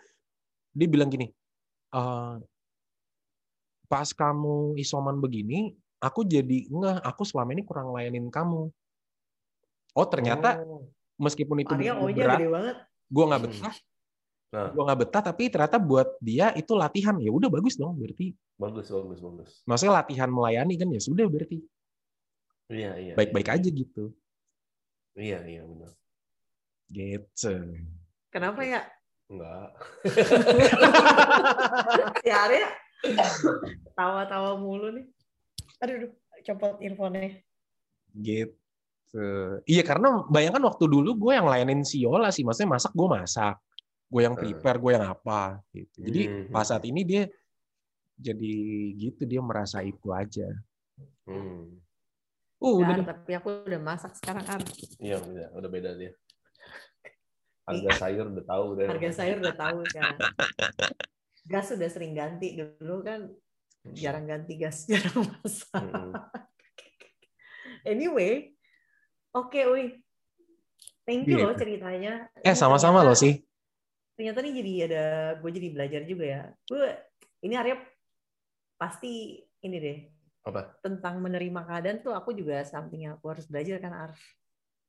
Dia 0.73 0.89
bilang 0.89 1.13
gini, 1.13 1.29
"Eh, 1.93 2.35
pas 3.93 4.09
kamu 4.09 4.81
isoman 4.81 5.21
begini, 5.21 5.77
aku 6.01 6.25
jadi 6.25 6.65
ngeh, 6.73 6.99
aku 7.05 7.23
selama 7.29 7.53
ini 7.53 7.63
kurang 7.63 7.93
layanin 7.93 8.33
kamu. 8.33 8.73
Oh 9.93 10.07
ternyata 10.09 10.65
Oh. 10.65 10.89
meskipun 11.21 11.61
itu 11.61 11.77
Arya 11.77 11.93
berat, 12.01 12.41
gede 12.41 12.49
banget. 12.49 12.77
gue 13.13 13.25
nggak 13.29 13.41
Hmm. 13.45 13.92
Nah. 14.53 14.69
gue 14.69 14.83
nggak 14.85 15.01
betah, 15.09 15.23
tapi 15.25 15.49
ternyata 15.49 15.81
buat 15.81 16.21
dia 16.21 16.53
itu 16.53 16.77
latihan. 16.77 17.17
Ya 17.17 17.33
udah 17.33 17.49
bagus 17.49 17.81
dong, 17.81 17.97
berarti. 17.97 18.37
Bagus 18.61 18.93
bagus 18.93 19.19
bagus. 19.25 19.51
Maksudnya 19.65 20.05
latihan 20.05 20.29
melayani 20.29 20.77
kan 20.77 20.93
ya 20.93 21.01
sudah 21.01 21.25
berarti 21.25 21.65
Iya 22.73 22.93
iya. 23.01 23.15
baik-baik 23.17 23.49
iya. 23.49 23.57
aja 23.57 23.69
gitu. 23.69 24.05
Iya 25.17 25.39
iya 25.45 25.63
benar. 25.65 25.93
Gitu. 26.89 27.53
Kenapa 28.33 28.61
ya? 28.65 28.81
Enggak. 29.29 29.69
Si 32.21 32.31
Arya 32.45 32.69
tawa-tawa 33.97 34.57
mulu 34.61 34.89
nih. 35.01 35.07
Aduh, 35.85 35.95
aduh, 35.97 36.13
copot 36.45 36.77
earphone-nya. 36.81 37.41
Gitu. 38.17 38.57
Iya 39.69 39.83
karena 39.85 40.25
bayangkan 40.33 40.65
waktu 40.65 40.85
dulu 40.89 41.17
gue 41.29 41.33
yang 41.37 41.49
layanin 41.49 41.85
si 41.85 42.01
Yola 42.01 42.33
sih, 42.33 42.45
maksudnya 42.45 42.81
masak 42.81 42.93
gue 42.97 43.09
masak, 43.09 43.61
gue 44.13 44.21
yang 44.21 44.37
Hmm. 44.37 44.45
prepare, 44.45 44.77
gue 44.77 44.93
yang 44.93 45.07
apa 45.09 45.41
gitu. 45.73 45.99
Jadi 46.05 46.23
Hmm. 46.29 46.53
pas 46.53 46.69
saat 46.69 46.85
ini 46.85 47.01
dia 47.01 47.23
jadi 48.15 48.53
gitu 48.95 49.25
dia 49.25 49.41
merasa 49.41 49.81
itu 49.81 50.13
aja. 50.13 50.53
Hmm. 51.25 51.81
Uh, 52.63 52.79
udah 52.79 53.03
tapi 53.03 53.33
aku 53.35 53.67
udah 53.67 53.81
masak 53.81 54.13
sekarang, 54.15 54.45
Ar. 54.47 54.61
Iya 55.01 55.17
udah 55.19 55.47
udah 55.57 55.71
beda 55.73 55.91
dia. 55.97 56.13
Harga 57.67 57.91
sayur 57.99 58.29
udah 58.29 58.45
tahu 58.45 58.65
udah. 58.77 58.85
Harga 58.87 59.11
sayur 59.11 59.37
udah 59.41 59.57
tahu 59.57 59.79
sekarang. 59.89 60.19
Gas 61.43 61.75
udah 61.75 61.89
sering 61.91 62.13
ganti. 62.15 62.55
Dulu 62.55 63.03
kan 63.03 63.33
jarang 63.97 64.31
ganti 64.31 64.55
gas, 64.55 64.87
jarang 64.93 65.27
masak. 65.41 65.81
Hmm. 65.81 66.13
Anyway, 67.83 68.55
oke, 69.33 69.59
Uy. 69.67 69.99
Thank 71.03 71.27
you 71.27 71.35
Gitu. 71.35 71.43
loh 71.43 71.55
ceritanya. 71.55 72.31
eh 72.39 72.55
sama-sama 72.55 73.03
loh 73.03 73.19
sih. 73.19 73.43
Ternyata 74.13 74.39
nih 74.45 74.53
jadi 74.61 74.73
ada, 74.89 75.05
gue 75.41 75.51
jadi 75.51 75.69
belajar 75.73 76.01
juga 76.05 76.25
ya. 76.25 76.43
Gue, 76.69 76.85
ini 77.43 77.55
Arya 77.57 77.77
pasti 78.77 79.41
ini 79.63 79.77
deh, 79.79 79.99
Apa? 80.45 80.77
tentang 80.83 81.23
menerima 81.23 81.61
keadaan 81.65 81.99
tuh 82.03 82.13
aku 82.13 82.35
juga 82.37 82.61
something 82.67 83.09
yang 83.09 83.15
aku 83.17 83.33
harus 83.33 83.47
belajar 83.49 83.81
kan, 83.81 83.95
Ar. 83.95 84.13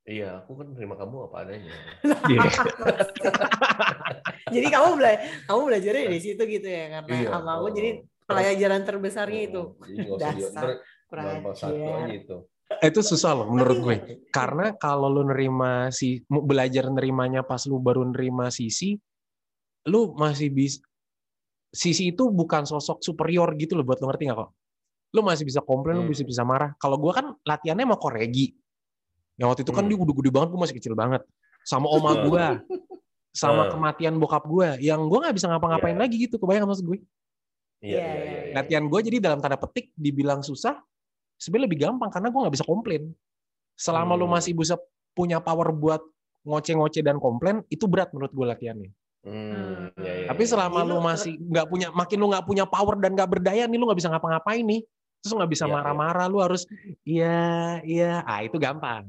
Iya, 0.03 0.43
aku 0.43 0.59
kan 0.59 0.67
terima 0.75 0.99
kamu 0.99 1.31
apa 1.31 1.37
adanya. 1.47 1.75
Iya. 2.23 2.39
jadi 4.51 4.67
kamu 4.71 4.89
bela 4.99 5.11
kamu 5.47 5.59
belajarnya 5.71 6.03
di 6.11 6.19
situ 6.23 6.43
gitu 6.47 6.67
ya 6.67 6.99
karena 6.99 7.15
Iya, 7.19 7.29
sama 7.35 7.51
aku 7.59 7.67
oh. 7.67 7.71
jadi 7.75 7.89
pelajaran 8.23 8.81
terbesarnya 8.87 9.41
itu 9.47 9.61
Oh, 9.75 9.83
Jadi 9.83 9.97
nggak 10.03 10.15
usah 10.19 10.31
di- 10.31 10.43
Dasar 10.43 11.71
aja 11.71 12.13
itu. 12.15 12.37
Eh, 12.81 12.89
itu 12.89 13.01
susah 13.05 13.31
loh 13.37 13.47
menurut 13.53 13.77
gue. 13.79 13.95
Karena 14.33 14.73
kalau 14.75 15.11
lu 15.11 15.23
nerima 15.29 15.91
si 15.93 16.23
belajar 16.27 16.89
nerimanya 16.89 17.45
pas 17.45 17.61
lu 17.69 17.77
baru 17.77 18.01
nerima 18.07 18.49
sisi, 18.49 18.97
lu 19.87 20.15
masih 20.15 20.47
bisa 20.47 20.79
sisi 21.73 22.13
itu 22.13 22.29
bukan 22.29 22.63
sosok 22.63 23.01
superior 23.01 23.49
gitu 23.57 23.73
loh 23.73 23.83
buat 23.83 23.97
lu 23.99 24.07
ngerti 24.07 24.29
nggak 24.29 24.37
kok? 24.37 24.51
Lu 25.13 25.21
masih 25.21 25.45
bisa 25.45 25.61
komplain, 25.61 25.97
lu 26.01 26.05
Hmm. 26.05 26.13
bisa 26.13 26.21
bisa 26.21 26.41
marah. 26.45 26.73
Kalau 26.77 26.97
gua 26.97 27.13
kan 27.17 27.25
latihannya 27.41 27.85
mau 27.85 27.97
koregi. 27.97 28.53
Yang 29.37 29.47
waktu 29.49 29.61
itu 29.65 29.73
kan 29.73 29.83
Hmm. 29.85 29.89
dia 29.89 29.97
udah 29.97 30.15
gede 30.21 30.29
banget, 30.33 30.47
gua 30.53 30.59
masih 30.65 30.75
kecil 30.77 30.93
banget. 30.93 31.21
Sama 31.65 31.89
oma 31.89 32.11
gua, 32.25 32.45
sama 33.33 33.65
Hmm. 33.65 33.71
kematian 33.73 34.13
bokap 34.21 34.43
gua, 34.45 34.77
yang 34.77 35.05
gua 35.09 35.25
nggak 35.25 35.35
bisa 35.37 35.49
ngapa-ngapain 35.49 35.97
Iya. 35.97 36.01
lagi 36.05 36.15
gitu. 36.21 36.35
Kebayang 36.37 36.69
maksud 36.69 36.85
gue? 36.85 36.99
Iya, 37.83 37.99
Iya, 37.99 37.99
iya, 37.99 37.99
iya, 37.99 38.23
iya. 38.23 38.41
iya. 38.47 38.53
latihan 38.55 38.85
gue 38.87 38.99
jadi 39.03 39.17
dalam 39.19 39.43
tanda 39.43 39.59
petik 39.59 39.91
dibilang 39.91 40.39
susah 40.39 40.79
sebenarnya 41.35 41.67
lebih 41.67 41.79
gampang 41.83 42.07
karena 42.15 42.31
gue 42.31 42.39
nggak 42.39 42.55
bisa 42.55 42.63
komplain 42.63 43.11
selama 43.75 44.15
lu 44.15 44.23
Hmm. 44.23 44.39
masih 44.39 44.55
bisa 44.55 44.79
punya 45.11 45.43
power 45.43 45.75
buat 45.75 45.99
ngoceh-ngoceh 46.47 47.03
dan 47.03 47.19
komplain 47.19 47.59
itu 47.67 47.83
berat 47.91 48.07
menurut 48.15 48.31
gue 48.31 48.45
latihannya 48.47 48.87
Hmm, 49.23 49.87
iya, 50.03 50.13
iya, 50.19 50.27
tapi 50.27 50.43
iya. 50.43 50.51
selama 50.51 50.83
Jadi 50.83 50.89
lu 50.91 50.95
lu 50.95 50.99
masih 50.99 51.33
nggak 51.39 51.67
punya 51.71 51.87
makin 51.95 52.17
lu 52.19 52.27
nggak 52.27 52.43
punya 52.43 52.65
power 52.67 52.95
dan 52.99 53.15
nggak 53.15 53.29
berdaya 53.31 53.63
nih 53.71 53.77
lu 53.79 53.87
nggak 53.87 53.99
bisa 54.03 54.11
ngapa-ngapain 54.11 54.63
nih 54.67 54.81
terus 55.23 55.29
lu 55.31 55.37
nggak 55.39 55.53
bisa 55.55 55.63
Iya, 55.63 55.71
iya. 55.71 55.75
marah-marah 55.79 56.25
lu 56.27 56.37
harus 56.43 56.61
iya 57.07 57.39
iya 57.87 58.13
ah 58.27 58.43
itu 58.43 58.59
gampang 58.59 59.07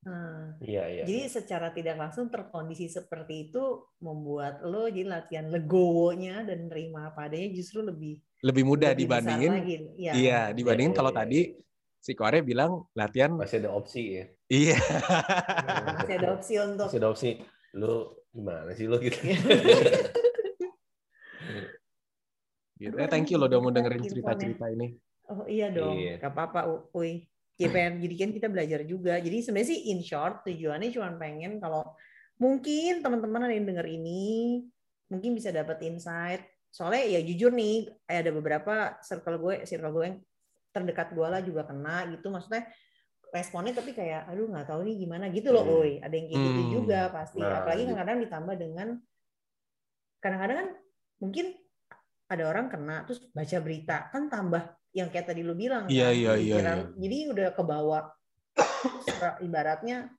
Hmm. 0.00 0.56
Iya, 0.64 0.84
iya. 0.88 1.04
jadi 1.04 1.28
secara 1.28 1.76
tidak 1.76 2.00
langsung 2.00 2.32
terkondisi 2.32 2.88
seperti 2.88 3.52
itu 3.52 3.84
membuat 4.00 4.64
lo 4.64 4.88
jadi 4.88 5.04
latihan 5.04 5.52
legowonya 5.52 6.40
dan 6.48 6.72
nerima 6.72 7.12
apa 7.12 7.28
adanya 7.28 7.52
justru 7.52 7.84
lebih 7.84 8.16
lebih 8.40 8.64
mudah 8.64 8.96
lebih 8.96 9.04
dibandingin 9.04 9.52
lagi. 9.60 9.76
Iya. 10.00 10.12
iya 10.16 10.40
dibandingin 10.56 10.96
iya, 10.96 10.98
kalau 11.04 11.12
iya, 11.12 11.18
tadi 11.20 11.40
si 12.00 12.12
Kore 12.16 12.40
bilang 12.40 12.88
latihan 12.96 13.36
Masih 13.36 13.60
ada 13.60 13.76
opsi 13.76 14.02
ya. 14.16 14.24
iya 14.48 14.76
Masih 16.00 16.14
ada 16.16 16.28
opsi 16.32 16.54
untuk 16.56 16.88
Masih 16.88 16.98
ada 17.04 17.08
opsi. 17.12 17.30
Lu 17.76 18.19
gimana 18.30 18.70
sih 18.78 18.86
lu 18.86 18.96
gitu? 19.02 19.18
gitu. 22.80 22.94
Aduh, 22.94 23.02
Eh, 23.04 23.08
thank 23.10 23.28
you 23.28 23.36
loh 23.36 23.50
udah 23.50 23.60
mau 23.60 23.74
dengerin 23.74 24.00
infonya. 24.00 24.12
cerita-cerita 24.14 24.66
ini 24.72 24.88
Oh 25.30 25.46
iya 25.46 25.70
dong, 25.70 25.94
Iya. 25.94 26.18
gak 26.18 26.32
apa-apa, 26.34 26.90
Uy. 26.90 27.22
Ya, 27.54 27.70
pengen, 27.70 28.02
jadi 28.02 28.14
kan 28.18 28.30
kita 28.34 28.48
belajar 28.50 28.80
juga. 28.82 29.14
Jadi 29.20 29.46
sebenarnya 29.46 29.68
sih 29.68 29.80
in 29.94 30.00
short 30.02 30.42
tujuannya 30.48 30.90
cuma 30.90 31.12
pengen 31.20 31.60
kalau 31.62 31.86
mungkin 32.40 33.04
teman-teman 33.04 33.46
ada 33.46 33.54
yang 33.54 33.68
denger 33.68 33.84
ini, 33.84 34.64
mungkin 35.12 35.36
bisa 35.36 35.52
dapat 35.52 35.76
insight. 35.86 36.42
Soalnya 36.72 37.04
ya 37.14 37.20
jujur 37.20 37.52
nih, 37.52 37.92
ada 38.08 38.32
beberapa 38.32 38.96
circle 39.04 39.38
gue, 39.38 39.54
circle 39.68 39.92
gue 39.92 40.04
yang 40.08 40.18
terdekat 40.72 41.12
gue 41.14 41.26
lah 41.30 41.44
juga 41.44 41.68
kena 41.68 42.10
gitu. 42.16 42.32
Maksudnya 42.32 42.64
responnya 43.30 43.72
tapi 43.72 43.94
kayak, 43.94 44.26
aduh 44.26 44.50
nggak 44.50 44.66
tahu 44.66 44.82
nih 44.82 44.96
gimana 44.98 45.30
gitu 45.30 45.54
loh, 45.54 45.62
Hmm. 45.62 45.80
Uy. 45.80 45.92
Ada 45.98 46.14
yang 46.14 46.26
kayak 46.26 46.42
gitu 46.42 46.60
Hmm. 46.60 46.72
juga 46.74 47.00
pasti. 47.08 47.38
Nah, 47.38 47.62
Apalagi 47.62 47.82
kadang-kadang 47.86 48.18
ditambah 48.26 48.54
dengan, 48.58 48.88
kadang-kadang 50.18 50.56
kan 50.58 50.68
mungkin 51.22 51.46
ada 52.30 52.44
orang 52.46 52.66
kena 52.70 52.96
terus 53.06 53.26
baca 53.30 53.56
berita 53.58 53.96
kan 54.10 54.30
tambah 54.30 54.62
yang 54.90 55.10
kayak 55.10 55.30
tadi 55.30 55.42
lu 55.42 55.54
bilang 55.54 55.86
Iya, 55.86 56.10
kan, 56.10 56.14
iya, 56.14 56.32
iya, 56.38 56.56
iya. 56.58 56.74
jadi 56.94 57.16
udah 57.30 57.48
kebawa 57.54 57.98
ibaratnya 59.40 60.10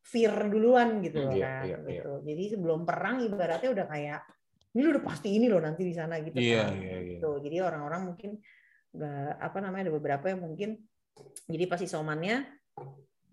fear 0.00 0.32
duluan 0.48 1.04
gitu 1.04 1.28
loh 1.28 1.34
Iya, 1.36 1.44
kan 1.44 1.64
iya, 1.68 1.76
iya. 1.84 1.88
gitu. 2.00 2.12
Jadi 2.24 2.44
sebelum 2.56 2.88
perang 2.88 3.20
ibaratnya 3.20 3.70
udah 3.76 3.86
kayak 3.88 4.20
ini 4.72 4.80
lu 4.80 4.88
udah 4.96 5.04
pasti 5.04 5.28
ini 5.36 5.46
loh 5.52 5.60
nanti 5.60 5.84
di 5.84 5.92
sana 5.92 6.16
gitu 6.24 6.36
Iya, 6.40 6.64
kan. 6.64 6.72
iya, 6.80 6.96
iya. 6.96 6.96
Gitu. 7.20 7.30
Jadi 7.44 7.56
orang-orang 7.60 8.00
mungkin 8.14 8.30
nggak 8.88 9.32
apa 9.36 9.58
namanya 9.60 9.82
ada 9.88 9.94
beberapa 10.00 10.24
yang 10.32 10.40
mungkin 10.40 10.70
jadi 11.48 11.64
pas 11.66 11.80
isomannya 11.80 12.46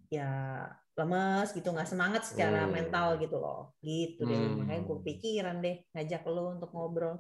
ya 0.09 0.29
lemes 0.95 1.51
gitu 1.51 1.75
nggak 1.75 1.89
semangat 1.91 2.23
secara 2.23 2.63
Hmm. 2.63 2.71
mental 2.71 3.07
gitu 3.19 3.35
loh 3.35 3.75
gitu 3.83 4.23
deh 4.23 4.37
Hmm. 4.37 4.63
makanya 4.63 4.81
gue 4.87 4.97
pikiran 5.03 5.55
deh 5.59 5.75
ngajak 5.91 6.23
lo 6.27 6.55
untuk 6.55 6.71
ngobrol 6.71 7.19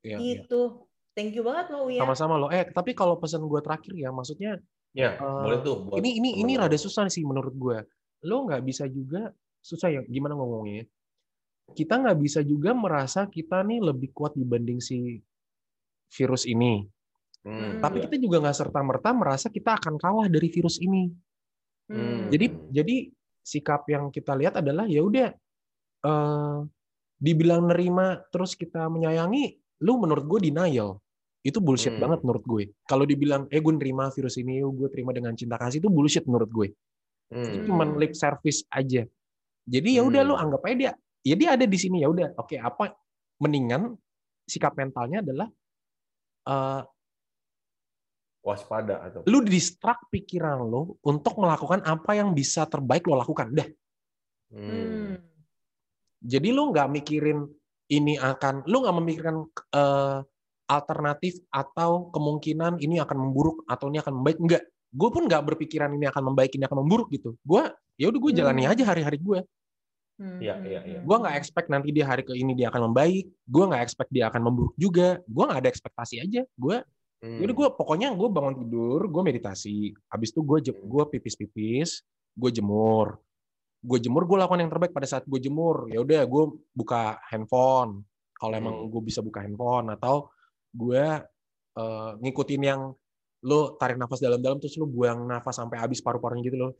Iya, 0.00 0.16
iya. 0.16 0.18
gitu 0.18 0.88
thank 1.12 1.36
you 1.36 1.44
banget 1.44 1.68
lo 1.76 1.84
Uya 1.84 2.00
Sama-sama 2.00 2.40
lo. 2.40 2.48
Eh, 2.48 2.64
tapi 2.72 2.96
kalau 2.96 3.20
pesan 3.20 3.44
gue 3.44 3.60
terakhir 3.60 3.92
ya, 3.92 4.08
maksudnya 4.08 4.56
Ya, 4.90 5.14
Eh, 5.14 5.22
boleh 5.22 5.62
tuh 5.62 5.76
buat 5.86 6.02
ini 6.02 6.18
ini 6.18 6.30
ini 6.42 6.58
rada 6.58 6.74
susah 6.74 7.06
sih 7.06 7.22
menurut 7.22 7.54
gue. 7.54 7.78
Lo 8.26 8.42
nggak 8.42 8.58
bisa 8.66 8.90
juga 8.90 9.30
susah 9.62 9.86
ya 9.86 10.00
gimana 10.02 10.34
ngomongnya? 10.34 10.82
Kita 11.70 11.94
nggak 12.02 12.18
bisa 12.18 12.42
juga 12.42 12.74
merasa 12.74 13.30
kita 13.30 13.62
nih 13.62 13.86
lebih 13.86 14.10
kuat 14.10 14.34
dibanding 14.34 14.82
si 14.82 15.22
virus 16.10 16.42
ini. 16.42 16.82
Hmm, 17.40 17.80
Tapi 17.80 17.96
iya. 17.98 18.04
kita 18.04 18.16
juga 18.20 18.36
nggak 18.44 18.56
serta 18.56 18.80
merta 18.84 19.10
merasa 19.16 19.48
kita 19.48 19.80
akan 19.80 19.96
kalah 19.96 20.28
dari 20.28 20.48
virus 20.52 20.76
ini. 20.76 21.08
Hmm. 21.88 22.28
Jadi 22.28 22.46
jadi 22.68 22.96
sikap 23.40 23.88
yang 23.88 24.12
kita 24.12 24.36
lihat 24.36 24.60
adalah 24.60 24.84
ya 24.84 25.00
udah 25.00 25.32
eh, 26.00 26.58
dibilang 27.16 27.68
nerima 27.68 28.20
terus 28.28 28.56
kita 28.56 28.88
menyayangi, 28.88 29.56
lu 29.84 29.96
menurut 30.00 30.24
gue 30.24 30.52
denial. 30.52 31.00
Itu 31.40 31.64
bullshit 31.64 31.96
Hmm. 31.96 32.04
banget 32.04 32.20
menurut 32.20 32.44
gue. 32.44 32.62
Kalau 32.84 33.08
dibilang 33.08 33.48
eh 33.48 33.60
gue 33.60 33.72
nerima 33.72 34.12
virus 34.12 34.36
ini, 34.36 34.60
gue 34.60 34.88
terima 34.92 35.16
dengan 35.16 35.32
cinta 35.32 35.56
kasih 35.56 35.80
itu 35.80 35.88
bullshit 35.88 36.28
menurut 36.28 36.52
gue. 36.52 36.68
Hmm. 37.32 37.40
Itu 37.40 37.72
cuman 37.72 37.96
lip 37.96 38.12
service 38.12 38.64
aja. 38.68 39.08
Jadi 39.64 39.88
ya 39.96 40.04
udah 40.04 40.20
lu 40.20 40.36
Hmm. 40.36 40.44
anggap 40.44 40.60
aja 40.68 40.76
dia 40.76 40.92
ya 41.20 41.34
dia 41.36 41.48
ada 41.56 41.64
di 41.64 41.78
sini 41.80 42.04
ya 42.04 42.12
udah. 42.12 42.36
Oke, 42.36 42.60
apa 42.60 42.92
mendingan 43.40 43.96
sikap 44.44 44.76
mentalnya 44.76 45.24
adalah 45.24 45.48
eh, 46.44 46.80
waspada 48.40 49.04
atau 49.04 49.20
lu 49.28 49.44
distract 49.44 50.08
pikiran 50.08 50.64
lo 50.64 50.96
untuk 51.04 51.36
melakukan 51.36 51.84
apa 51.84 52.16
yang 52.16 52.32
bisa 52.32 52.64
terbaik 52.64 53.04
lo 53.04 53.20
lakukan. 53.20 53.52
Dah. 53.52 53.68
Hmm. 54.50 55.20
Jadi 56.20 56.48
lu 56.52 56.72
nggak 56.72 56.88
mikirin 56.88 57.44
ini 57.90 58.16
akan, 58.16 58.64
lu 58.68 58.84
nggak 58.84 58.96
memikirkan 58.96 59.36
eh, 59.76 60.18
alternatif 60.70 61.42
atau 61.50 62.08
kemungkinan 62.14 62.78
ini 62.78 63.02
akan 63.02 63.16
memburuk 63.28 63.66
atau 63.66 63.90
ini 63.90 63.98
akan 64.00 64.14
membaik. 64.22 64.38
Enggak. 64.38 64.62
Gue 64.90 65.08
pun 65.14 65.22
nggak 65.26 65.42
berpikiran 65.54 65.90
ini 65.94 66.10
akan 66.10 66.34
membaik, 66.34 66.50
ini 66.58 66.66
akan 66.66 66.78
memburuk 66.82 67.08
gitu. 67.14 67.38
Gue 67.46 67.62
ya 67.94 68.10
udah 68.10 68.20
gue 68.20 68.32
jalani 68.34 68.64
Hmm. 68.66 68.72
aja 68.74 68.82
hari-hari 68.88 69.18
gue. 69.22 69.40
Hmm, 70.20 70.36
Iya, 70.36 70.54
hmm, 70.60 70.66
iya, 70.68 70.80
iya. 70.84 71.00
Gue 71.00 71.16
nggak 71.16 71.36
expect 71.40 71.68
nanti 71.72 71.88
dia 71.96 72.04
hari 72.04 72.20
ke 72.20 72.36
ini 72.36 72.52
dia 72.52 72.68
akan 72.68 72.92
membaik. 72.92 73.24
Gue 73.48 73.64
nggak 73.64 73.82
expect 73.86 74.10
dia 74.12 74.28
akan 74.28 74.40
memburuk 74.44 74.74
juga. 74.76 75.16
Gue 75.24 75.44
nggak 75.48 75.60
ada 75.64 75.70
ekspektasi 75.72 76.16
aja. 76.20 76.42
Gue 76.58 76.76
Hmm. 77.20 77.36
Jadi 77.36 77.52
gue 77.52 77.68
pokoknya 77.76 78.16
gue 78.16 78.28
bangun 78.32 78.54
tidur, 78.64 79.00
gue 79.04 79.22
meditasi. 79.22 79.92
Habis 80.08 80.32
itu 80.32 80.40
gue 80.40 80.58
Hmm. 80.72 80.88
gue 80.88 81.04
pipis-pipis, 81.12 82.00
gue 82.32 82.50
jemur. 82.50 83.20
Gue 83.80 83.98
jemur, 84.00 84.24
gue 84.24 84.36
lakukan 84.40 84.60
yang 84.60 84.72
terbaik 84.72 84.92
pada 84.92 85.08
saat 85.08 85.24
gue 85.28 85.40
jemur. 85.40 85.88
Ya 85.92 86.00
udah, 86.00 86.24
gue 86.24 86.44
buka 86.72 87.20
handphone. 87.28 88.04
Kalau 88.34 88.54
emang 88.56 88.76
Hmm. 88.84 88.88
gue 88.88 89.02
bisa 89.04 89.20
buka 89.20 89.44
handphone 89.44 89.92
atau 89.92 90.32
gue 90.72 91.04
eh, 91.70 92.12
ngikutin 92.18 92.62
yang 92.66 92.92
lo 93.40 93.60
tarik 93.78 93.96
nafas 93.96 94.20
dalam-dalam 94.20 94.58
terus 94.58 94.76
lo 94.76 94.84
buang 94.84 95.24
nafas 95.24 95.56
sampai 95.62 95.78
habis 95.80 96.02
paru-parunya 96.02 96.44
gitu 96.44 96.58
loh. 96.58 96.72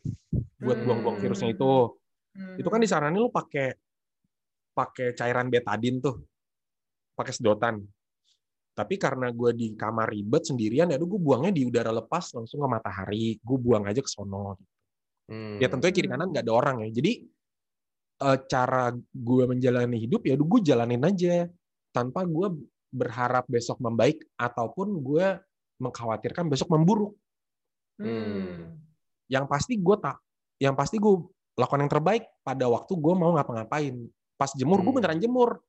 Buat 0.61 0.82
Hmm. 0.82 0.86
buang-buang 0.88 1.16
virusnya 1.22 1.55
itu. 1.55 1.95
Hmm. 2.34 2.57
Itu 2.59 2.68
kan 2.68 2.80
disaranin 2.82 3.20
lo 3.20 3.30
pakai 3.30 3.70
pakai 4.74 5.14
cairan 5.14 5.47
betadin 5.49 6.01
tuh. 6.01 6.20
Pakai 7.14 7.32
sedotan. 7.32 7.80
Tapi 8.71 8.95
karena 8.97 9.29
gue 9.35 9.51
di 9.53 9.75
kamar 9.75 10.09
ribet 10.09 10.47
sendirian, 10.47 10.89
ya 10.89 10.97
gue 10.97 11.21
buangnya 11.21 11.53
di 11.53 11.66
udara 11.66 11.91
lepas 11.91 12.33
langsung 12.33 12.62
ke 12.64 12.68
matahari. 12.71 13.37
Gue 13.43 13.59
buang 13.59 13.85
aja 13.85 14.01
ke 14.01 14.09
sono. 14.09 14.57
Hmm. 15.31 15.59
Ya 15.62 15.71
tentunya 15.71 15.95
kiri 15.95 16.09
kanan 16.11 16.31
nggak 16.31 16.47
ada 16.47 16.55
orang 16.55 16.77
ya. 16.87 16.89
Jadi 16.91 17.12
eh, 18.25 18.39
cara 18.47 18.95
gue 18.97 19.45
menjalani 19.47 19.99
hidup 20.01 20.27
ya 20.27 20.35
gue 20.39 20.61
jalanin 20.62 21.03
aja 21.07 21.47
tanpa 21.91 22.23
gue 22.27 22.51
berharap 22.91 23.47
besok 23.47 23.79
membaik 23.79 24.27
ataupun 24.35 24.99
gue 25.03 25.27
mengkhawatirkan 25.79 26.51
besok 26.51 26.75
memburuk. 26.75 27.14
Hmm. 27.99 28.79
Yang 29.31 29.47
pasti 29.47 29.75
gue 29.79 29.97
tak, 30.03 30.18
yang 30.59 30.75
pasti 30.75 30.99
gue 30.99 31.14
lakukan 31.55 31.81
yang 31.87 31.93
terbaik 31.93 32.25
pada 32.43 32.66
waktu 32.66 32.93
gue 32.97 33.14
mau 33.14 33.35
ngapa-ngapain. 33.39 33.95
Pas 34.35 34.51
jemur 34.57 34.81
gue 34.83 34.91
Hmm. 34.91 34.99
beneran 34.99 35.21
jemur, 35.21 35.61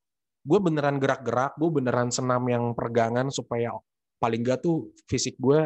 gue 0.41 0.59
beneran 0.59 0.97
gerak-gerak, 0.97 1.57
gue 1.57 1.69
beneran 1.69 2.09
senam 2.09 2.41
yang 2.49 2.73
peregangan 2.73 3.29
supaya 3.29 3.73
paling 4.17 4.41
gak 4.41 4.65
tuh 4.65 4.93
fisik 5.05 5.37
gue 5.37 5.65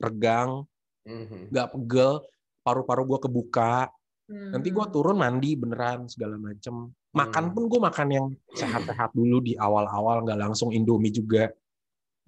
regang, 0.00 0.64
Mhm. 1.04 1.52
nggak 1.52 1.68
pegel, 1.76 2.24
paru-paru 2.64 3.02
gue 3.16 3.18
kebuka, 3.28 3.88
Hmm. 4.30 4.54
Nanti 4.54 4.70
gue 4.70 4.86
turun 4.94 5.18
mandi 5.18 5.58
beneran 5.58 6.06
segala 6.06 6.38
macem. 6.38 6.86
Makan 7.10 7.44
Hmm. 7.50 7.54
pun 7.58 7.64
gue 7.66 7.80
makan 7.82 8.08
yang 8.14 8.26
sehat-sehat 8.54 9.10
dulu 9.10 9.42
di 9.42 9.58
awal-awal, 9.58 10.22
nggak 10.22 10.38
langsung 10.38 10.70
Indomie 10.70 11.10
juga. 11.10 11.50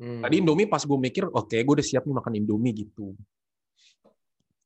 Hmm. 0.03 0.19
Tadi 0.19 0.43
Indomie 0.43 0.67
pas 0.67 0.83
gue 0.83 0.99
mikir, 0.99 1.31
oke 1.31 1.55
gue 1.55 1.75
udah 1.79 1.87
siap 1.87 2.03
nih 2.03 2.19
makan 2.19 2.35
Indomie 2.43 2.75
gitu. 2.75 3.15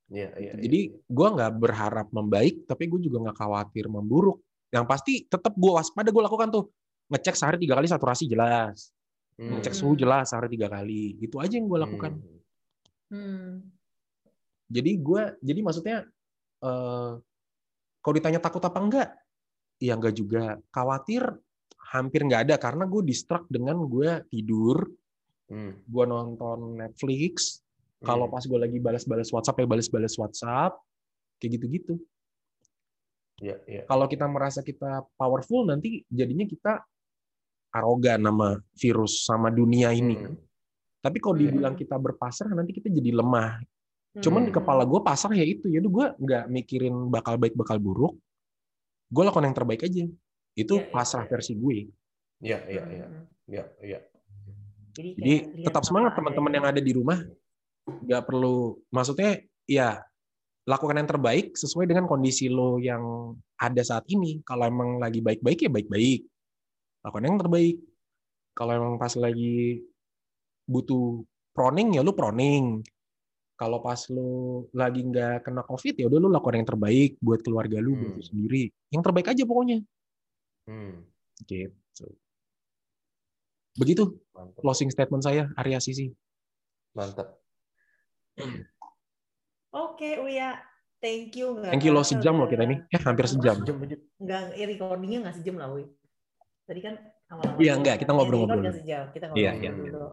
Iya, 0.08 0.32
iya, 0.40 0.52
iya. 0.56 0.62
Jadi 0.64 0.80
gue 0.96 1.28
nggak 1.36 1.52
berharap 1.60 2.08
membaik, 2.08 2.64
tapi 2.64 2.88
gue 2.88 3.04
juga 3.04 3.28
nggak 3.28 3.36
khawatir 3.36 3.84
memburuk. 3.92 4.40
Yang 4.72 4.84
pasti 4.88 5.12
tetap 5.28 5.52
gue 5.60 5.72
waspada 5.76 6.08
gue 6.08 6.22
lakukan 6.24 6.48
tuh 6.48 6.64
ngecek 7.06 7.34
sehari 7.38 7.56
tiga 7.62 7.78
kali 7.78 7.86
saturasi 7.86 8.24
jelas, 8.26 8.90
Hmm. 9.36 9.60
ngecek 9.60 9.74
suhu 9.76 9.94
jelas 9.94 10.32
sehari 10.32 10.48
tiga 10.48 10.66
kali. 10.66 11.20
Itu 11.20 11.36
aja 11.38 11.54
yang 11.54 11.68
gue 11.68 11.78
lakukan. 11.78 12.12
Hmm. 12.16 12.40
Hmm. 13.12 13.52
Jadi 14.66 14.90
gue, 14.98 15.22
jadi 15.38 15.60
maksudnya 15.62 15.96
eh, 16.56 17.12
kalau 18.00 18.14
ditanya 18.16 18.40
takut 18.40 18.64
apa 18.64 18.78
enggak, 18.80 19.08
ya 19.78 19.94
enggak 19.94 20.16
juga. 20.16 20.56
Khawatir 20.72 21.22
hampir 21.92 22.26
nggak 22.26 22.50
ada 22.50 22.56
karena 22.58 22.88
gue 22.88 23.02
distract 23.04 23.46
dengan 23.46 23.78
gue 23.86 24.24
tidur, 24.32 24.88
Hmm. 25.46 25.78
gue 25.86 26.04
nonton 26.08 26.74
Netflix. 26.74 27.62
Kalau 28.02 28.26
Hmm. 28.26 28.34
pas 28.34 28.42
gue 28.42 28.58
lagi 28.58 28.78
balas-balas 28.82 29.30
WhatsApp 29.30 29.62
ya 29.62 29.66
balas-balas 29.68 30.14
WhatsApp, 30.18 30.74
kayak 31.38 31.60
gitu-gitu. 31.60 31.94
Iya, 33.44 33.56
iya. 33.68 33.82
Kalau 33.84 34.08
kita 34.08 34.24
merasa 34.26 34.64
kita 34.64 35.04
powerful, 35.14 35.68
nanti 35.68 36.02
jadinya 36.08 36.48
kita 36.48 36.80
arogan 37.76 38.20
sama 38.24 38.48
virus 38.74 39.12
sama 39.24 39.48
dunia 39.52 39.92
ini. 39.92 40.16
Hmm. 40.16 40.36
Tapi 41.00 41.18
kalau 41.22 41.36
Hmm. 41.38 41.44
dibilang 41.46 41.74
kita 41.76 41.96
berpasrah, 41.96 42.50
nanti 42.50 42.72
kita 42.74 42.88
jadi 42.90 43.14
lemah. 43.14 43.62
Cuman 44.16 44.48
di 44.48 44.52
Hmm. 44.52 44.58
kepala 44.58 44.82
gue 44.88 45.00
pasrah 45.04 45.36
ya 45.36 45.44
itu. 45.44 45.68
Jadi 45.68 45.86
gue 45.86 46.06
nggak 46.16 46.44
mikirin 46.48 46.94
bakal 47.12 47.36
baik 47.36 47.52
bakal 47.52 47.76
buruk. 47.76 48.16
Gue 49.06 49.22
lakukan 49.22 49.46
yang 49.46 49.56
terbaik 49.56 49.84
aja. 49.84 50.04
Itu 50.56 50.74
Iya, 50.80 50.88
iya, 50.88 50.92
pasrah 50.92 51.24
iya. 51.24 51.30
versi 51.30 51.52
gue. 51.52 51.76
Iya, 52.40 52.58
iya, 52.66 52.82
Hmm. 52.82 52.92
iya. 52.92 53.06
Iya, 53.46 53.64
iya. 53.84 53.98
Jadi, 54.96 55.10
Jadi 55.20 55.34
tetap 55.62 55.84
semangat 55.84 56.16
teman-teman 56.16 56.52
yang 56.56 56.66
ada 56.66 56.80
di 56.80 56.92
rumah. 56.96 57.20
Nggak 57.86 58.22
perlu, 58.26 58.80
maksudnya 58.90 59.38
ya 59.68 60.00
lakukan 60.66 60.98
yang 60.98 61.06
terbaik 61.06 61.54
sesuai 61.54 61.86
dengan 61.86 62.10
kondisi 62.10 62.50
lo 62.50 62.80
yang 62.80 63.36
ada 63.60 63.82
saat 63.86 64.02
ini. 64.10 64.42
Kalau 64.42 64.66
emang 64.66 64.98
lagi 64.98 65.22
baik-baik 65.22 65.68
ya 65.68 65.70
baik-baik. 65.70 66.26
Lakukan 67.06 67.22
yang 67.22 67.38
terbaik. 67.38 67.76
Kalau 68.50 68.72
emang 68.74 68.94
pas 68.98 69.14
lagi 69.14 69.78
butuh 70.66 71.22
proning 71.54 71.94
ya 71.94 72.02
lu 72.02 72.10
proning. 72.10 72.82
Kalau 73.56 73.80
pas 73.80 73.96
lu 74.10 74.66
lagi 74.74 75.00
nggak 75.00 75.46
kena 75.46 75.62
covid 75.62 75.94
ya 75.96 76.10
udah 76.10 76.18
lu 76.18 76.28
lakukan 76.28 76.60
yang 76.60 76.68
terbaik 76.68 77.16
buat 77.22 77.40
keluarga 77.40 77.78
lu, 77.78 77.94
buat 77.94 78.12
lu 78.12 78.20
Hmm. 78.20 78.26
sendiri. 78.26 78.64
Yang 78.90 79.02
terbaik 79.06 79.30
aja 79.30 79.42
pokoknya. 79.46 79.78
Hmm. 80.66 81.06
Gitu. 81.46 82.06
Begitu 83.76 84.02
Mantap. 84.34 84.60
closing 84.60 84.90
statement 84.90 85.22
saya, 85.22 85.48
Arya 85.54 85.78
Sisi. 85.78 86.10
Mantap. 86.92 87.38
Oke, 89.70 90.16
Uya. 90.18 90.58
Thank 90.96 91.36
you. 91.36 91.60
Thank 91.60 91.84
you 91.84 91.92
lo 91.92 92.00
sejam 92.02 92.40
loh 92.40 92.48
udah- 92.48 92.56
kita 92.56 92.62
ini. 92.64 92.76
Eh 92.88 93.00
hampir 93.00 93.28
sejam. 93.28 93.60
Sejam 93.60 93.76
aja. 93.78 93.96
Nggak, 94.16 94.40
ya 94.56 94.64
recordingnya 94.66 95.18
nggak 95.28 95.36
sejam 95.38 95.54
lah, 95.60 95.68
Uy. 95.70 95.84
Tadi 96.66 96.80
kan 96.82 96.94
awal-awal. 97.30 97.62
Iya, 97.62 97.72
enggak, 97.78 97.94
kan. 97.94 98.02
kita 98.02 98.10
Ya, 98.10 98.16
ngobrol-ngobrol 98.18 98.58
record 98.58 98.66
nggak 98.66 98.78
sejam. 98.82 99.04
Kita 99.14 99.24
Iya, 99.32 99.50
ngobrol 99.54 99.62
iya, 99.62 99.70
dulu. 99.94 100.08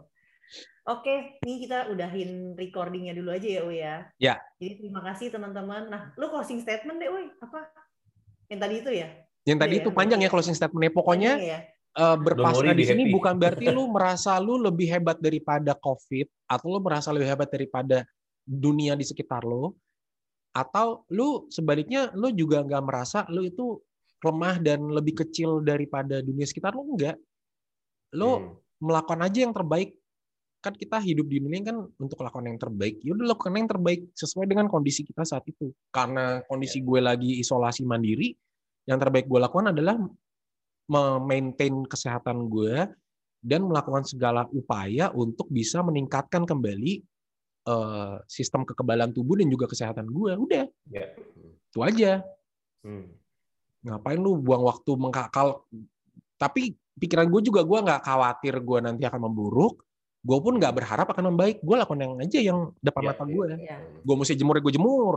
Oke, 0.83 1.13
ini 1.47 1.53
kita 1.63 1.77
udahin 1.89 2.31
recordingnya 2.59 3.13
dulu 3.15 3.31
aja 3.31 3.47
ya, 3.47 3.61
Uy 3.63 3.77
ya. 3.79 3.95
Ya. 4.19 4.35
Jadi 4.59 4.83
terima 4.83 5.01
kasih 5.01 5.31
teman-teman. 5.31 5.87
Nah, 5.89 6.01
lu 6.19 6.27
closing 6.29 6.59
statement 6.61 6.99
deh, 6.99 7.09
Uy. 7.09 7.31
Apa? 7.39 7.71
Yang 8.51 8.59
tadi 8.59 8.75
itu 8.83 8.91
ya? 8.91 9.07
Yang 9.47 9.59
tadi 9.63 9.73
Iya, 9.73 9.81
itu 9.81 9.89
panjang 9.95 10.19
ya 10.21 10.27
iya. 10.27 10.31
closing 10.31 10.55
statementnya. 10.55 10.93
Pokoknya 10.93 11.31
ya? 11.39 11.59
eh, 11.95 12.17
berpasrah 12.19 12.75
worry, 12.75 12.79
di 12.79 12.85
sini 12.85 13.03
happy. 13.07 13.15
bukan 13.15 13.33
berarti 13.39 13.65
lu 13.71 13.83
merasa 13.95 14.35
lu 14.37 14.59
lebih 14.59 14.87
hebat 14.91 15.17
daripada 15.17 15.71
COVID 15.73 16.27
atau 16.51 16.67
lu 16.69 16.79
merasa 16.83 17.09
lebih 17.15 17.27
hebat 17.31 17.49
daripada 17.49 18.03
dunia 18.43 18.93
di 18.93 19.07
sekitar 19.07 19.41
lo. 19.41 19.73
atau 20.53 21.01
lu 21.09 21.49
sebaliknya 21.49 22.13
lu 22.13 22.29
juga 22.29 22.61
nggak 22.61 22.83
merasa 22.85 23.25
lu 23.33 23.41
itu 23.41 23.81
lemah 24.24 24.55
dan 24.63 24.80
lebih 24.88 25.19
kecil 25.26 25.59
daripada 25.59 26.24
dunia 26.24 26.47
sekitar 26.47 26.71
lu 26.74 26.95
enggak. 26.95 27.19
Lu 28.15 28.32
Hmm. 28.39 28.55
melakukan 28.80 29.19
aja 29.28 29.39
yang 29.43 29.51
terbaik. 29.51 29.95
Kan 30.63 30.80
kita 30.80 30.95
hidup 31.03 31.28
di 31.28 31.43
dunia 31.43 31.59
kan 31.59 31.84
untuk 31.99 32.24
lakukan 32.24 32.47
yang 32.47 32.55
terbaik. 32.55 33.03
Ya 33.03 33.11
udah 33.11 33.36
lakukan 33.36 33.51
yang 33.51 33.67
terbaik 33.67 34.15
sesuai 34.15 34.47
dengan 34.47 34.71
kondisi 34.71 35.03
kita 35.03 35.28
saat 35.28 35.43
itu. 35.43 35.76
Karena 35.91 36.39
kondisi 36.47 36.80
gue 36.80 37.03
lagi 37.03 37.36
isolasi 37.43 37.84
mandiri, 37.84 38.32
yang 38.88 38.95
terbaik 38.95 39.28
gue 39.28 39.39
lakukan 39.43 39.76
adalah 39.76 39.99
memaintain 40.88 41.84
kesehatan 41.84 42.47
gue 42.47 42.88
dan 43.43 43.61
melakukan 43.67 44.07
segala 44.07 44.47
upaya 44.51 45.11
untuk 45.11 45.51
bisa 45.51 45.84
meningkatkan 45.84 46.47
kembali 46.47 47.03
eh, 47.63 48.15
sistem 48.28 48.67
kekebalan 48.67 49.15
tubuh 49.15 49.39
dan 49.39 49.47
juga 49.47 49.71
kesehatan 49.71 50.11
gue. 50.11 50.36
Udah, 50.36 50.67
Ya. 50.91 51.15
itu 51.43 51.80
aja. 51.80 52.19
Hmm. 52.84 53.07
Ngapain 53.84 54.19
lu 54.19 54.39
buang 54.39 54.63
waktu 54.63 54.91
mengkakal? 54.95 55.67
Tapi 56.39 56.75
pikiran 56.97 57.27
gue 57.27 57.41
juga 57.43 57.61
gue 57.67 57.79
nggak 57.84 58.01
khawatir 58.03 58.55
gue 58.63 58.79
nanti 58.79 59.03
akan 59.03 59.27
memburuk. 59.29 59.84
Gue 60.23 60.39
pun 60.39 60.55
nggak 60.55 60.71
berharap 60.71 61.07
akan 61.11 61.36
membaik. 61.36 61.59
Gue 61.59 61.75
lakukan 61.75 61.99
yang 61.99 62.13
aja 62.19 62.39
yang 62.39 62.59
depan 62.79 63.01
Ya, 63.03 63.07
mata 63.11 63.23
ya. 63.27 63.31
gue. 63.36 63.45
Iya. 63.59 63.77
Gue 64.07 64.15
mesti 64.15 64.34
jemur 64.39 64.55
ya 64.55 64.61
gue 64.63 64.73
jemur. 64.73 65.15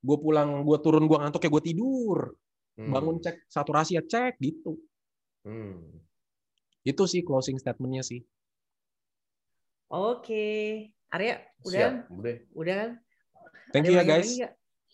Gue 0.00 0.16
pulang, 0.16 0.64
gue 0.66 0.78
turun, 0.82 1.04
gue 1.06 1.16
ngantuk 1.18 1.44
ya 1.46 1.50
gue 1.52 1.62
tidur. 1.64 2.34
Hmm. 2.74 2.90
Bangun 2.90 3.16
cek 3.22 3.46
saturasi 3.46 4.00
ya 4.00 4.02
cek 4.02 4.40
gitu. 4.42 4.74
Hmm. 5.46 6.02
Itu 6.82 7.04
sih 7.06 7.22
closing 7.22 7.60
statementnya 7.60 8.02
sih. 8.02 8.24
Oke. 9.90 10.46
Arya, 11.10 11.42
udah? 11.66 12.06
Siap, 12.06 12.14
udah. 12.14 12.36
Udah 12.54 12.74
kan? 12.74 12.90
Thank 13.74 13.86
Ada 13.86 13.90
you 13.90 13.98
ya 13.98 14.04
guys. 14.06 14.26
lagi? 14.30 14.36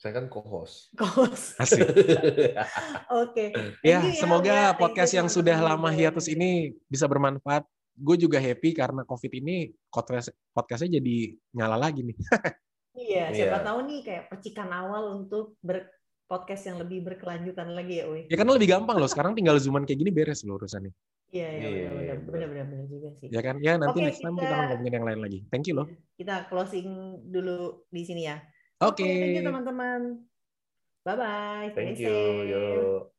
Saya 0.07 0.23
kan 0.23 0.31
co-host. 0.31 0.95
Kos. 0.95 1.59
Asik. 1.59 1.83
Oke. 3.27 3.51
Ya, 3.83 4.07
you 4.07 4.15
semoga 4.15 4.55
Arya. 4.55 4.71
Thank 4.71 4.79
podcast 4.87 5.13
yang 5.19 5.27
sudah 5.27 5.59
lama 5.59 5.91
hiatus 5.91 6.31
ini 6.31 6.79
bisa 6.87 7.11
bermanfaat. 7.11 7.67
Gue 7.99 8.15
juga 8.15 8.39
happy 8.39 8.71
karena 8.71 9.03
COVID 9.03 9.33
ini 9.43 9.75
podcast 9.91 10.31
podcastnya 10.55 11.03
jadi 11.03 11.35
nyala 11.51 11.75
lagi 11.75 12.07
nih. 12.07 12.15
Iya, 12.97 13.29
siapa 13.29 13.61
Iya. 13.61 13.67
tahu 13.67 13.79
nih 13.93 14.01
kayak 14.09 14.25
percikan 14.33 14.73
awal 14.73 15.21
untuk 15.21 15.61
ber 15.61 15.85
podcast 16.25 16.65
yang 16.65 16.81
lebih 16.81 17.05
berkelanjutan 17.05 17.77
lagi 17.77 18.01
ya, 18.01 18.09
Uy. 18.09 18.25
Ya 18.25 18.41
kan 18.41 18.49
lebih 18.49 18.73
gampang 18.73 18.97
loh. 18.97 19.05
Sekarang 19.05 19.37
tinggal 19.37 19.61
zooman 19.61 19.85
kayak 19.85 20.01
gini 20.01 20.09
beres 20.15 20.47
loh 20.49 20.57
urusannya. 20.57 20.97
Iya, 21.29 21.49
iya, 21.51 21.69
Iya, 21.69 21.89
benar, 21.93 22.01
iya, 22.01 22.15
benar, 22.25 22.67
benar, 22.73 22.87
juga 22.89 23.09
sih. 23.21 23.29
Ya 23.29 23.45
kan? 23.45 23.61
Ya 23.61 23.77
nanti 23.77 24.01
Oke, 24.01 24.07
next 24.09 24.25
time 24.25 24.33
kita 24.39 24.49
kita- 24.49 24.55
akan 24.57 24.67
ngomongin 24.73 24.95
yang 24.97 25.07
lain 25.13 25.21
lagi. 25.21 25.39
Thank 25.53 25.69
you 25.69 25.77
loh. 25.77 25.87
Kita 26.17 26.49
closing 26.49 26.89
dulu 27.29 27.85
di 27.93 28.01
sini 28.01 28.23
ya. 28.33 28.41
Oke. 28.81 29.01
thank 29.01 29.37
you 29.37 29.43
teman-teman. 29.43 30.03
Bye 31.05 31.17
bye. 31.17 31.73
Thank 31.75 31.99
you. 31.99 32.13
Yo. 32.13 33.11